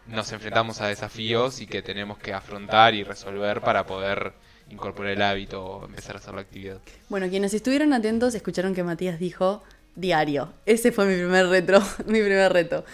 nos 0.08 0.32
enfrentamos 0.32 0.80
a 0.80 0.88
desafíos 0.88 1.60
y 1.60 1.68
que 1.68 1.82
tenemos 1.82 2.18
que 2.18 2.34
afrontar 2.34 2.94
y 2.94 3.04
resolver 3.04 3.60
para 3.62 3.86
poder 3.86 4.34
incorporar 4.70 5.14
el 5.14 5.22
hábito 5.22 5.64
o 5.64 5.86
empezar 5.86 6.16
a 6.16 6.20
hacer 6.20 6.34
la 6.34 6.42
actividad? 6.42 6.80
Bueno, 7.10 7.30
quienes 7.30 7.54
estuvieron 7.54 7.94
atentos 7.94 8.36
escucharon 8.36 8.74
que 8.74 8.84
Matías 8.84 9.20
dijo 9.20 9.64
diario. 9.96 10.54
Ese 10.66 10.92
fue 10.92 11.06
mi 11.06 11.16
primer 11.16 11.48
reto. 11.48 11.82
mi 12.06 12.22
primer 12.22 12.52
reto. 12.52 12.86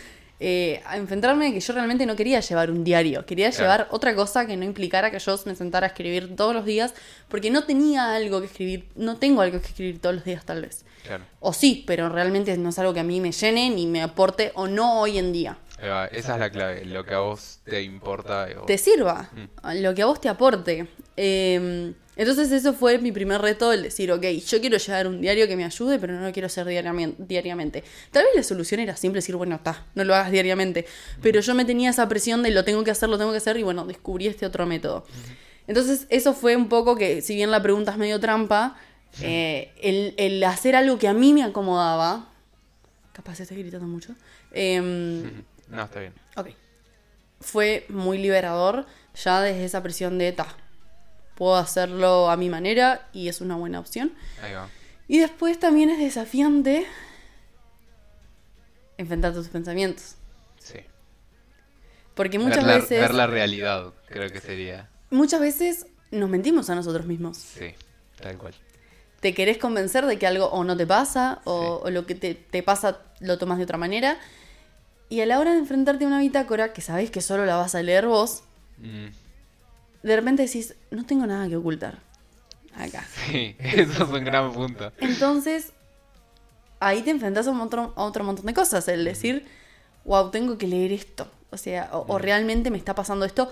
Eh, 0.45 0.81
a 0.85 0.97
enfrentarme 0.97 1.47
a 1.47 1.51
que 1.53 1.61
yo 1.61 1.71
realmente 1.73 2.05
no 2.05 2.17
quería 2.17 2.41
llevar 2.41 2.69
un 2.69 2.83
diario. 2.83 3.25
Quería 3.25 3.49
Claro. 3.49 3.63
llevar 3.63 3.87
otra 3.91 4.13
cosa 4.13 4.45
que 4.45 4.57
no 4.57 4.65
implicara 4.65 5.09
que 5.09 5.17
yo 5.19 5.39
me 5.45 5.55
sentara 5.55 5.87
a 5.87 5.89
escribir 5.89 6.35
todos 6.35 6.53
los 6.53 6.65
días. 6.65 6.93
Porque 7.29 7.49
no 7.49 7.63
tenía 7.63 8.13
algo 8.13 8.41
que 8.41 8.47
escribir. 8.47 8.89
No 8.95 9.15
tengo 9.15 9.39
algo 9.41 9.61
que 9.61 9.67
escribir 9.67 9.99
todos 10.01 10.15
los 10.15 10.25
días, 10.25 10.43
tal 10.43 10.61
vez. 10.61 10.83
Claro. 11.05 11.23
O 11.39 11.53
sí, 11.53 11.85
pero 11.87 12.09
realmente 12.09 12.57
no 12.57 12.69
es 12.69 12.77
algo 12.79 12.93
que 12.93 12.99
a 12.99 13.03
mí 13.03 13.21
me 13.21 13.31
llene 13.31 13.69
ni 13.69 13.87
me 13.87 14.01
aporte 14.01 14.51
o 14.55 14.67
no 14.67 14.99
hoy 14.99 15.17
en 15.17 15.31
día. 15.31 15.57
Va, 15.89 16.05
Esa 16.07 16.33
es 16.33 16.39
la 16.39 16.49
clave, 16.49 16.85
lo 16.85 17.05
que 17.05 17.13
a 17.13 17.19
vos 17.19 17.59
te 17.65 17.81
importa. 17.81 18.47
te 18.65 18.77
sirva, 18.77 19.29
a 19.61 19.75
lo 19.75 19.93
que 19.93 20.01
a 20.01 20.05
vos 20.05 20.21
te 20.21 20.29
aporte. 20.29 20.87
Eh, 21.17 21.93
entonces 22.15 22.51
eso 22.51 22.73
fue 22.73 22.99
mi 22.99 23.11
primer 23.11 23.41
reto, 23.41 23.73
el 23.73 23.83
decir, 23.83 24.11
ok, 24.11 24.23
yo 24.23 24.61
quiero 24.61 24.77
llevar 24.77 25.07
un 25.07 25.19
diario 25.19 25.47
que 25.47 25.55
me 25.55 25.65
ayude, 25.65 25.97
pero 25.97 26.13
no 26.13 26.21
lo 26.21 26.31
quiero 26.31 26.45
hacer 26.45 26.67
diariamente. 26.67 27.23
diariamente. 27.23 27.83
Tal 28.11 28.23
vez 28.25 28.35
la 28.35 28.43
solución 28.43 28.79
era 28.81 28.95
simple 28.95 29.17
decir, 29.17 29.35
bueno, 29.35 29.55
está, 29.55 29.85
no 29.95 30.03
lo 30.03 30.13
hagas 30.13 30.31
diariamente. 30.31 30.85
Pero 31.21 31.39
yo 31.39 31.55
me 31.55 31.65
tenía 31.65 31.89
esa 31.89 32.07
presión 32.07 32.43
de 32.43 32.51
lo 32.51 32.63
tengo 32.63 32.83
que 32.83 32.91
hacer, 32.91 33.09
lo 33.09 33.17
tengo 33.17 33.31
que 33.31 33.37
hacer, 33.37 33.57
y 33.57 33.63
bueno, 33.63 33.85
descubrí 33.85 34.27
este 34.27 34.45
otro 34.45 34.67
método. 34.67 35.05
Entonces 35.65 36.05
eso 36.09 36.33
fue 36.33 36.55
un 36.55 36.69
poco 36.69 36.95
que, 36.95 37.21
si 37.21 37.35
bien 37.35 37.49
la 37.49 37.63
pregunta 37.63 37.91
es 37.91 37.97
medio 37.97 38.19
trampa, 38.19 38.77
eh, 39.21 39.71
el, 39.81 40.13
el 40.17 40.43
hacer 40.43 40.75
algo 40.75 40.99
que 40.99 41.07
a 41.07 41.13
mí 41.13 41.33
me 41.33 41.43
acomodaba, 41.43 42.29
capaz 43.11 43.39
estoy 43.39 43.57
gritando 43.57 43.87
mucho, 43.87 44.13
em, 44.51 45.43
No, 45.73 45.83
está 45.83 45.99
bien. 45.99 46.13
Ok. 46.35 46.49
Fue 47.41 47.85
muy 47.89 48.17
liberador 48.17 48.85
ya 49.21 49.41
desde 49.41 49.65
esa 49.65 49.83
presión 49.83 50.17
de 50.17 50.31
ta. 50.31 50.47
Puedo 51.35 51.55
hacerlo 51.55 52.29
a 52.29 52.37
mi 52.37 52.49
manera 52.49 53.07
y 53.11 53.27
es 53.27 53.41
una 53.41 53.55
buena 53.55 53.79
opción. 53.79 54.13
Ahí 54.41 54.53
va. 54.53 54.69
Y 55.07 55.19
después 55.19 55.59
también 55.59 55.89
es 55.89 55.99
desafiante 55.99 56.85
enfrentar 58.97 59.33
tus 59.33 59.47
pensamientos. 59.47 60.15
Sí. 60.59 60.79
Porque 62.13 62.39
muchas 62.39 62.57
ver, 62.57 62.67
la, 62.67 62.75
veces. 62.75 62.99
ver 63.01 63.13
la 63.13 63.27
realidad, 63.27 63.93
creo 64.07 64.29
que 64.31 64.39
sería. 64.39 64.89
Muchas 65.09 65.41
veces 65.41 65.87
nos 66.11 66.29
mentimos 66.29 66.69
a 66.69 66.75
nosotros 66.75 67.05
mismos. 67.05 67.37
Sí, 67.37 67.73
tal 68.21 68.37
cual. 68.37 68.53
Te 69.19 69.33
querés 69.33 69.57
convencer 69.57 70.05
de 70.05 70.19
que 70.19 70.27
algo 70.27 70.45
o 70.47 70.63
no 70.63 70.77
te 70.77 70.85
pasa, 70.85 71.41
o, 71.45 71.77
Sí. 71.81 71.87
o 71.87 71.89
lo 71.91 72.05
que 72.05 72.15
te, 72.15 72.35
te 72.35 72.61
pasa 72.61 72.99
lo 73.19 73.37
tomas 73.37 73.57
de 73.57 73.63
otra 73.63 73.77
manera. 73.77 74.19
Y 75.09 75.21
a 75.21 75.25
la 75.25 75.39
hora 75.39 75.53
de 75.53 75.59
enfrentarte 75.59 76.05
a 76.05 76.07
una 76.07 76.19
bitácora, 76.19 76.73
que 76.73 76.81
sabés 76.81 77.11
que 77.11 77.21
solo 77.21 77.45
la 77.45 77.55
vas 77.55 77.75
a 77.75 77.83
leer 77.83 78.07
vos, 78.07 78.43
Mm, 78.77 79.07
de 80.03 80.15
repente 80.15 80.43
decís, 80.43 80.75
no 80.91 81.05
tengo 81.05 81.25
nada 81.25 81.47
que 81.47 81.55
ocultar. 81.55 81.99
Acá. 82.75 83.07
Sí, 83.27 83.55
eso 83.59 84.03
es 84.03 84.09
un 84.09 84.23
gran 84.25 84.51
punto. 84.51 84.91
Entonces, 84.99 85.71
ahí 86.79 87.01
te 87.01 87.11
enfrentas 87.11 87.47
a, 87.47 87.51
un 87.51 87.61
otro, 87.61 87.93
a 87.95 88.03
otro 88.03 88.23
montón 88.23 88.45
de 88.45 88.53
cosas. 88.53 88.87
El 88.87 89.05
decir, 89.05 89.45
wow, 90.05 90.31
tengo 90.31 90.57
que 90.57 90.67
leer 90.67 90.91
esto. 90.91 91.27
O 91.51 91.57
sea, 91.57 91.89
o, 91.93 92.05
o 92.13 92.17
realmente 92.17 92.71
me 92.71 92.77
está 92.77 92.95
pasando 92.95 93.25
esto, 93.25 93.51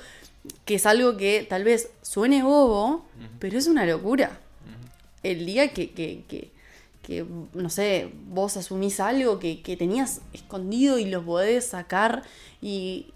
que 0.65 0.75
es 0.75 0.85
algo 0.85 1.17
que 1.17 1.45
tal 1.47 1.63
vez 1.63 1.91
suene 2.01 2.41
bobo, 2.43 3.05
pero 3.39 3.57
es 3.57 3.67
una 3.67 3.85
locura. 3.85 4.39
El 5.21 5.45
día 5.45 5.71
que, 5.71 5.91
que, 5.91 6.23
que, 6.27 6.51
que, 7.01 7.25
no 7.53 7.69
sé, 7.69 8.11
vos 8.27 8.57
asumís 8.57 8.99
algo 8.99 9.39
que, 9.39 9.61
que 9.61 9.75
tenías 9.77 10.21
escondido 10.33 10.99
y 10.99 11.05
lo 11.05 11.23
podés 11.23 11.65
sacar 11.67 12.21
y, 12.61 13.13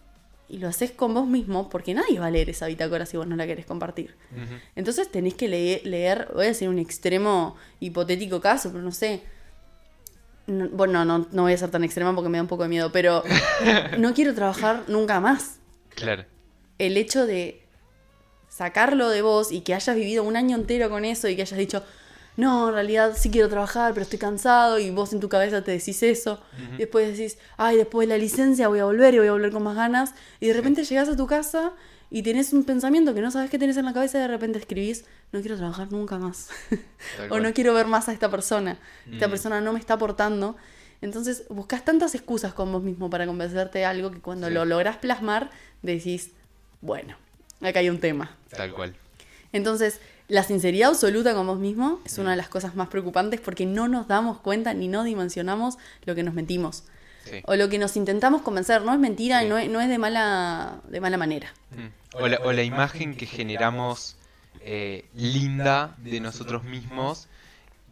y 0.50 0.58
lo 0.58 0.68
haces 0.68 0.92
con 0.92 1.14
vos 1.14 1.28
mismo, 1.28 1.70
porque 1.70 1.94
nadie 1.94 2.20
va 2.20 2.28
a 2.28 2.32
leer 2.32 2.50
esa 2.50 2.66
bitácora 2.68 3.06
si 3.06 3.18
vos 3.18 3.28
no 3.28 3.36
la 3.36 3.46
querés 3.46 3.66
compartir. 3.66 4.16
Entonces 4.76 5.12
tenés 5.12 5.36
que 5.36 5.48
leer, 5.48 5.86
leer, 5.86 6.30
voy 6.34 6.46
a 6.46 6.48
decir 6.50 6.68
un 6.70 6.80
extremo 6.80 7.56
hipotético 7.80 8.42
caso, 8.42 8.72
pero 8.72 8.84
no 8.84 8.92
sé. 8.92 9.22
No- 10.48 10.70
bueno, 10.70 11.04
no, 11.06 11.28
no 11.32 11.42
voy 11.44 11.54
a 11.54 11.58
ser 11.58 11.72
tan 11.72 11.84
extrema 11.84 12.14
porque 12.14 12.30
me 12.30 12.38
da 12.38 12.44
un 12.44 12.48
poco 12.48 12.64
de 12.64 12.70
miedo, 12.70 12.92
pero 12.92 13.24
no 13.98 14.14
quiero 14.14 14.34
trabajar 14.36 14.84
nunca 14.88 15.20
más. 15.20 15.58
Claro. 15.96 16.26
El 16.78 16.98
hecho 16.98 17.26
de 17.26 17.62
sacarlo 18.50 19.10
de 19.10 19.22
vos 19.22 19.52
y 19.52 19.62
que 19.62 19.74
hayas 19.74 19.96
vivido 19.96 20.24
un 20.24 20.36
año 20.36 20.56
entero 20.56 20.90
con 20.90 21.04
eso 21.06 21.28
y 21.28 21.36
que 21.36 21.42
hayas 21.42 21.58
dicho, 21.60 21.84
no, 22.38 22.68
en 22.70 22.74
realidad 22.74 23.14
sí 23.18 23.30
quiero 23.32 23.48
trabajar, 23.50 23.94
pero 23.94 24.04
estoy 24.04 24.20
cansado 24.20 24.78
y 24.80 24.90
vos 24.92 25.14
en 25.14 25.20
tu 25.20 25.30
cabeza 25.30 25.64
te 25.64 25.72
decís 25.72 26.04
eso. 26.04 26.42
Después 26.78 27.18
decís, 27.18 27.38
ay, 27.58 27.78
después 27.78 28.08
de 28.08 28.14
la 28.16 28.18
licencia 28.22 28.68
voy 28.68 28.80
a 28.80 28.86
volver 28.86 29.14
y 29.14 29.20
voy 29.20 29.28
a 29.28 29.32
volver 29.32 29.52
con 29.52 29.64
más 29.64 29.76
ganas. 29.76 30.14
Y 30.40 30.48
de 30.48 30.54
repente 30.54 30.84
llegás 30.84 31.08
a 31.10 31.16
tu 31.16 31.28
casa 31.28 31.72
y 32.12 32.22
tenés 32.24 32.52
un 32.54 32.64
pensamiento 32.66 33.14
que 33.14 33.22
no 33.22 33.32
sabes 33.32 33.50
qué 33.50 33.58
tenés 33.58 33.78
en 33.78 33.86
la 33.86 33.94
cabeza 33.94 34.18
y 34.18 34.22
de 34.22 34.28
repente 34.28 34.60
escribís, 34.60 35.06
no 35.32 35.40
quiero 35.42 35.58
trabajar 35.58 35.92
nunca 35.92 36.18
más. 36.18 36.50
O 37.30 37.40
no 37.40 37.54
quiero 37.54 37.74
ver 37.74 37.88
más 37.88 38.10
a 38.10 38.14
esta 38.14 38.30
persona. 38.30 38.78
Esta 39.12 39.28
Mm. 39.28 39.30
persona 39.30 39.62
no 39.62 39.72
me 39.74 39.80
está 39.80 39.94
aportando. 39.96 40.56
Entonces 41.02 41.44
buscas 41.50 41.86
tantas 41.86 42.16
excusas 42.16 42.54
con 42.54 42.72
vos 42.72 42.82
mismo 42.84 43.10
para 43.10 43.26
convencerte 43.28 43.80
de 43.80 43.86
algo 43.86 44.12
que 44.12 44.20
cuando 44.20 44.48
Sí. 44.48 44.54
lo 44.54 44.66
lográs 44.66 44.98
plasmar 44.98 45.52
decís, 45.84 46.32
bueno, 46.82 47.16
acá 47.62 47.80
hay 47.80 47.90
un 47.90 48.00
tema. 48.00 48.36
Tal 48.50 48.74
cual. 48.74 48.96
Entonces, 49.54 50.00
la 50.28 50.44
sinceridad 50.44 50.90
absoluta 50.90 51.34
con 51.34 51.46
vos 51.48 51.60
mismo 51.60 52.00
es 52.06 52.18
una 52.18 52.32
de 52.32 52.38
las 52.38 52.50
cosas 52.50 52.76
más 52.76 52.88
preocupantes 52.88 53.40
porque 53.40 53.66
no 53.66 53.88
nos 53.88 54.08
damos 54.08 54.40
cuenta 54.40 54.74
ni 54.74 54.88
no 54.88 55.04
dimensionamos 55.04 55.78
lo 56.06 56.16
que 56.16 56.24
nos 56.24 56.34
mentimos. 56.34 56.84
Sí. 57.26 57.42
O 57.46 57.56
lo 57.56 57.70
que 57.70 57.80
nos 57.80 57.96
intentamos 57.96 58.42
convencer. 58.42 58.84
No 58.84 58.94
es 58.94 59.00
mentira 59.00 59.40
Sí. 59.40 59.46
y 59.46 59.50
no 59.50 59.58
es, 59.58 59.70
no 59.70 59.82
es 59.82 59.90
de, 59.90 59.98
mala, 59.98 60.82
de 60.88 61.02
mala 61.02 61.18
manera. 61.18 61.54
Mm. 61.72 62.22
O 62.22 62.28
la, 62.28 62.38
o 62.44 62.52
la 62.52 62.64
imagen 62.64 63.16
que 63.16 63.26
generamos 63.26 64.16
eh, 64.62 65.06
linda 65.16 65.96
de 65.98 66.20
nosotros 66.20 66.64
mismos 66.64 67.28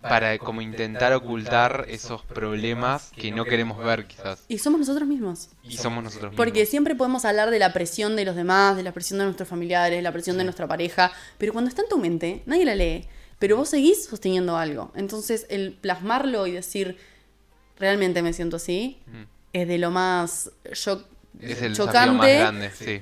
para 0.04 0.38
como 0.38 0.62
intentar 0.62 1.14
ocultar 1.14 1.86
esos 1.88 2.22
problemas 2.24 3.12
que 3.16 3.32
no 3.32 3.46
queremos 3.46 3.78
ver 3.84 4.06
quizás. 4.06 4.44
Y 4.48 4.58
somos 4.60 4.80
nosotros 4.80 5.08
mismos. 5.08 5.50
Y 5.64 5.78
somos 5.78 6.04
nosotros 6.04 6.32
mismos. 6.32 6.46
Porque 6.46 6.66
siempre 6.66 6.94
podemos 6.96 7.26
hablar 7.26 7.50
de 7.50 7.60
la 7.60 7.74
presión 7.74 8.16
de 8.16 8.26
los 8.26 8.36
demás, 8.36 8.76
de 8.76 8.84
la 8.84 8.92
presión 8.92 9.20
de 9.20 9.26
nuestros 9.26 9.48
familiares, 9.50 9.98
de 9.98 10.02
la 10.02 10.12
presión 10.12 10.38
de 10.38 10.44
nuestra 10.44 10.68
pareja, 10.68 11.12
pero 11.38 11.54
cuando 11.54 11.70
está 11.70 11.82
en 11.82 11.90
tu 11.90 11.98
mente, 11.98 12.44
nadie 12.46 12.66
la 12.66 12.76
lee. 12.76 13.08
Pero 13.40 13.58
vos 13.58 13.70
seguís 13.70 14.06
sosteniendo 14.06 14.58
algo. 14.58 14.92
Entonces, 14.96 15.46
el 15.50 15.74
plasmarlo 15.74 16.48
y 16.48 16.52
decir, 16.52 16.98
realmente 17.80 18.22
me 18.22 18.34
siento 18.34 18.58
así, 18.58 19.00
Mm. 19.08 19.24
es 19.54 19.68
de 19.68 19.78
lo 19.78 19.92
más 19.92 20.52
cho- 20.74 21.04
Es 21.42 21.62
el 21.62 21.74
desafío 21.74 21.76
más 21.76 21.76
chocante, 21.76 22.40
grande, 22.40 22.72
sí. 22.72 23.02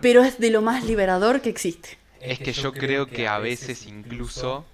pero 0.00 0.22
es 0.22 0.38
de 0.38 0.50
lo 0.50 0.62
más 0.62 0.84
liberador 0.84 1.40
que 1.40 1.48
existe. 1.50 1.98
Es 2.20 2.38
que 2.38 2.52
yo 2.52 2.72
creo 2.72 3.06
que 3.06 3.28
a 3.28 3.38
veces 3.38 3.86
incluso 3.86 4.64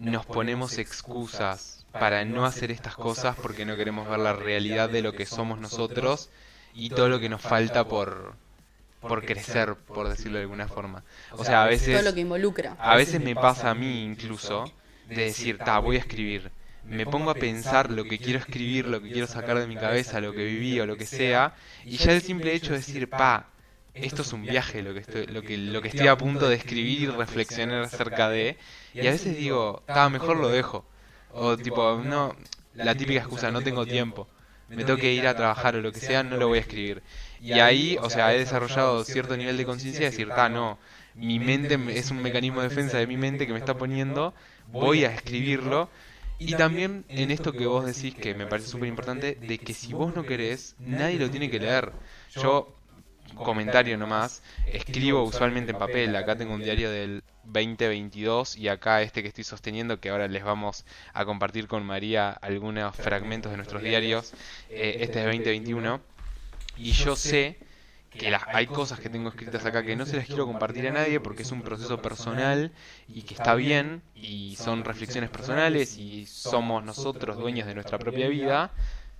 nos 0.00 0.24
ponemos 0.24 0.78
excusas 0.78 1.84
para 1.92 2.24
no 2.24 2.44
hacer 2.44 2.70
estas 2.70 2.94
cosas 2.94 3.36
porque 3.36 3.66
no 3.66 3.76
queremos 3.76 4.08
ver 4.08 4.18
la 4.18 4.32
realidad 4.32 4.88
de 4.88 5.02
lo 5.02 5.12
que 5.12 5.26
somos 5.26 5.58
nosotros 5.58 6.30
y 6.74 6.90
todo 6.90 7.08
lo 7.08 7.20
que 7.20 7.28
nos 7.28 7.42
falta 7.42 7.86
por, 7.86 8.34
por 9.00 9.24
crecer, 9.24 9.74
por 9.74 10.08
decirlo 10.08 10.38
de 10.38 10.44
alguna 10.44 10.68
forma. 10.68 11.02
O 11.32 11.44
sea, 11.44 11.62
a 11.62 11.64
Todo 11.64 11.70
veces, 11.70 12.04
lo 12.04 12.14
que 12.14 12.20
involucra. 12.20 12.76
a 12.78 12.96
veces 12.96 13.20
me 13.20 13.34
pasa 13.34 13.70
a 13.70 13.74
mí 13.74 14.04
incluso 14.04 14.72
de 15.08 15.24
decir, 15.24 15.58
ta, 15.58 15.78
voy 15.78 15.96
a 15.96 16.00
escribir. 16.00 16.50
Me 16.84 17.04
pongo 17.04 17.30
a 17.30 17.34
pensar 17.34 17.90
lo 17.90 18.04
que 18.04 18.18
quiero 18.18 18.38
escribir, 18.38 18.86
lo 18.86 19.02
que 19.02 19.10
quiero 19.10 19.26
sacar 19.26 19.58
de 19.58 19.66
mi 19.66 19.76
cabeza, 19.76 20.20
lo 20.20 20.32
que 20.32 20.44
viví 20.44 20.80
o 20.80 20.86
lo 20.86 20.96
que 20.96 21.06
sea, 21.06 21.54
y 21.84 21.98
ya 21.98 22.12
el 22.12 22.22
simple 22.22 22.54
hecho 22.54 22.72
de 22.72 22.78
decir, 22.78 23.08
pa, 23.10 23.50
esto 23.92 24.22
es 24.22 24.32
un 24.32 24.42
viaje 24.42 24.82
lo 24.82 24.94
que 24.94 25.00
estoy, 25.00 25.26
lo 25.26 25.42
que, 25.42 25.58
lo 25.58 25.82
que 25.82 25.88
estoy 25.88 26.06
a 26.08 26.16
punto 26.16 26.48
de 26.48 26.54
escribir 26.56 27.00
y 27.02 27.06
reflexionar 27.08 27.82
acerca 27.82 28.30
de, 28.30 28.56
y 28.98 29.06
a 29.06 29.12
veces 29.12 29.36
digo, 29.36 29.82
ta, 29.92 30.08
mejor 30.10 30.36
lo 30.36 30.50
dejo. 30.50 30.84
O 31.28 31.58
tipo, 31.58 32.00
no, 32.04 32.34
la 32.74 32.96
típica 32.96 33.20
excusa, 33.20 33.50
no 33.50 33.62
tengo 33.62 33.86
tiempo, 33.86 34.28
me 34.74 34.84
tengo 34.84 34.98
que 34.98 35.12
ir 35.12 35.26
a 35.26 35.34
trabajar 35.34 35.76
o 35.76 35.80
lo 35.80 35.92
que 35.92 36.00
sea, 36.00 36.22
no 36.22 36.36
lo 36.36 36.48
voy 36.48 36.58
a 36.58 36.60
escribir. 36.62 37.02
Y 37.40 37.60
ahí, 37.60 37.96
o 38.02 38.10
sea, 38.10 38.34
he 38.34 38.38
desarrollado 38.38 39.04
cierto 39.04 39.36
nivel 39.36 39.56
de 39.56 39.64
conciencia 39.64 40.04
de 40.06 40.10
decir, 40.10 40.32
ta, 40.32 40.48
no, 40.48 40.78
mi 41.20 41.38
mente 41.38 41.78
me- 41.78 41.96
es 41.98 42.10
un 42.10 42.20
mecanismo 42.22 42.60
de 42.60 42.66
defensa 42.68 42.98
de 42.98 43.06
mi 43.06 43.16
mente 43.16 43.46
que 43.46 43.52
me 43.52 43.58
está 43.58 43.76
poniendo, 43.76 44.34
voy 44.66 45.04
a 45.04 45.12
escribirlo. 45.14 45.90
Y 46.38 46.54
también 46.54 47.04
en 47.16 47.30
esto 47.30 47.54
que 47.54 47.66
vos 47.66 47.84
decís, 47.84 48.14
que 48.16 48.34
me 48.34 48.46
parece 48.46 48.68
súper 48.68 48.88
importante, 48.88 49.36
de 49.42 49.62
que 49.62 49.74
si 49.74 49.92
vos 49.92 50.14
no 50.14 50.24
querés, 50.26 50.74
nadie 50.84 51.18
lo 51.18 51.30
tiene 51.30 51.50
que 51.50 51.60
leer. 51.60 51.94
Yo, 52.34 52.74
comentario 53.42 53.96
nomás, 53.98 54.42
escribo 54.70 55.22
usualmente 55.24 55.72
en 55.72 55.78
papel, 55.78 56.14
acá 56.16 56.36
tengo 56.36 56.54
un 56.54 56.62
diario 56.62 56.90
del 56.90 57.22
2022 57.44 58.56
y 58.56 58.68
acá 58.68 59.02
este 59.02 59.22
que 59.22 59.28
estoy 59.28 59.44
sosteniendo, 59.44 60.00
que 60.00 60.10
ahora 60.10 60.28
les 60.28 60.44
vamos 60.44 60.84
a 61.12 61.24
compartir 61.24 61.68
con 61.68 61.84
María 61.84 62.30
algunos 62.30 62.94
fragmentos 62.96 63.50
de 63.50 63.56
nuestros 63.56 63.82
diarios, 63.82 64.32
eh, 64.68 64.98
este 65.00 65.20
es 65.20 65.24
de 65.24 65.24
2021. 65.24 66.00
Y 66.76 66.92
yo 66.92 67.16
sé 67.16 67.58
que 68.10 68.30
las, 68.30 68.42
hay 68.48 68.66
cosas 68.66 68.98
que 68.98 69.08
tengo 69.08 69.28
escritas 69.28 69.64
acá 69.64 69.84
que 69.84 69.94
no 69.94 70.04
se 70.04 70.16
las 70.16 70.26
quiero 70.26 70.46
compartir 70.46 70.88
a 70.88 70.92
nadie 70.92 71.20
porque 71.20 71.42
es 71.42 71.52
un 71.52 71.62
proceso 71.62 72.02
personal 72.02 72.72
y 73.06 73.22
que 73.22 73.34
está 73.34 73.54
bien 73.54 74.02
y 74.14 74.56
son 74.56 74.84
reflexiones 74.84 75.30
personales 75.30 75.96
y 75.96 76.26
somos 76.26 76.84
nosotros 76.84 77.36
dueños 77.36 77.66
de 77.66 77.74
nuestra 77.74 77.98
propia 77.98 78.28
vida, 78.28 78.72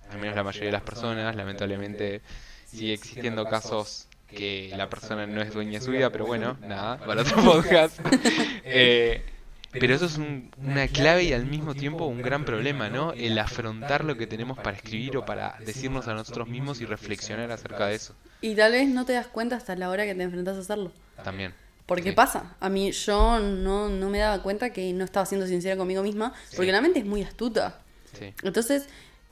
al 0.09 0.19
menos 0.19 0.35
la 0.35 0.43
mayoría 0.43 0.67
de 0.67 0.73
las 0.73 0.83
personas, 0.83 1.35
lamentablemente 1.35 2.21
sigue 2.65 2.93
existiendo 2.93 3.45
casos 3.45 4.07
que 4.31 4.71
la 4.75 4.89
persona 4.89 5.27
no 5.27 5.41
es 5.41 5.53
dueña 5.53 5.79
de 5.79 5.85
su 5.85 5.91
vida, 5.91 6.09
pero 6.09 6.25
bueno, 6.25 6.57
nada, 6.67 6.97
para 6.97 7.21
otro 7.21 7.43
podcast. 7.43 7.99
Eh, 8.63 9.23
pero 9.71 9.95
eso 9.95 10.05
es 10.05 10.17
un- 10.17 10.51
una 10.57 10.87
clave 10.87 11.23
y 11.23 11.33
al 11.33 11.45
mismo 11.45 11.73
tiempo 11.75 12.05
un 12.05 12.21
gran 12.21 12.43
problema, 12.45 12.89
¿no? 12.89 13.13
El 13.13 13.37
afrontar 13.39 14.03
lo 14.03 14.17
que 14.17 14.27
tenemos 14.27 14.57
para 14.57 14.75
escribir 14.75 15.15
o 15.17 15.25
para 15.25 15.55
decirnos 15.65 16.07
a 16.09 16.13
nosotros 16.13 16.47
mismos 16.49 16.81
y 16.81 16.85
reflexionar 16.85 17.51
acerca 17.51 17.87
de 17.87 17.95
eso. 17.95 18.13
Y 18.41 18.55
tal 18.55 18.73
vez 18.73 18.89
no 18.89 19.05
te 19.05 19.13
das 19.13 19.27
cuenta 19.27 19.55
hasta 19.55 19.75
la 19.75 19.89
hora 19.89 20.05
que 20.05 20.13
te 20.15 20.23
enfrentas 20.23 20.57
a 20.57 20.59
hacerlo. 20.59 20.91
También. 21.23 21.53
Porque 21.85 22.09
Sí. 22.09 22.15
pasa, 22.15 22.55
a 22.59 22.69
mí 22.69 22.91
yo 22.91 23.39
no, 23.39 23.87
no 23.89 24.09
me 24.09 24.19
daba 24.19 24.41
cuenta 24.43 24.71
que 24.71 24.91
no 24.93 25.03
estaba 25.05 25.25
siendo 25.25 25.47
sincera 25.47 25.77
conmigo 25.77 26.03
misma, 26.03 26.33
porque 26.55 26.67
Sí. 26.67 26.71
la 26.71 26.81
mente 26.81 26.99
es 26.99 27.05
muy 27.05 27.21
astuta. 27.23 27.79
Sí. 28.17 28.33
Entonces, 28.43 28.87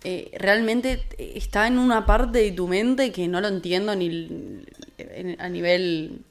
eh, 0.05 0.31
realmente 0.37 1.03
eh, 1.17 1.33
está 1.35 1.67
en 1.67 1.77
una 1.77 2.05
parte 2.05 2.39
de 2.39 2.51
tu 2.51 2.67
mente 2.67 3.11
que 3.11 3.27
no 3.27 3.41
lo 3.41 3.49
entiendo 3.49 3.93
ni 3.95 4.63
en- 5.01 5.41
a 5.41 5.49
nivel, 5.49 6.21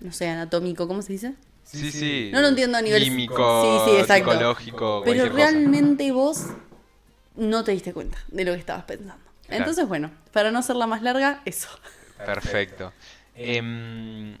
no 0.00 0.12
sé, 0.12 0.28
anatómico, 0.28 0.86
¿cómo 0.88 1.02
se 1.02 1.12
dice? 1.12 1.34
Sí, 1.64 1.90
sí. 1.92 2.30
No 2.32 2.40
lo 2.40 2.48
entiendo 2.48 2.78
a 2.78 2.82
nivel 2.82 3.02
químico, 3.02 3.82
sí, 3.84 3.90
sí, 3.92 3.96
exacto. 3.98 4.30
psicológico, 4.32 5.02
Pero 5.04 5.24
cosa. 5.24 5.34
realmente 5.34 6.10
vos 6.12 6.44
no 7.36 7.62
te 7.64 7.72
diste 7.72 7.92
cuenta 7.92 8.18
de 8.28 8.44
lo 8.44 8.52
que 8.54 8.58
estabas 8.60 8.84
pensando. 8.84 9.22
Claro. 9.46 9.62
Entonces, 9.62 9.86
bueno, 9.86 10.10
para 10.32 10.50
no 10.50 10.58
hacerla 10.58 10.86
más 10.86 11.02
larga, 11.02 11.42
eso. 11.44 11.68
Perfecto. 12.24 12.92
Em, 13.34 14.34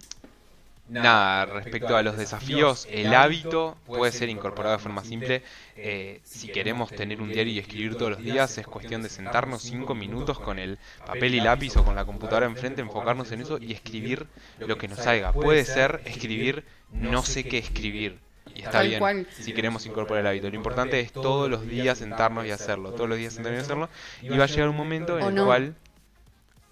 nada, 0.88 1.46
respecto 1.46 1.96
a 1.96 2.02
los 2.02 2.16
desafíos, 2.16 2.86
el 2.90 3.14
hábito 3.14 3.76
puede 3.86 4.12
ser 4.12 4.28
incorporado 4.28 4.76
de 4.76 4.82
forma 4.82 5.04
simple. 5.04 5.42
Eh, 5.76 6.20
si 6.24 6.48
queremos 6.48 6.90
tener 6.90 7.20
un 7.20 7.28
diario 7.28 7.52
y 7.52 7.58
escribir 7.58 7.96
todos 7.96 8.12
los 8.12 8.22
días, 8.22 8.58
es 8.58 8.66
cuestión 8.66 9.02
de 9.02 9.08
sentarnos 9.08 9.62
cinco 9.62 9.94
minutos 9.94 10.38
con 10.38 10.58
el 10.58 10.78
papel 11.06 11.34
y 11.34 11.40
lápiz 11.40 11.76
o 11.76 11.84
con 11.84 11.94
la 11.94 12.04
computadora 12.04 12.46
enfrente, 12.46 12.80
enfocarnos 12.80 13.30
en 13.32 13.42
eso 13.42 13.58
y 13.60 13.72
escribir 13.72 14.26
lo 14.58 14.76
que 14.78 14.88
nos 14.88 14.98
salga. 14.98 15.32
Puede 15.32 15.64
ser 15.64 16.00
escribir 16.04 16.64
no 16.92 17.22
sé 17.22 17.44
qué 17.44 17.58
escribir. 17.58 18.18
Y 18.54 18.60
está 18.60 18.72
Tal 18.72 18.88
bien, 18.88 18.98
cual. 18.98 19.26
si 19.30 19.52
queremos 19.52 19.84
incorporar 19.86 20.22
el 20.22 20.26
hábito. 20.26 20.48
Lo 20.48 20.56
importante 20.56 20.98
es 21.00 21.12
todos 21.12 21.50
los 21.50 21.66
días 21.66 21.98
sentarnos 21.98 22.46
y 22.46 22.50
hacerlo. 22.50 22.92
Todos 22.92 23.08
los 23.08 23.18
días 23.18 23.34
sentarnos 23.34 23.60
y 23.60 23.64
hacerlo. 23.64 23.88
Y 24.22 24.30
va 24.30 24.44
a 24.44 24.46
llegar 24.46 24.68
un 24.70 24.76
momento 24.76 25.18
en 25.18 25.26
el 25.26 25.34
no. 25.34 25.44
cual 25.44 25.76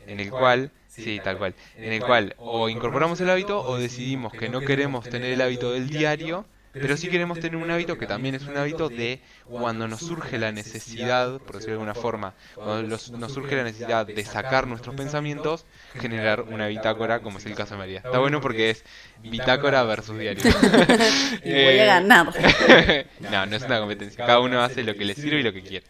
en 0.06 0.20
el 0.20 0.30
cual, 0.30 0.70
sí, 0.96 1.20
tal 1.22 1.38
cual, 1.38 1.54
en 1.76 1.92
el 1.92 2.02
cual 2.02 2.34
o 2.38 2.68
incorporamos 2.68 3.20
el 3.20 3.30
hábito 3.30 3.60
o 3.60 3.78
decidimos 3.78 4.32
que 4.32 4.48
no 4.48 4.60
queremos 4.60 5.08
tener 5.08 5.32
el 5.32 5.40
hábito 5.40 5.72
del 5.72 5.88
diario, 5.88 6.46
pero 6.72 6.96
sí 6.98 7.08
queremos 7.08 7.40
tener 7.40 7.56
un 7.56 7.70
hábito 7.70 7.96
que 7.96 8.06
también 8.06 8.34
es 8.34 8.42
un 8.42 8.56
hábito 8.58 8.90
de 8.90 9.20
cuando 9.46 9.88
nos 9.88 10.00
surge 10.00 10.38
la 10.38 10.52
necesidad, 10.52 11.40
por 11.40 11.56
decirlo 11.56 11.76
de 11.76 11.80
alguna 11.80 11.94
forma, 11.94 12.34
cuando 12.54 12.82
nos 12.82 13.32
surge 13.32 13.56
la 13.56 13.64
necesidad 13.64 14.06
de 14.06 14.24
sacar 14.24 14.66
nuestros 14.66 14.94
pensamientos, 14.94 15.64
generar 15.98 16.42
una 16.42 16.66
bitácora, 16.66 17.20
como 17.20 17.38
es 17.38 17.46
el 17.46 17.54
caso 17.54 17.74
de 17.74 17.78
María. 17.78 17.98
Está 18.04 18.18
bueno 18.18 18.42
porque 18.42 18.68
es 18.70 18.84
bitácora 19.22 19.82
versus 19.84 20.18
diario. 20.18 20.44
Y 21.42 21.62
voy 21.62 21.78
a 21.78 21.84
Eh, 21.84 21.86
ganar. 21.86 22.26
no, 23.20 23.46
no 23.46 23.56
es 23.56 23.62
una 23.62 23.78
competencia. 23.80 24.26
Cada 24.26 24.40
uno 24.40 24.60
hace 24.62 24.82
lo 24.82 24.94
que 24.94 25.04
le 25.06 25.14
sirve 25.14 25.40
y 25.40 25.42
lo 25.42 25.52
que 25.52 25.62
quiere. 25.62 25.86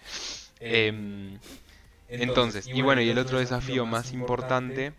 Em, 0.60 1.38
entonces, 2.18 2.68
y 2.72 2.82
bueno, 2.82 3.02
y 3.02 3.10
el 3.10 3.18
otro 3.18 3.38
desafío 3.38 3.86
más 3.86 4.12
importante 4.12 4.94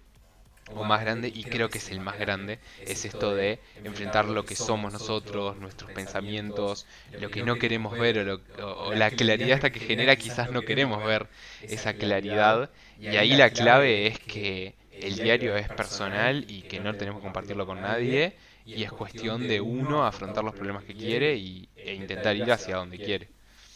o 0.74 0.84
más 0.84 1.02
grande, 1.02 1.32
y 1.34 1.46
creo 1.46 1.70
que 1.72 1.80
es 1.80 1.91
el 1.91 2.00
más 2.00 2.20
grande, 2.20 2.60
es 2.86 3.06
esto 3.06 3.34
de 3.36 3.60
enfrentar 3.84 4.26
lo 4.30 4.46
que 4.46 4.56
somos 4.56 4.91
nosotros, 4.93 5.58
nuestros 5.58 5.91
pensamientos, 5.91 6.86
lo 7.15 7.32
que 7.32 7.41
no 7.43 7.58
queremos 7.58 7.98
ver 7.98 8.20
o, 8.20 8.24
lo- 8.24 8.41
o- 8.63 8.89
o 8.89 8.93
la 8.96 9.12
claridad 9.12 9.56
hasta 9.56 9.72
que 9.72 9.80
genera 9.80 10.15
quizás 10.17 10.52
no 10.52 10.65
queremos 10.65 11.04
ver 11.04 11.30
esa 11.67 11.93
claridad. 11.96 12.72
Y 13.02 13.17
ahí 13.17 13.36
la 13.36 13.52
clave 13.52 14.08
es 14.08 14.20
que 14.20 14.76
el 15.00 15.20
diario 15.20 15.56
es 15.58 15.70
personal 15.70 16.46
y 16.48 16.63
que 16.63 16.80
no 16.80 16.96
tenemos 16.96 17.20
que 17.22 17.24
compartirlo 17.24 17.65
con 17.65 17.82
nadie 17.82 18.36
y 18.74 18.84
es 18.84 18.91
cuestión 18.91 19.48
de 19.48 19.62
uno 19.62 20.06
afrontar 20.06 20.43
los 20.43 20.54
problemas 20.56 20.84
que 20.86 20.96
quiere 20.96 21.36
y, 21.38 21.70
e 21.86 21.93
intentar 21.96 22.36
ir 22.36 22.52
hacia 22.52 22.76
donde 22.78 23.00
quiere. 23.00 23.30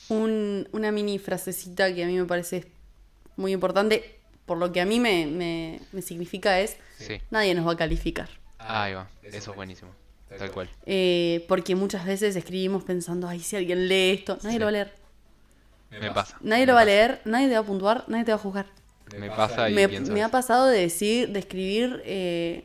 Un- 0.09 0.67
una 0.73 0.91
mini 0.91 1.17
frasecita 1.19 1.93
que 1.93 2.03
a 2.03 2.07
mí 2.07 2.17
me 2.17 2.25
parece 2.25 2.67
muy 3.37 3.51
importante, 3.53 4.19
por 4.45 4.57
lo 4.57 4.71
que 4.71 4.81
a 4.81 4.85
mí 4.85 4.99
me, 4.99 5.25
me- 5.27 5.79
me 5.91 6.01
significa 6.01 6.59
es, 6.59 6.77
Sí, 6.97 7.19
nadie 7.31 7.53
nos 7.55 7.65
va 7.67 7.73
a 7.73 7.77
calificar. 7.77 8.29
ahí 8.59 8.93
va, 8.93 9.07
eso 9.23 9.51
es 9.51 9.55
buenísimo, 9.55 9.91
tal 10.37 10.51
cual. 10.51 10.69
Eh, 10.85 11.45
porque 11.47 11.75
muchas 11.75 12.05
veces 12.05 12.35
escribimos 12.35 12.83
pensando, 12.83 13.27
ay, 13.27 13.39
si 13.39 13.55
alguien 13.55 13.87
lee 13.87 14.11
esto, 14.11 14.37
nadie 14.43 14.53
Sí. 14.55 14.59
lo 14.59 14.65
va 14.65 14.69
a 14.69 14.71
leer. 14.73 14.93
Me 15.91 16.11
pasa. 16.11 16.37
Nadie 16.41 16.65
lo 16.65 16.73
va 16.73 16.81
a 16.81 16.85
leer, 16.85 17.21
nadie 17.25 17.47
te 17.47 17.53
va 17.53 17.59
a 17.59 17.63
puntuar, 17.65 18.05
nadie 18.07 18.23
te 18.23 18.31
va 18.31 18.35
a 18.35 18.39
juzgar. 18.39 18.65
Me 19.17 19.29
pasa 19.29 19.69
y 19.69 19.73
Me, 19.73 19.89
pienso 19.89 20.13
me 20.13 20.23
ha 20.23 20.29
pasado 20.29 20.67
de 20.67 20.79
decir, 20.79 21.29
de 21.29 21.39
escribir, 21.39 22.01
eh, 22.05 22.63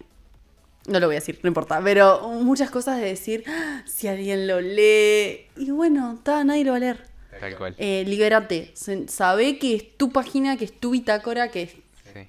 no 0.86 1.00
lo 1.00 1.06
voy 1.06 1.16
a 1.16 1.18
decir, 1.18 1.40
no 1.42 1.48
importa, 1.48 1.80
pero 1.82 2.28
muchas 2.40 2.70
cosas 2.70 3.00
de 3.00 3.06
decir, 3.06 3.42
"Ah, 3.48 3.82
si 3.86 4.06
alguien 4.06 4.46
lo 4.46 4.60
lee, 4.60 5.46
y 5.56 5.70
bueno, 5.72 6.14
está, 6.18 6.44
nadie 6.44 6.64
lo 6.64 6.70
va 6.70 6.76
a 6.76 6.80
leer. 6.80 7.04
Tal 7.40 7.56
cual. 7.56 7.74
Eh, 7.78 8.04
libérate, 8.06 8.70
Se- 8.74 9.08
sabe 9.08 9.58
que 9.58 9.74
es 9.76 9.96
tu 9.96 10.10
página, 10.12 10.56
que 10.56 10.64
es 10.66 10.72
tu 10.78 10.90
bitácora, 10.90 11.48
que 11.48 11.62
es 11.62 11.70
Sí. 12.12 12.28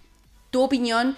tu 0.51 0.61
opinión 0.61 1.15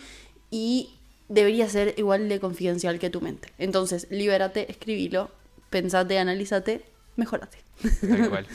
y 0.51 0.95
debería 1.27 1.69
ser 1.69 1.93
igual 1.97 2.27
de 2.29 2.39
confidencial 2.39 2.99
que 2.99 3.09
tu 3.09 3.21
mente. 3.21 3.49
Entonces, 3.57 4.07
libérate, 4.09 4.69
escribilo, 4.71 5.29
pensate, 5.69 6.17
analízate, 6.19 6.81
mejorate. 7.15 7.57
Tal 8.01 8.29
cual. 8.29 8.47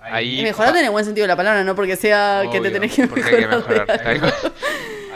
Ahí 0.00 0.40
Y 0.40 0.42
mejorate 0.44 0.78
en 0.80 0.84
el 0.84 0.90
buen 0.90 1.04
sentido 1.04 1.24
de 1.24 1.28
la 1.28 1.36
palabra, 1.36 1.64
no 1.64 1.74
porque 1.74 1.96
sea 1.96 2.44
que 2.52 2.60
te 2.60 2.70
tenés 2.70 2.94
que 2.94 3.02
hay 3.02 3.08
mejorar. 3.08 3.86
tal 3.86 4.20
cual. 4.20 4.34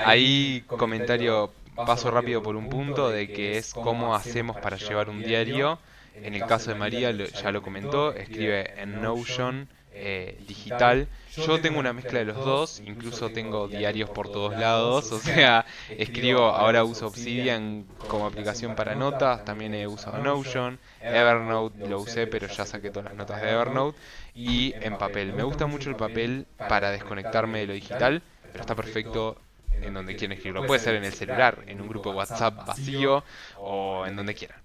Ahí 0.05 0.65
comentario, 0.67 1.53
paso 1.77 2.11
rápido 2.11 2.43
por 2.43 2.57
un 2.57 2.69
punto 2.69 3.11
de 3.11 3.29
que 3.29 3.59
es 3.59 3.73
cómo 3.75 4.15
hacemos 4.15 4.57
para 4.59 4.77
llevar 4.77 5.09
un 5.11 5.23
diario. 5.23 5.79
En 6.23 6.35
el 6.35 6.45
caso 6.47 6.71
de 6.71 6.75
María, 6.77 7.13
lo- 7.13 7.27
ya 7.27 7.51
lo 7.53 7.63
comentó, 7.63 8.15
escribe 8.15 8.81
en 8.81 9.01
Notion 9.01 9.69
eh, 9.93 10.43
digital. 10.47 11.09
Yo 11.35 11.61
tengo 11.61 11.79
una 11.81 11.93
mezcla 11.93 12.19
de 12.21 12.25
los 12.25 12.43
dos, 12.43 12.81
incluso 12.85 13.33
tengo 13.33 13.69
diarios 13.69 14.11
por 14.11 14.29
todos 14.29 14.57
lados, 14.57 15.11
o 15.13 15.19
sea, 15.21 15.67
escribo, 15.97 16.51
ahora 16.55 16.85
uso 16.85 17.07
Obsidian 17.07 17.87
como 18.07 18.27
aplicación 18.27 18.75
para 18.75 18.95
notas, 18.95 19.45
también 19.45 19.75
he 19.75 19.87
usado 19.87 20.19
Notion, 20.19 20.79
Evernote 21.09 21.77
lo 21.89 22.01
usé, 22.01 22.27
pero 22.27 22.47
ya 22.47 22.67
saqué 22.67 22.91
todas 22.91 23.07
las 23.07 23.15
notas 23.15 23.41
de 23.41 23.51
Evernote, 23.51 23.99
y 24.35 24.77
en 24.81 24.97
papel. 24.97 25.33
Me 25.33 25.43
gusta 25.43 25.67
mucho 25.67 25.91
el 25.91 25.97
papel 25.97 26.47
para 26.67 26.91
desconectarme 26.91 27.61
de 27.61 27.67
lo 27.67 27.73
digital, 27.73 28.23
pero 28.53 28.63
está 28.63 28.75
perfecto 28.77 29.41
en 29.81 29.95
donde 29.95 30.15
quieran 30.17 30.35
escribirlo. 30.35 30.65
Puede 30.67 30.79
ser 30.81 30.95
en 30.95 31.05
el 31.05 31.15
celular, 31.15 31.65
en 31.67 31.81
un 31.81 31.89
grupo 31.89 32.11
de 32.11 32.17
WhatsApp 32.17 32.55
vacío 32.65 33.25
o 33.61 34.07
en 34.07 34.17
donde 34.17 34.35
quieran. 34.35 34.61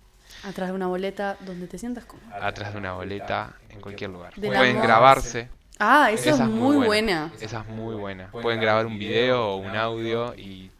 Atrás 0.48 0.70
de 0.70 0.76
una 0.76 0.88
boleta 0.88 1.38
donde 1.42 1.68
te 1.68 1.78
sientas 1.78 2.06
cómodo. 2.06 2.28
Atrás 2.40 2.72
de 2.74 2.78
una 2.78 2.94
boleta, 2.94 3.54
en 3.70 3.82
cualquier 3.82 4.12
lugar. 4.12 4.34
Pueden 4.36 4.80
grabarse. 4.80 5.50
Ah, 5.80 6.10
eso 6.12 6.30
Esa 6.30 6.44
es 6.44 6.50
muy 6.50 6.86
buena. 6.86 7.32
Esa 7.42 7.62
es 7.62 7.68
muy 7.68 7.96
buena. 7.96 8.30
Pueden 8.32 8.62
grabar 8.62 8.86
un 8.86 8.98
video 8.98 9.54
o 9.54 9.56
un 9.58 9.76
audio 9.76 10.36
y 10.36 10.72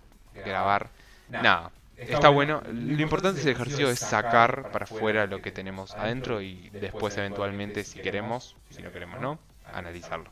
grabar. 0.46 0.90
Nada. 1.30 1.72
Está 1.98 2.30
bueno. 2.30 2.62
Lo 2.72 3.02
importante 3.02 3.40
es 3.40 3.46
el 3.46 3.54
ejercicio 3.54 3.90
es 3.90 4.00
sacar 4.00 4.72
para 4.72 4.86
afuera 4.86 5.26
lo 5.26 5.42
que 5.42 5.52
tenemos 5.52 5.96
adentro 5.96 6.42
y 6.42 6.70
después 6.70 7.18
eventualmente 7.18 7.84
si 7.84 8.00
queremos, 8.00 8.56
si 8.70 8.84
no 8.84 8.92
queremos 8.92 9.20
no, 9.20 9.40
analizarlo. 9.74 10.30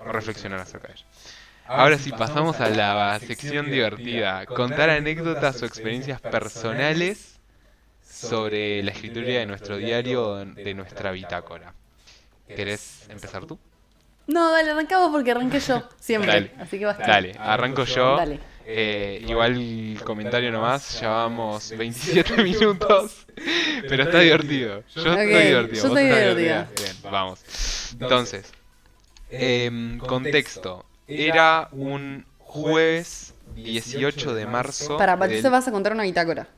O 0.00 0.10
reflexionar 0.10 0.60
acerca 0.60 0.88
de 0.88 0.94
ello. 0.94 1.04
Ahora 1.66 1.98
sí, 1.98 2.12
pasamos 2.12 2.60
a 2.60 2.68
la 2.68 3.18
sección 3.20 3.70
divertida. 3.70 4.46
Contar 4.46 4.90
anécdotas 4.90 5.62
o 5.62 5.66
experiencias 5.66 6.20
personales 6.20 7.33
sobre 8.28 8.82
la 8.82 8.90
escritura 8.90 9.26
de 9.26 9.46
nuestro 9.46 9.76
diario 9.76 10.36
de 10.44 10.74
nuestra 10.74 11.10
bitácora. 11.12 11.74
¿Querés 12.46 13.06
empezar 13.08 13.44
tú? 13.46 13.58
No, 14.26 14.50
dale, 14.52 14.70
arrancamos 14.70 15.10
porque 15.10 15.30
arranqué 15.32 15.60
yo, 15.60 15.86
siempre. 16.00 16.32
Dale. 16.32 16.50
Así 16.58 16.78
que 16.78 16.86
basta. 16.86 17.06
Dale, 17.06 17.34
arranco 17.38 17.84
yo. 17.84 18.16
Dale. 18.16 18.40
Eh, 18.66 19.22
igual 19.28 20.00
comentario 20.04 20.50
nomás, 20.50 20.98
llevamos 20.98 21.70
27 21.76 22.42
minutos, 22.42 23.26
pero 23.88 24.04
está 24.04 24.20
divertido. 24.20 24.82
Yo 24.94 25.02
estoy 25.12 25.26
divertido. 25.26 25.82
yo 25.82 25.88
estoy 25.88 26.04
estás 26.04 26.18
divertida. 26.20 26.68
Bien, 26.74 26.96
vamos. 27.12 27.40
Entonces, 28.00 28.50
em, 29.30 29.98
contexto. 29.98 30.84
Era 31.06 31.68
un 31.72 32.24
jueves 32.38 33.34
18 33.56 34.34
de 34.34 34.46
marzo. 34.46 34.96
Para, 34.96 35.18
para 35.18 35.30
del- 35.30 35.42
vas 35.50 35.68
a 35.68 35.70
contar 35.70 35.92
una 35.92 36.04
bitácora. 36.04 36.48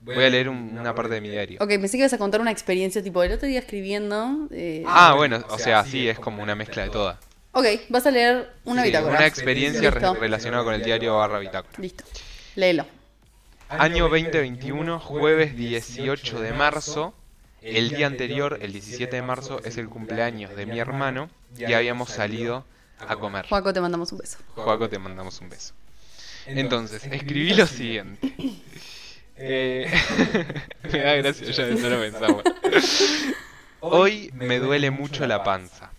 Voy 0.00 0.24
a 0.24 0.30
leer 0.30 0.48
un- 0.48 0.78
una 0.78 0.94
parte 0.94 1.14
de 1.14 1.20
mi 1.20 1.28
diario. 1.28 1.58
Ok, 1.60 1.68
pensé 1.70 1.92
que 1.92 1.98
ibas 1.98 2.12
a 2.12 2.18
contar 2.18 2.40
una 2.40 2.50
experiencia 2.52 3.02
tipo 3.02 3.22
el 3.22 3.32
otro 3.32 3.48
día 3.48 3.58
escribiendo. 3.58 4.48
eh, 4.52 4.84
Ah, 4.86 5.14
bueno, 5.16 5.44
o 5.50 5.58
sea, 5.58 5.84
sí, 5.84 6.08
es 6.08 6.18
como 6.18 6.42
una 6.42 6.54
mezcla 6.54 6.82
de 6.84 6.90
todas. 6.90 7.18
Ok, 7.52 7.66
vas 7.88 8.06
a 8.06 8.10
leer 8.10 8.52
una 8.64 8.82
Sí, 8.82 8.88
bitácora. 8.88 9.16
una 9.16 9.26
experiencia 9.26 9.90
Listo. 9.90 10.14
relacionada 10.14 10.62
con 10.64 10.74
el 10.74 10.82
diario 10.84 11.16
barra 11.16 11.38
bitácora. 11.40 11.74
Listo. 11.78 12.04
Léelo. 12.54 12.86
Año 13.68 14.08
2021, 14.08 14.98
jueves 15.00 15.56
18 15.56 16.40
de 16.40 16.52
marzo. 16.52 17.14
El 17.60 17.90
día 17.90 18.06
anterior, 18.06 18.58
el 18.62 18.72
17 18.72 19.16
de 19.16 19.22
marzo, 19.22 19.60
es 19.64 19.76
el 19.78 19.88
cumpleaños 19.88 20.54
de 20.54 20.64
mi 20.64 20.78
hermano 20.78 21.28
y 21.56 21.72
habíamos 21.72 22.10
salido 22.10 22.64
a 23.00 23.16
comer. 23.16 23.46
Juaco, 23.48 23.72
te 23.72 23.80
mandamos 23.80 24.12
un 24.12 24.18
beso. 24.18 24.38
Joaco, 24.54 24.88
te 24.88 24.98
mandamos 24.98 25.40
un 25.40 25.48
beso. 25.50 25.74
Entonces, 26.46 27.04
escribí 27.10 27.52
lo 27.54 27.66
siguiente. 27.66 28.32
Eh, 29.40 29.88
me 30.92 30.98
da 31.00 31.14
gracia, 31.16 31.50
ya 31.50 31.66
no 31.66 31.88
lo 31.88 32.00
pensamos. 32.00 32.42
Hoy 33.88 34.30
me 34.34 34.58
duele 34.58 34.90
mucho 34.90 35.26
la 35.26 35.42
panza. 35.42 35.92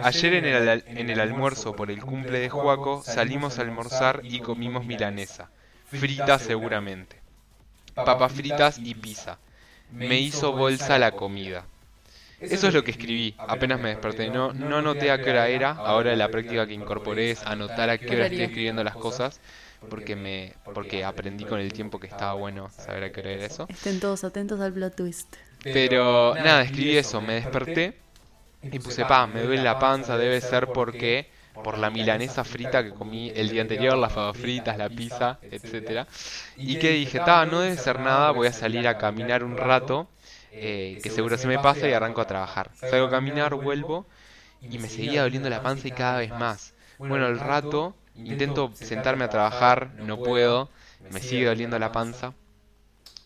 Ayer 0.00 0.34
en 0.34 0.44
el, 0.46 0.68
al- 0.68 0.84
en 0.94 1.10
el 1.10 1.20
almuerzo 1.20 1.74
por 1.76 1.90
el 1.90 2.04
cumple 2.04 2.38
de 2.40 2.48
Joaco 2.48 3.02
salimos 3.04 3.58
a 3.58 3.62
almorzar 3.62 4.24
y 4.28 4.40
comimos 4.40 4.84
milanesa. 4.84 5.50
Frita 5.84 6.38
seguramente. 6.38 7.20
Papas 8.04 8.32
fritas 8.32 8.80
y 8.84 8.94
pizza. 8.96 9.38
Me 9.98 10.20
hizo 10.20 10.52
bolsa 10.52 10.98
la 10.98 11.12
comida. 11.12 11.66
Eso 12.48 12.68
es 12.68 12.74
lo 12.74 12.84
que 12.84 12.90
escribí, 12.92 13.36
apenas 13.46 13.80
me 13.80 13.88
desperté. 13.90 14.30
No, 14.30 14.52
no 14.54 14.82
noté 14.82 15.10
a 15.10 15.20
qué 15.20 15.30
hora 15.30 15.48
era. 15.48 15.80
Ahora 15.84 16.14
la 16.16 16.30
práctica 16.30 16.66
que 16.66 16.74
incorporé 16.74 17.30
es 17.30 17.42
anotar 17.46 17.90
a 17.90 17.98
qué 17.98 18.16
hora 18.16 18.26
estoy 18.26 18.44
escribiendo 18.44 18.84
las 18.84 18.96
cosas. 18.96 19.40
Porque 19.88 20.16
me 20.16 20.54
porque 20.74 21.04
aprendí 21.04 21.44
con 21.44 21.58
el 21.60 21.72
tiempo 21.72 21.98
que 21.98 22.06
estaba 22.06 22.34
bueno 22.34 22.70
saber 22.70 23.04
a 23.04 23.12
qué 23.12 23.20
hora 23.20 23.30
era 23.30 23.46
eso. 23.46 23.66
Estén 23.68 24.00
todos 24.00 24.24
atentos 24.24 24.60
al 24.60 24.72
plot 24.72 24.94
twist. 24.94 25.36
Pero 25.62 26.34
nada, 26.34 26.62
escribí 26.62 26.96
eso, 26.96 27.20
me 27.20 27.34
desperté 27.34 27.98
y 28.62 28.78
puse, 28.78 29.04
pa, 29.04 29.26
me 29.26 29.42
duele 29.42 29.62
la 29.62 29.78
panza, 29.78 30.16
debe 30.16 30.40
ser 30.40 30.68
porque 30.68 31.28
por 31.52 31.78
la 31.78 31.90
milanesa 31.90 32.44
frita 32.44 32.82
que 32.82 32.90
comí 32.90 33.30
el 33.34 33.50
día 33.50 33.62
anterior, 33.62 33.96
las 33.98 34.12
papas 34.12 34.40
fritas, 34.40 34.78
la 34.78 34.88
pizza, 34.88 35.38
etcétera. 35.42 36.06
Y 36.56 36.78
que 36.78 36.90
dije, 36.90 37.18
ta, 37.20 37.44
no 37.44 37.60
debe 37.60 37.76
ser 37.76 38.00
nada, 38.00 38.30
voy 38.30 38.46
a 38.46 38.52
salir 38.52 38.86
a 38.88 38.98
caminar 38.98 39.44
un 39.44 39.56
rato, 39.56 40.08
eh, 40.52 40.98
que 41.02 41.10
seguro 41.10 41.36
se 41.36 41.46
me 41.48 41.58
pasa 41.58 41.88
y 41.88 41.92
arranco 41.92 42.20
a 42.20 42.26
trabajar. 42.26 42.70
Salgo 42.74 43.06
a 43.06 43.10
caminar, 43.10 43.54
vuelvo 43.54 44.06
y 44.62 44.78
me 44.78 44.88
seguía 44.88 45.22
doliendo 45.22 45.50
la 45.50 45.62
panza 45.62 45.88
y 45.88 45.92
cada 45.92 46.18
vez 46.18 46.30
más. 46.30 46.74
Bueno, 46.98 47.26
al 47.26 47.38
rato 47.38 47.96
intento 48.24 48.72
sentarme 48.80 49.24
a 49.24 49.28
trabajar, 49.28 49.92
no 49.98 50.22
puedo, 50.22 50.70
me 51.08 51.20
sigue 51.20 51.46
doliendo 51.46 51.78
la 51.78 51.92
panza. 51.92 52.34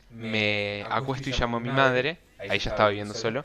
Me 0.09 0.87
acuesto 0.91 1.31
y 1.31 1.33
llamo 1.33 1.57
a 1.59 1.61
mi 1.61 1.73
madre, 1.73 2.19
ahí 2.47 2.59
ya 2.59 2.71
estaba 2.71 2.91
viviendo 2.91 3.15
solo, 3.15 3.45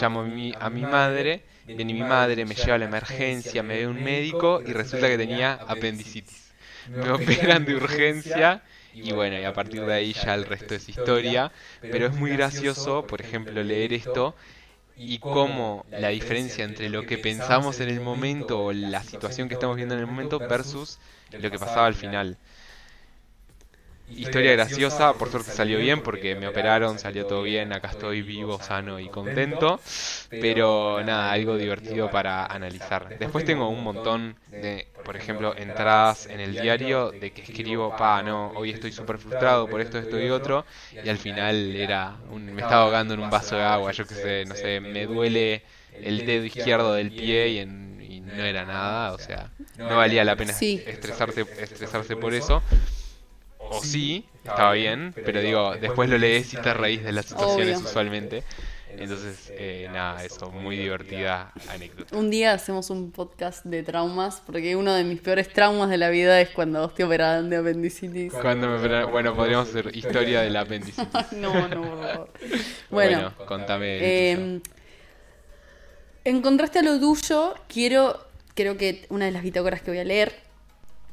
llamo 0.00 0.20
a 0.20 0.24
mi, 0.24 0.54
a 0.60 0.70
mi 0.70 0.84
madre, 0.86 1.44
viene 1.74 1.94
mi 1.94 2.04
madre, 2.04 2.44
me 2.44 2.54
lleva 2.54 2.76
a 2.76 2.78
la 2.78 2.84
emergencia, 2.84 3.62
me 3.62 3.76
ve 3.78 3.86
un 3.88 4.02
médico 4.02 4.62
y 4.64 4.72
resulta 4.72 5.08
que 5.08 5.16
tenía 5.18 5.62
apendicitis. 5.66 6.54
Me 6.94 7.10
operan 7.12 7.64
de 7.64 7.74
urgencia 7.76 8.62
Y 9.00 9.12
bueno, 9.12 9.38
y 9.38 9.44
a 9.44 9.52
partir 9.52 9.84
de 9.84 9.94
ahí 9.94 10.12
ya 10.12 10.34
el 10.34 10.44
resto 10.44 10.74
es 10.74 10.88
historia. 10.88 11.50
Pero 11.90 12.06
es 12.06 12.12
muy 12.14 12.32
gracioso, 12.36 13.06
por 13.06 13.20
ejemplo, 13.20 13.62
leer 13.64 13.92
esto 13.92 14.36
y 14.96 15.18
cómo 15.18 15.84
la 15.90 16.08
diferencia 16.08 16.64
entre 16.64 16.88
lo 16.90 17.06
que 17.06 17.18
pensamos 17.18 17.80
en 17.80 17.88
el 17.88 18.00
momento 18.00 18.64
o 18.64 18.72
la 18.72 19.02
situación 19.02 19.48
que 19.48 19.54
estamos 19.54 19.76
viendo 19.76 19.94
en 19.94 20.00
el 20.00 20.06
momento 20.06 20.38
versus 20.38 20.98
lo 21.38 21.50
que 21.50 21.58
pasaba 21.58 21.86
al 21.86 21.94
final. 21.94 22.38
Historia 24.14 24.52
graciosa, 24.52 25.16
por 25.16 25.30
suerte 25.30 25.50
salió 25.52 25.78
bien 25.78 26.02
porque 26.02 26.34
me 26.36 26.46
operaron, 26.46 26.98
salió 26.98 27.26
todo 27.26 27.42
bien, 27.42 27.72
acá 27.72 27.88
estoy 27.88 28.22
vivo, 28.22 28.60
sano 28.60 29.00
y 29.00 29.08
contento, 29.08 29.80
pero 30.38 31.02
nada, 31.04 31.32
algo 31.32 31.56
divertido 31.56 32.10
para 32.10 32.44
analizar. 32.46 33.12
Después 33.18 33.44
tengo 33.44 33.68
un 33.70 33.82
montón 33.82 34.36
de, 34.54 34.88
por 35.02 35.16
ejemplo, 35.16 35.54
entradas 35.56 36.26
en 36.30 36.40
el 36.40 36.56
diario 36.56 37.12
de 37.12 37.32
que 37.32 37.42
escribo, 37.42 37.92
pa, 37.96 38.22
no, 38.22 38.52
hoy 38.54 38.70
estoy 38.70 38.92
súper 38.92 39.18
frustrado 39.18 39.68
por 39.68 39.80
esto, 39.80 39.98
esto 39.98 40.20
y 40.20 40.30
otro, 40.30 40.66
y 41.00 41.08
al 41.08 41.18
final 41.18 41.76
era, 41.76 42.20
un, 42.28 42.52
me 42.52 42.60
estaba 42.62 42.82
ahogando 42.84 43.14
en 43.14 43.20
un 43.20 43.30
vaso 43.30 43.56
de 43.56 43.62
agua, 43.64 43.92
yo 43.92 44.06
qué 44.06 44.14
sé, 44.14 44.44
no 44.46 44.54
sé, 44.56 44.80
me 44.80 45.06
duele 45.06 45.64
el 46.02 46.24
dedo 46.24 46.44
izquierdo 46.44 46.94
del 46.94 47.12
pie 47.12 47.48
y, 47.50 47.58
en, 47.58 48.00
y 48.02 48.20
no 48.20 48.44
era 48.44 48.64
nada, 48.66 49.12
o 49.12 49.18
sea, 49.18 49.52
no 49.86 49.96
valía 49.96 50.24
la 50.24 50.36
pena 50.36 50.52
Sí. 50.58 50.82
estresarse, 50.86 51.46
estresarse 51.56 52.16
por 52.16 52.34
eso 52.34 52.62
o 53.72 53.82
sí, 53.82 54.26
estaba 54.44 54.72
bien, 54.72 55.12
pero 55.24 55.40
digo, 55.40 55.74
después 55.80 56.08
lo 56.08 56.18
lees 56.18 56.52
y 56.54 56.56
te 56.56 56.74
reís 56.74 57.02
de 57.04 57.12
las 57.12 57.26
situaciones 57.26 57.78
Obvio. 57.78 57.88
usualmente. 57.88 58.42
Entonces, 58.94 59.50
eh, 59.56 59.88
nada, 59.90 60.22
eso, 60.22 60.50
muy 60.50 60.76
divertida 60.76 61.50
anécdota. 61.70 62.14
Un 62.14 62.28
día 62.30 62.52
hacemos 62.52 62.90
un 62.90 63.10
podcast 63.10 63.64
de 63.64 63.82
traumas, 63.82 64.42
porque 64.44 64.76
uno 64.76 64.92
de 64.92 65.02
mis 65.02 65.18
peores 65.20 65.48
traumas 65.48 65.88
de 65.88 65.96
la 65.96 66.10
vida 66.10 66.38
es 66.42 66.50
cuando 66.50 66.86
te 66.90 67.02
operaron 67.02 67.48
de 67.48 67.56
apendicitis. 67.56 68.34
Cuando 68.34 68.68
me 68.68 68.76
operaron- 68.76 69.10
bueno, 69.10 69.34
podríamos 69.34 69.70
hacer 69.70 69.96
historia 69.96 70.42
del 70.42 70.54
apéndice. 70.56 71.02
no, 71.36 71.68
no, 71.68 71.82
por 71.82 72.02
favor. 72.02 72.30
Bueno, 72.90 73.18
Bueno, 73.30 73.32
contame. 73.46 73.96
eh, 74.00 74.60
en 76.24 76.42
contraste 76.42 76.80
a 76.80 76.82
lo 76.82 77.00
tuyo, 77.00 77.54
quiero, 77.68 78.20
creo 78.54 78.76
que 78.76 79.06
una 79.08 79.24
de 79.24 79.30
las 79.32 79.42
bitácoras 79.42 79.82
que 79.82 79.90
voy 79.90 80.00
a 80.00 80.04
leer, 80.04 80.34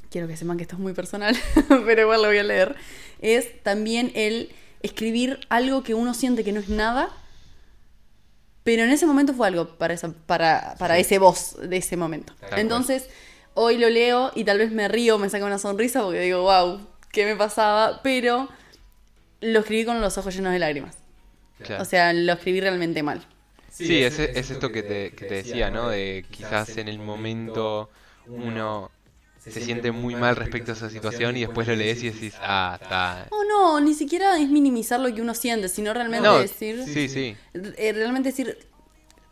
quiero 0.10 0.28
que 0.28 0.38
sepan 0.38 0.58
que 0.58 0.63
esto 0.63 0.76
es 0.76 0.82
muy 0.82 0.93
personal, 0.93 1.36
pero 1.86 2.02
igual 2.02 2.22
lo 2.22 2.28
voy 2.30 2.38
a 2.38 2.43
leer, 2.43 2.76
es 3.22 3.62
también 3.63 4.12
el 4.15 4.52
escribir 4.82 5.39
algo 5.50 5.84
que 5.84 5.93
uno 5.93 6.13
siente 6.13 6.43
que 6.43 6.52
no 6.52 6.60
es 6.60 6.69
nada, 6.69 7.10
pero 8.63 8.84
en 8.84 8.91
ese 8.91 9.06
momento 9.06 9.34
fue 9.34 9.48
algo 9.48 9.78
para, 9.78 9.93
esa, 9.93 10.12
para, 10.26 10.76
para 10.78 10.95
Sí. 10.95 11.02
ese 11.02 11.19
voz 11.19 11.56
de 11.62 11.78
ese 11.78 11.98
momento. 11.98 12.34
Tal 12.39 12.50
cual. 12.50 12.62
Entonces, 12.62 13.10
hoy 13.56 13.78
lo 13.78 13.89
leo 13.89 14.32
y 14.36 14.43
tal 14.43 14.58
vez 14.60 14.72
me 14.72 14.88
río, 14.88 15.17
me 15.17 15.30
saca 15.30 15.45
una 15.45 15.58
sonrisa 15.58 16.04
porque 16.04 16.19
digo, 16.22 16.41
wow, 16.43 16.80
¿qué 17.12 17.26
me 17.26 17.36
pasaba? 17.36 18.02
Pero 18.04 18.48
lo 19.41 19.60
escribí 19.60 19.86
con 19.86 20.02
los 20.02 20.17
ojos 20.17 20.36
llenos 20.36 20.54
de 20.54 20.60
lágrimas. 20.60 20.98
claro. 21.63 21.82
O 21.82 21.86
sea, 21.86 22.13
lo 22.13 22.34
escribí 22.34 22.60
realmente 22.62 23.02
mal. 23.02 23.26
Sí, 23.72 24.04
es, 24.04 24.19
es 24.19 24.52
esto 24.52 24.72
que 24.72 24.84
te, 24.84 25.12
que 25.12 25.26
te 25.26 25.36
decía, 25.36 25.72
¿no? 25.72 25.89
De 25.89 26.26
quizás 26.30 26.78
en 26.78 26.89
el 26.89 27.00
momento 27.00 27.89
uno 28.28 28.91
se 29.52 29.62
siente 29.62 29.92
muy 29.92 30.16
mal 30.16 30.36
respecto 30.36 30.72
a 30.72 30.76
esa 30.76 30.90
situación 30.90 31.38
y 31.38 31.42
después 31.42 31.68
lo 31.68 31.76
lees 31.76 32.02
y 32.04 32.10
decís, 32.12 32.34
ah, 32.42 32.78
está... 32.82 33.28
No, 33.32 33.44
no, 33.46 33.80
ni 33.80 33.94
siquiera 33.94 34.38
es 34.40 34.50
minimizar 34.50 35.00
lo 35.00 35.14
que 35.14 35.22
uno 35.22 35.34
siente, 35.34 35.70
sino 35.70 35.94
realmente 35.94 36.28
No, 36.28 36.40
decir. 36.40 36.84
sí, 36.86 37.08
sí. 37.10 37.36
eh, 37.54 37.94
realmente 37.94 38.30
decir. 38.30 38.58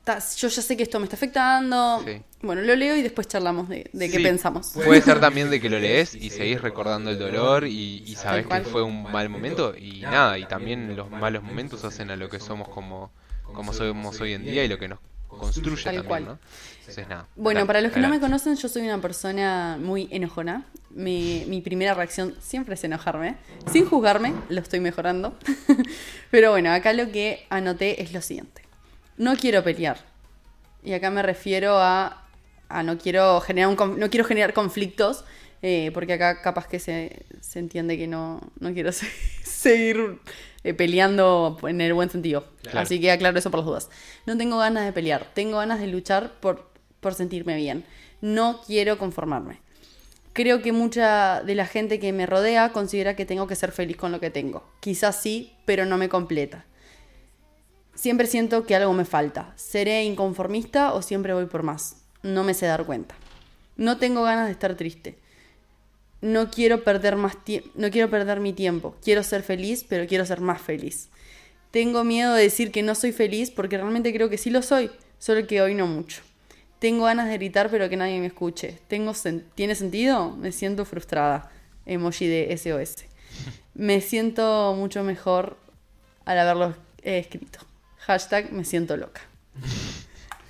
"Ta, 0.04 0.20
Yo 0.38 0.48
ya 0.48 0.62
sé 0.62 0.78
que 0.78 0.84
esto 0.84 1.00
me 1.00 1.04
está 1.06 1.18
afectando. 1.18 2.02
Sí. 2.06 2.22
Bueno, 2.42 2.62
lo 2.62 2.76
leo 2.76 2.96
y 2.96 3.02
después 3.02 3.28
charlamos 3.28 3.68
de, 3.68 3.90
de 3.92 4.10
qué 4.10 4.18
Sí, 4.18 4.24
pensamos. 4.24 4.72
Puede 4.74 5.02
ser 5.10 5.20
también 5.20 5.50
de 5.50 5.60
que 5.60 5.70
lo 5.70 5.80
lees 5.80 6.16
y 6.16 6.30
seguís 6.30 6.62
recordando 6.62 7.10
el 7.10 7.20
dolor 7.20 7.66
y, 7.68 8.04
y 8.06 8.16
sabes 8.16 8.48
que 8.48 8.62
fue 8.62 8.84
un 8.84 9.04
mal 9.12 9.28
momento 9.28 9.76
y 9.78 10.02
nada, 10.02 10.38
y 10.38 10.46
también 10.46 10.96
los 10.96 11.10
malos 11.12 11.44
momentos 11.44 11.84
hacen 11.84 12.10
a 12.12 12.16
lo 12.16 12.30
que 12.30 12.40
somos 12.40 12.70
como, 12.70 13.12
como 13.44 13.74
somos 13.74 14.22
hoy 14.22 14.34
en 14.34 14.44
día 14.46 14.64
y 14.64 14.68
lo 14.70 14.78
que 14.78 14.88
nos 14.88 15.00
construye 15.28 15.84
Tal 15.84 15.96
también, 15.96 16.08
cual. 16.08 16.26
¿no? 16.26 16.40
Entonces 16.88 17.08
nada. 17.10 17.28
Bueno, 17.36 17.60
dale, 17.60 17.68
para 17.68 17.82
los 17.82 17.92
que 17.92 18.00
no 18.00 18.08
me 18.10 18.20
conocen, 18.20 18.56
yo 18.56 18.70
soy 18.70 18.84
una 18.84 19.00
persona 19.02 19.78
muy 19.80 20.08
enojona. 20.12 20.66
Mi, 20.90 21.44
mi 21.48 21.62
primera 21.62 21.94
reacción 21.94 22.34
siempre 22.40 22.76
es 22.76 22.84
enojarme. 22.84 23.36
Sin 23.72 23.86
juzgarme, 23.86 24.34
lo 24.50 24.62
estoy 24.62 24.80
mejorando. 24.80 25.38
Pero 26.32 26.52
bueno, 26.52 26.72
acá 26.72 26.94
lo 26.94 27.12
que 27.12 27.46
anoté 27.50 28.02
es 28.02 28.14
lo 28.14 28.22
siguiente. 28.22 28.62
No 29.18 29.36
quiero 29.36 29.64
pelear. 29.64 29.98
Y 30.84 30.94
acá 30.94 31.10
me 31.12 31.22
refiero 31.22 31.78
a, 31.78 32.24
a 32.70 32.84
no 32.84 32.98
quiero 32.98 33.42
generar 33.42 33.70
un 33.70 34.00
no 34.00 34.10
quiero 34.10 34.26
generar 34.26 34.54
conflictos. 34.54 35.26
eh, 35.62 35.92
porque 35.94 36.14
acá 36.14 36.42
capaz 36.42 36.68
que 36.68 36.80
se, 36.80 37.26
se 37.42 37.60
entiende 37.60 37.98
que 37.98 38.08
no, 38.08 38.40
no 38.60 38.74
quiero 38.74 38.92
se- 38.94 39.12
seguir 39.44 40.20
eh, 40.64 40.74
peleando 40.74 41.58
en 41.68 41.82
el 41.82 41.94
buen 41.94 42.10
sentido. 42.10 42.46
Claro. 42.62 42.80
Así 42.80 43.00
que 43.02 43.12
aclaro 43.12 43.38
eso 43.38 43.52
por 43.52 43.60
las 43.60 43.66
dudas. 43.68 43.90
No 44.26 44.38
tengo 44.38 44.58
ganas 44.60 44.86
de 44.86 44.94
pelear, 44.94 45.28
tengo 45.34 45.58
ganas 45.58 45.80
de 45.80 45.88
luchar 45.88 46.34
por, 46.40 46.70
por 47.00 47.14
sentirme 47.14 47.56
bien. 47.56 47.84
No 48.22 48.62
quiero 48.66 48.98
conformarme. 48.98 49.60
Creo 50.34 50.62
que 50.62 50.72
mucha 50.72 51.42
de 51.42 51.56
la 51.56 51.66
gente 51.66 52.00
que 52.00 52.14
me 52.14 52.28
rodea 52.28 52.72
considera 52.72 53.16
que 53.16 53.26
tengo 53.26 53.48
que 53.48 53.56
ser 53.56 53.72
feliz 53.72 53.98
con 53.98 54.12
lo 54.12 54.20
que 54.20 54.30
tengo. 54.30 54.64
Quizás 54.80 55.20
sí, 55.20 55.54
pero 55.66 55.86
no 55.86 55.98
me 55.98 56.10
completa. 56.10 56.66
Siempre 57.96 58.28
siento 58.28 58.66
que 58.68 58.76
algo 58.76 58.94
me 58.94 59.06
falta. 59.06 59.54
¿Seré 59.56 60.04
inconformista 60.04 60.94
o 60.94 61.02
siempre 61.02 61.34
voy 61.34 61.48
por 61.48 61.64
más? 61.64 61.96
No 62.22 62.44
me 62.44 62.54
sé 62.54 62.68
dar 62.68 62.86
cuenta. 62.86 63.16
No 63.76 63.98
tengo 63.98 64.22
ganas 64.22 64.46
de 64.46 64.52
estar 64.52 64.76
triste. 64.76 65.18
No 66.22 66.52
quiero 66.52 66.84
perder 66.84 67.16
más 67.16 67.38
no 67.74 67.90
quiero 67.90 68.10
perder 68.10 68.40
mi 68.40 68.54
tiempo. 68.54 68.96
Quiero 69.04 69.24
ser 69.24 69.42
feliz, 69.44 69.86
pero 69.88 70.08
quiero 70.08 70.26
ser 70.26 70.42
más 70.42 70.62
feliz. 70.62 71.10
Tengo 71.72 72.04
miedo 72.04 72.34
de 72.34 72.44
decir 72.44 72.72
que 72.72 72.84
no 72.84 72.96
soy 72.96 73.12
feliz 73.12 73.52
porque 73.52 73.78
realmente 73.78 74.14
creo 74.14 74.30
que 74.30 74.38
sí 74.38 74.50
lo 74.50 74.62
soy, 74.62 74.90
solo 75.20 75.46
que 75.48 75.62
hoy 75.62 75.76
no 75.76 75.86
mucho. 75.86 76.22
Tengo 76.80 77.06
ganas 77.06 77.28
de 77.28 77.34
gritar 77.38 77.70
pero 77.72 77.90
que 77.90 77.98
nadie 77.98 78.20
me 78.20 78.28
escuche. 78.28 78.80
Tengo 78.88 79.12
sen- 79.14 79.44
¿Tiene 79.56 79.76
sentido? 79.76 80.32
Me 80.32 80.52
siento 80.52 80.86
frustrada. 80.86 81.52
Emoji 81.86 82.28
de 82.28 82.52
SOS. 82.58 83.06
Me 83.74 84.02
siento 84.02 84.74
mucho 84.78 85.04
mejor 85.04 85.58
al 86.26 86.40
haberlo 86.40 86.76
escrito. 87.02 87.60
Hashtag 88.00 88.52
me 88.52 88.64
siento 88.66 88.98
loca. 88.98 89.22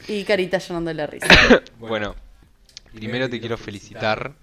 Y 0.07 0.23
carita 0.23 0.57
llorando 0.57 0.93
la 0.93 1.07
risa. 1.07 1.27
Bueno, 1.79 2.15
primero 2.93 3.29
te 3.29 3.39
quiero 3.39 3.57
felicitar. 3.57 4.33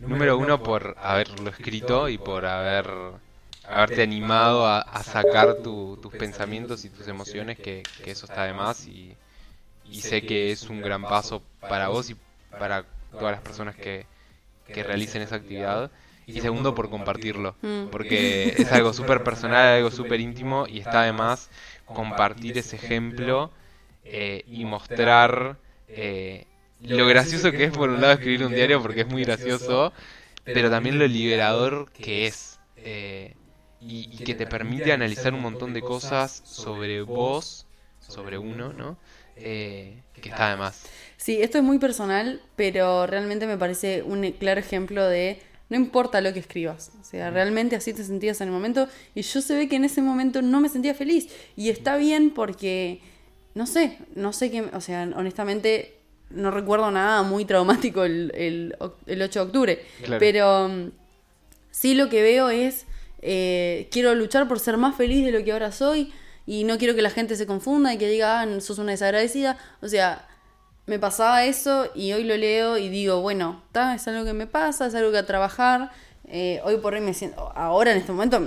Número 0.00 0.36
uno 0.36 0.62
por 0.62 0.96
haberlo 1.00 1.50
escrito 1.50 2.08
y 2.08 2.18
por 2.18 2.44
haber 2.46 2.90
haberte 3.66 4.02
animado 4.02 4.66
a, 4.66 4.80
a 4.80 5.02
sacar 5.02 5.56
tu- 5.62 5.96
tus 6.02 6.12
pensamientos 6.12 6.84
y 6.84 6.90
tus 6.90 7.08
emociones, 7.08 7.58
que, 7.58 7.82
que 8.02 8.10
eso 8.10 8.26
está 8.26 8.44
de 8.44 8.52
más 8.52 8.86
y, 8.86 9.16
y 9.84 10.02
sé 10.02 10.24
que 10.24 10.52
es 10.52 10.70
un 10.70 10.82
gran 10.82 11.06
paso 11.06 11.42
para 11.68 11.88
vos 11.88 12.10
y 12.10 12.16
para 12.58 12.86
todas 13.18 13.32
las 13.32 13.42
personas 13.42 13.76
que, 13.76 14.06
que 14.72 14.82
realicen 14.82 15.22
esa 15.22 15.36
actividad. 15.36 15.90
Y 16.32 16.40
segundo, 16.40 16.74
por 16.74 16.90
compartirlo, 16.90 17.56
Mm. 17.62 17.86
porque 17.90 18.54
es 18.58 18.72
algo 18.72 18.92
súper 18.92 19.22
personal, 19.22 19.76
algo 19.76 19.90
súper 19.90 20.20
íntimo 20.20 20.66
y 20.68 20.80
está 20.80 21.02
de 21.02 21.12
más 21.12 21.50
compartir 21.92 22.58
ese 22.58 22.76
ejemplo 22.76 23.52
eh, 24.04 24.44
y 24.46 24.64
mostrar 24.64 25.58
eh, 25.94 26.46
lo 26.80 27.06
gracioso 27.06 27.54
que 27.54 27.64
es 27.64 27.72
por 27.72 27.90
un 27.90 28.00
lado 28.00 28.14
escribir 28.14 28.44
un 28.44 28.54
diario 28.54 28.82
porque 28.82 29.02
es 29.02 29.06
muy 29.08 29.24
gracioso, 29.24 29.92
pero 30.52 30.70
también 30.70 30.98
lo 30.98 31.06
liberador 31.06 31.90
que 32.00 32.26
es 32.26 32.60
eh, 32.84 33.34
y, 33.80 34.08
y 34.10 34.20
que 34.20 34.34
te 34.34 34.46
permite 34.46 34.92
analizar 34.92 35.34
un 35.34 35.42
montón 35.42 35.72
de 35.72 35.82
cosas 35.84 36.42
sobre 36.44 37.02
vos, 37.02 37.66
sobre 38.06 38.38
uno, 38.38 38.72
¿no? 38.72 38.98
Eh, 39.36 40.00
que 40.20 40.28
está 40.28 40.50
de 40.50 40.56
más. 40.56 40.82
Sí, 41.16 41.40
esto 41.42 41.58
es 41.58 41.64
muy 41.64 41.78
personal, 41.78 42.40
pero 42.56 43.06
realmente 43.06 43.46
me 43.46 43.56
parece 43.56 44.02
un 44.02 44.30
claro 44.32 44.60
ejemplo 44.60 45.04
de 45.06 45.40
no 45.70 45.76
importa 45.76 46.20
lo 46.20 46.32
que 46.32 46.40
escribas. 46.40 46.92
O 47.00 47.04
sea, 47.04 47.30
realmente 47.30 47.76
así 47.76 47.92
te 47.92 48.04
sentías 48.04 48.40
en 48.40 48.48
el 48.48 48.54
momento. 48.54 48.88
Y 49.14 49.22
yo 49.22 49.40
se 49.40 49.54
ve 49.56 49.68
que 49.68 49.76
en 49.76 49.84
ese 49.84 50.02
momento 50.02 50.42
no 50.42 50.60
me 50.60 50.68
sentía 50.68 50.94
feliz. 50.94 51.28
Y 51.56 51.70
está 51.70 51.96
bien 51.96 52.30
porque, 52.30 53.00
no 53.54 53.66
sé, 53.66 53.98
no 54.14 54.32
sé 54.32 54.50
qué, 54.50 54.62
o 54.72 54.80
sea, 54.80 55.08
honestamente 55.16 55.94
no 56.30 56.50
recuerdo 56.50 56.90
nada 56.90 57.22
muy 57.22 57.44
traumático 57.44 58.04
el, 58.04 58.32
el, 58.34 58.76
oc- 58.78 58.96
el 59.06 59.22
8 59.22 59.40
de 59.40 59.46
octubre. 59.46 59.82
Claro. 60.04 60.18
Pero 60.20 60.68
mm, 60.68 60.90
sí 61.70 61.94
lo 61.94 62.08
que 62.08 62.22
veo 62.22 62.50
es, 62.50 62.86
eh, 63.22 63.88
quiero 63.90 64.14
luchar 64.14 64.46
por 64.48 64.60
ser 64.60 64.76
más 64.76 64.96
feliz 64.96 65.24
de 65.24 65.32
lo 65.32 65.42
que 65.44 65.52
ahora 65.52 65.72
soy. 65.72 66.12
Y 66.46 66.64
no 66.64 66.78
quiero 66.78 66.94
que 66.94 67.02
la 67.02 67.10
gente 67.10 67.36
se 67.36 67.46
confunda 67.46 67.94
y 67.94 67.98
que 67.98 68.08
diga, 68.08 68.40
ah, 68.40 68.60
sos 68.60 68.78
una 68.78 68.92
desagradecida. 68.92 69.56
O 69.80 69.88
sea, 69.88 70.26
me 70.86 70.98
pasaba 70.98 71.44
eso 71.44 71.88
y 71.94 72.12
hoy 72.12 72.24
lo 72.24 72.36
leo 72.36 72.76
y 72.76 72.88
digo, 72.88 73.20
bueno, 73.20 73.62
ta, 73.72 73.94
es 73.94 74.06
algo 74.08 74.24
que 74.24 74.34
me 74.34 74.46
pasa, 74.46 74.86
es 74.86 74.94
algo 74.94 75.10
que 75.10 75.18
a 75.18 75.26
trabajar. 75.26 75.90
Eh, 76.26 76.60
hoy 76.64 76.76
por 76.78 76.94
hoy 76.94 77.00
me 77.00 77.14
siento, 77.14 77.52
ahora 77.54 77.92
en 77.92 77.98
este 77.98 78.12
momento 78.12 78.40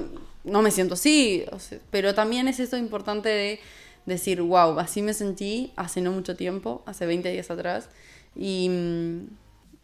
no 0.44 0.62
me 0.62 0.72
siento 0.72 0.96
así, 0.96 1.46
o 1.52 1.60
sea, 1.60 1.80
pero 1.92 2.16
también 2.16 2.48
es 2.48 2.60
eso 2.60 2.78
importante 2.78 3.30
de 3.30 3.60
decir, 4.06 4.42
wow, 4.42 4.80
así 4.80 5.02
me 5.02 5.14
sentí 5.14 5.74
hace 5.76 6.02
no 6.02 6.12
mucho 6.12 6.36
tiempo, 6.36 6.84
hace 6.86 7.06
20 7.06 7.30
días 7.30 7.52
atrás. 7.52 7.90
Y, 8.36 8.70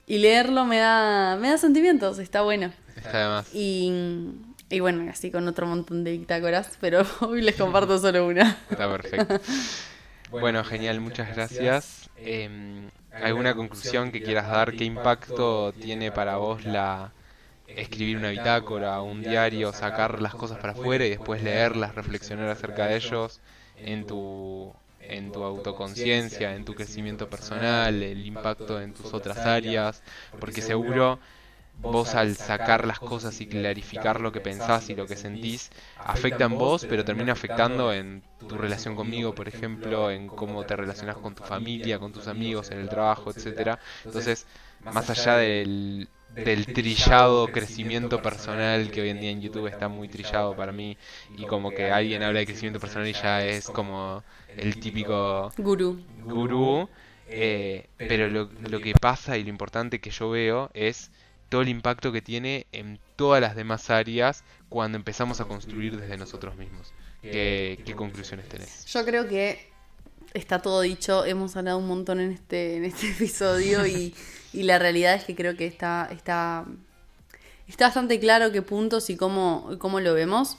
y 0.06 0.18
leerlo 0.20 0.66
me 0.66 0.78
da, 0.78 1.38
me 1.38 1.50
da 1.50 1.58
sentimientos, 1.58 2.20
está 2.20 2.42
bueno. 2.42 2.72
Está. 2.96 3.44
Y 3.54 3.92
Y 4.74 4.80
bueno, 4.80 5.08
así 5.08 5.30
con 5.30 5.48
otro 5.48 5.68
montón 5.68 6.04
de 6.04 6.14
bitácoras, 6.14 6.80
pero 6.82 7.06
hoy 7.22 7.44
les 7.44 7.56
comparto 7.56 8.00
solo 8.00 8.26
una. 8.26 8.58
Está 8.72 8.92
perfecto. 8.92 9.40
Bueno, 10.32 10.64
genial, 10.64 11.00
muchas 11.00 11.36
gracias. 11.36 12.10
Em, 12.18 12.90
¿Alguna 13.12 13.54
conclusión 13.54 14.12
que 14.12 14.24
quieras 14.24 14.48
dar? 14.48 14.74
¿Qué 14.74 14.84
impacto 14.84 15.74
tiene 15.74 16.12
para 16.12 16.38
vos 16.38 16.66
la 16.66 17.12
escribir 17.68 18.18
una 18.18 18.32
bitácora, 18.32 19.00
un 19.04 19.22
diario, 19.22 19.72
sacar 19.74 20.20
las 20.24 20.34
cosas 20.34 20.58
para 20.58 20.74
afuera 20.74 21.06
y 21.06 21.12
después 21.12 21.44
leerlas, 21.44 21.94
reflexionar 21.94 22.50
acerca 22.50 22.88
de 22.88 22.96
ellos 22.96 23.42
en 23.78 24.08
tu 24.08 24.74
en 25.02 25.32
tu 25.32 25.44
autoconciencia, 25.44 26.56
en 26.56 26.66
tu 26.66 26.74
crecimiento 26.74 27.30
personal, 27.30 28.02
el 28.02 28.26
impacto 28.26 28.82
en 28.82 28.96
tus 28.96 29.14
otras 29.14 29.38
áreas, 29.38 30.02
porque 30.40 30.64
seguro 30.64 31.20
vos 31.74 32.16
al 32.16 32.38
sacar 32.38 32.86
las 32.88 33.00
cosas 33.00 33.42
y 33.42 33.48
clarificar 33.48 34.22
lo 34.22 34.32
que 34.32 34.42
pensás 34.42 34.90
y 34.90 34.96
lo 34.96 35.08
que 35.08 35.16
sentís, 35.18 35.72
afecta 36.04 36.46
en 36.46 36.58
vos, 36.58 36.86
pero 36.86 37.04
termina 37.06 37.34
afectando 37.34 37.94
en 37.94 38.24
tu 38.48 38.58
relación 38.58 38.96
conmigo, 38.96 39.34
por 39.36 39.48
ejemplo, 39.48 40.12
en 40.12 40.30
cómo 40.32 40.66
te 40.66 40.76
relacionas 40.76 41.18
con 41.18 41.36
tu 41.36 41.44
familia, 41.44 42.00
con 42.00 42.12
tus 42.14 42.28
amigos, 42.28 42.72
en 42.72 42.80
el 42.80 42.90
trabajo, 42.90 43.32
etcétera. 43.32 43.80
Entonces, 44.06 44.48
más 44.90 45.10
allá 45.10 45.38
del, 45.38 46.10
del 46.28 46.70
trillado 46.72 47.52
crecimiento 47.52 48.22
personal 48.22 48.92
que 48.92 49.02
hoy 49.02 49.10
en 49.10 49.20
día 49.20 49.32
en 49.32 49.42
YouTube 49.42 49.68
está 49.68 49.88
muy 49.88 50.10
trillado 50.10 50.56
para 50.56 50.72
mí 50.72 50.98
y 51.36 51.46
como 51.46 51.74
que 51.74 51.92
alguien 51.92 52.24
habla 52.24 52.40
de 52.40 52.46
crecimiento 52.46 52.80
personal 52.80 53.08
y 53.08 53.14
ya 53.14 53.44
es 53.46 53.70
como 53.70 54.24
el 54.56 54.78
típico 54.80 55.56
Gurú. 55.58 55.90
gurú, 56.18 56.90
eh, 57.26 57.90
pero 58.06 58.30
lo, 58.30 58.52
lo 58.60 58.82
que 58.82 58.96
pasa 58.96 59.38
y 59.38 59.44
lo 59.44 59.50
importante 59.50 60.00
que 60.00 60.12
yo 60.12 60.30
veo 60.30 60.70
es 60.74 61.12
todo 61.54 61.62
el 61.62 61.70
impacto 61.70 62.12
que 62.12 62.24
tiene 62.24 62.66
en 62.72 62.98
todas 63.16 63.40
las 63.40 63.56
demás 63.56 63.92
áreas 63.92 64.44
cuando 64.70 64.98
empezamos 64.98 65.40
a 65.40 65.46
construir 65.46 65.96
desde 66.02 66.18
nosotros 66.18 66.56
mismos. 66.56 66.92
¿Qué, 67.22 67.80
qué 67.86 67.94
conclusiones 67.94 68.50
tenés? 68.50 68.86
Yo 68.88 69.06
creo 69.06 69.28
que 69.28 69.70
está 70.34 70.64
todo 70.64 70.82
dicho, 70.82 71.26
hemos 71.26 71.56
hablado 71.56 71.78
un 71.78 71.86
montón 71.88 72.20
en 72.20 72.32
este, 72.32 72.78
en 72.78 72.86
este 72.86 73.08
episodio 73.12 73.86
y, 73.86 74.16
y 74.52 74.64
la 74.64 74.80
realidad 74.80 75.14
es 75.14 75.26
que 75.26 75.36
creo 75.36 75.56
que 75.56 75.68
está, 75.68 76.10
está, 76.12 76.66
está 77.68 77.86
bastante 77.86 78.20
claro 78.20 78.52
qué 78.52 78.64
puntos 78.64 79.12
y 79.12 79.16
cómo, 79.16 79.76
cómo 79.78 80.00
lo 80.00 80.16
vemos. 80.16 80.58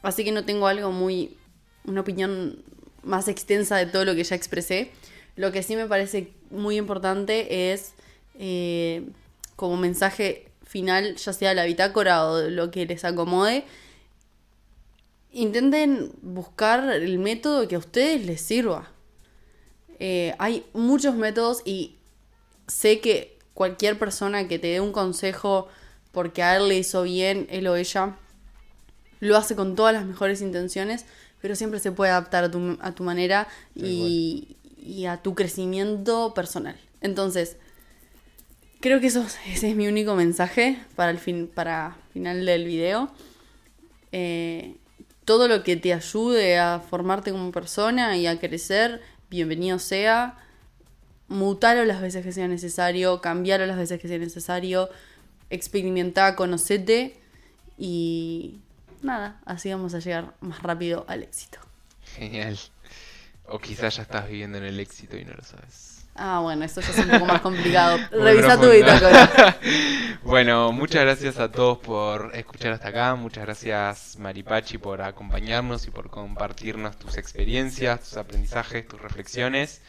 Así 0.00 0.24
que 0.24 0.32
no 0.32 0.46
tengo 0.46 0.68
algo 0.68 0.90
muy, 0.90 1.36
una 1.84 2.00
opinión 2.00 2.64
más 3.02 3.28
extensa 3.28 3.76
de 3.76 3.84
todo 3.84 4.06
lo 4.06 4.14
que 4.14 4.24
ya 4.24 4.36
expresé. 4.36 4.90
Lo 5.36 5.52
que 5.52 5.62
sí 5.62 5.76
me 5.76 5.84
parece 5.84 6.32
muy 6.50 6.78
importante 6.78 7.72
es, 7.74 7.92
eh, 8.38 9.04
como 9.60 9.76
mensaje 9.76 10.50
final, 10.62 11.16
ya 11.16 11.34
sea 11.34 11.52
la 11.52 11.66
bitácora 11.66 12.24
o 12.24 12.40
lo 12.48 12.70
que 12.70 12.86
les 12.86 13.04
acomode, 13.04 13.64
intenten 15.32 16.12
buscar 16.22 16.90
el 16.90 17.18
método 17.18 17.68
que 17.68 17.74
a 17.74 17.78
ustedes 17.78 18.24
les 18.24 18.40
sirva. 18.40 18.90
Eh, 19.98 20.34
hay 20.38 20.64
muchos 20.72 21.14
métodos 21.14 21.60
y 21.66 21.96
sé 22.68 23.00
que 23.00 23.38
cualquier 23.52 23.98
persona 23.98 24.48
que 24.48 24.58
te 24.58 24.68
dé 24.68 24.80
un 24.80 24.92
consejo 24.92 25.68
porque 26.10 26.42
a 26.42 26.56
él 26.56 26.68
le 26.68 26.78
hizo 26.78 27.02
bien, 27.02 27.46
él 27.50 27.66
o 27.66 27.76
ella, 27.76 28.16
lo 29.20 29.36
hace 29.36 29.54
con 29.54 29.76
todas 29.76 29.92
las 29.92 30.06
mejores 30.06 30.40
intenciones, 30.40 31.04
pero 31.42 31.54
siempre 31.54 31.80
se 31.80 31.92
puede 31.92 32.12
adaptar 32.12 32.44
a 32.44 32.50
tu, 32.50 32.78
a 32.80 32.92
tu 32.92 33.02
manera 33.02 33.46
y, 33.74 34.56
y 34.78 35.04
a 35.04 35.18
tu 35.18 35.34
crecimiento 35.34 36.32
personal. 36.32 36.80
Entonces, 37.02 37.58
creo 38.80 39.00
que 39.00 39.08
eso, 39.08 39.24
ese 39.46 39.70
es 39.70 39.76
mi 39.76 39.86
único 39.86 40.14
mensaje 40.14 40.78
para 40.96 41.10
el 41.10 41.18
fin, 41.18 41.50
para 41.52 41.96
final 42.12 42.44
del 42.44 42.64
video. 42.64 43.10
Eh, 44.12 44.76
todo 45.24 45.46
lo 45.46 45.62
que 45.62 45.76
te 45.76 45.92
ayude 45.92 46.58
a 46.58 46.80
formarte 46.80 47.30
como 47.30 47.52
persona 47.52 48.16
y 48.16 48.26
a 48.26 48.38
crecer, 48.40 49.00
bienvenido 49.28 49.78
sea. 49.78 50.36
Mutalo 51.28 51.84
las 51.84 52.00
veces 52.00 52.24
que 52.24 52.32
sea 52.32 52.48
necesario, 52.48 53.20
cambiarlo 53.20 53.66
las 53.66 53.76
veces 53.76 54.00
que 54.00 54.08
sea 54.08 54.18
necesario, 54.18 54.88
experimentar, 55.48 56.34
conocete 56.34 57.20
y 57.78 58.58
nada, 59.02 59.40
así 59.44 59.70
vamos 59.70 59.94
a 59.94 60.00
llegar 60.00 60.34
más 60.40 60.62
rápido 60.62 61.04
al 61.06 61.22
éxito. 61.22 61.60
Genial. 62.16 62.58
O 63.46 63.58
quizás 63.60 63.96
ya 63.96 64.02
estás 64.02 64.28
viviendo 64.28 64.58
en 64.58 64.64
el 64.64 64.80
éxito 64.80 65.16
y 65.16 65.24
no 65.24 65.34
lo 65.34 65.44
sabes. 65.44 65.89
Ah, 66.14 66.40
bueno, 66.40 66.64
esto 66.64 66.80
ya 66.80 66.90
es 66.90 66.98
un 66.98 67.08
poco 67.08 67.26
más 67.26 67.40
complicado. 67.40 67.98
Revisa 68.10 68.60
tu 68.60 68.70
bitácora. 68.70 69.56
bueno, 70.22 70.72
muchas 70.72 71.02
gracias 71.02 71.38
a 71.38 71.50
todos 71.50 71.78
por 71.78 72.32
escuchar 72.34 72.72
hasta 72.72 72.88
acá. 72.88 73.14
Muchas 73.14 73.44
gracias, 73.44 74.16
Maripachi, 74.18 74.78
por 74.78 75.00
acompañarnos 75.02 75.86
y 75.86 75.90
por 75.90 76.10
compartirnos 76.10 76.98
tus 76.98 77.16
experiencias, 77.16 78.00
tus 78.00 78.16
aprendizajes, 78.16 78.86
tus 78.86 79.00
reflexiones. 79.00 79.80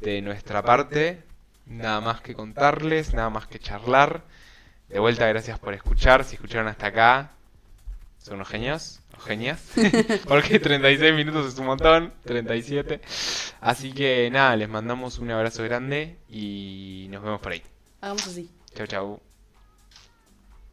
De 0.00 0.22
nuestra 0.22 0.62
parte, 0.62 1.22
nada 1.66 2.00
más 2.00 2.22
que 2.22 2.34
contarles, 2.34 3.12
nada 3.12 3.28
más 3.28 3.46
que 3.46 3.58
charlar. 3.58 4.22
De 4.88 4.98
vuelta, 4.98 5.26
gracias 5.26 5.58
por 5.58 5.74
escuchar. 5.74 6.24
Si 6.24 6.36
escucharon 6.36 6.68
hasta 6.68 6.86
acá, 6.86 7.30
son 8.18 8.36
unos 8.36 8.48
genios, 8.48 8.99
o 9.20 9.24
genias. 9.24 9.60
Porque 10.26 10.58
36 10.58 11.14
minutos 11.14 11.52
es 11.52 11.58
un 11.58 11.66
montón, 11.66 12.12
37. 12.24 13.00
Así 13.60 13.92
que 13.92 14.30
nada, 14.30 14.56
les 14.56 14.68
mandamos 14.68 15.18
un 15.18 15.30
abrazo 15.30 15.62
grande 15.62 16.16
y 16.28 17.06
nos 17.10 17.22
vemos 17.22 17.40
por 17.40 17.52
ahí. 17.52 17.62
Hagamos 18.00 18.26
así. 18.26 18.50
Chau, 18.74 18.86
chau. 18.86 19.29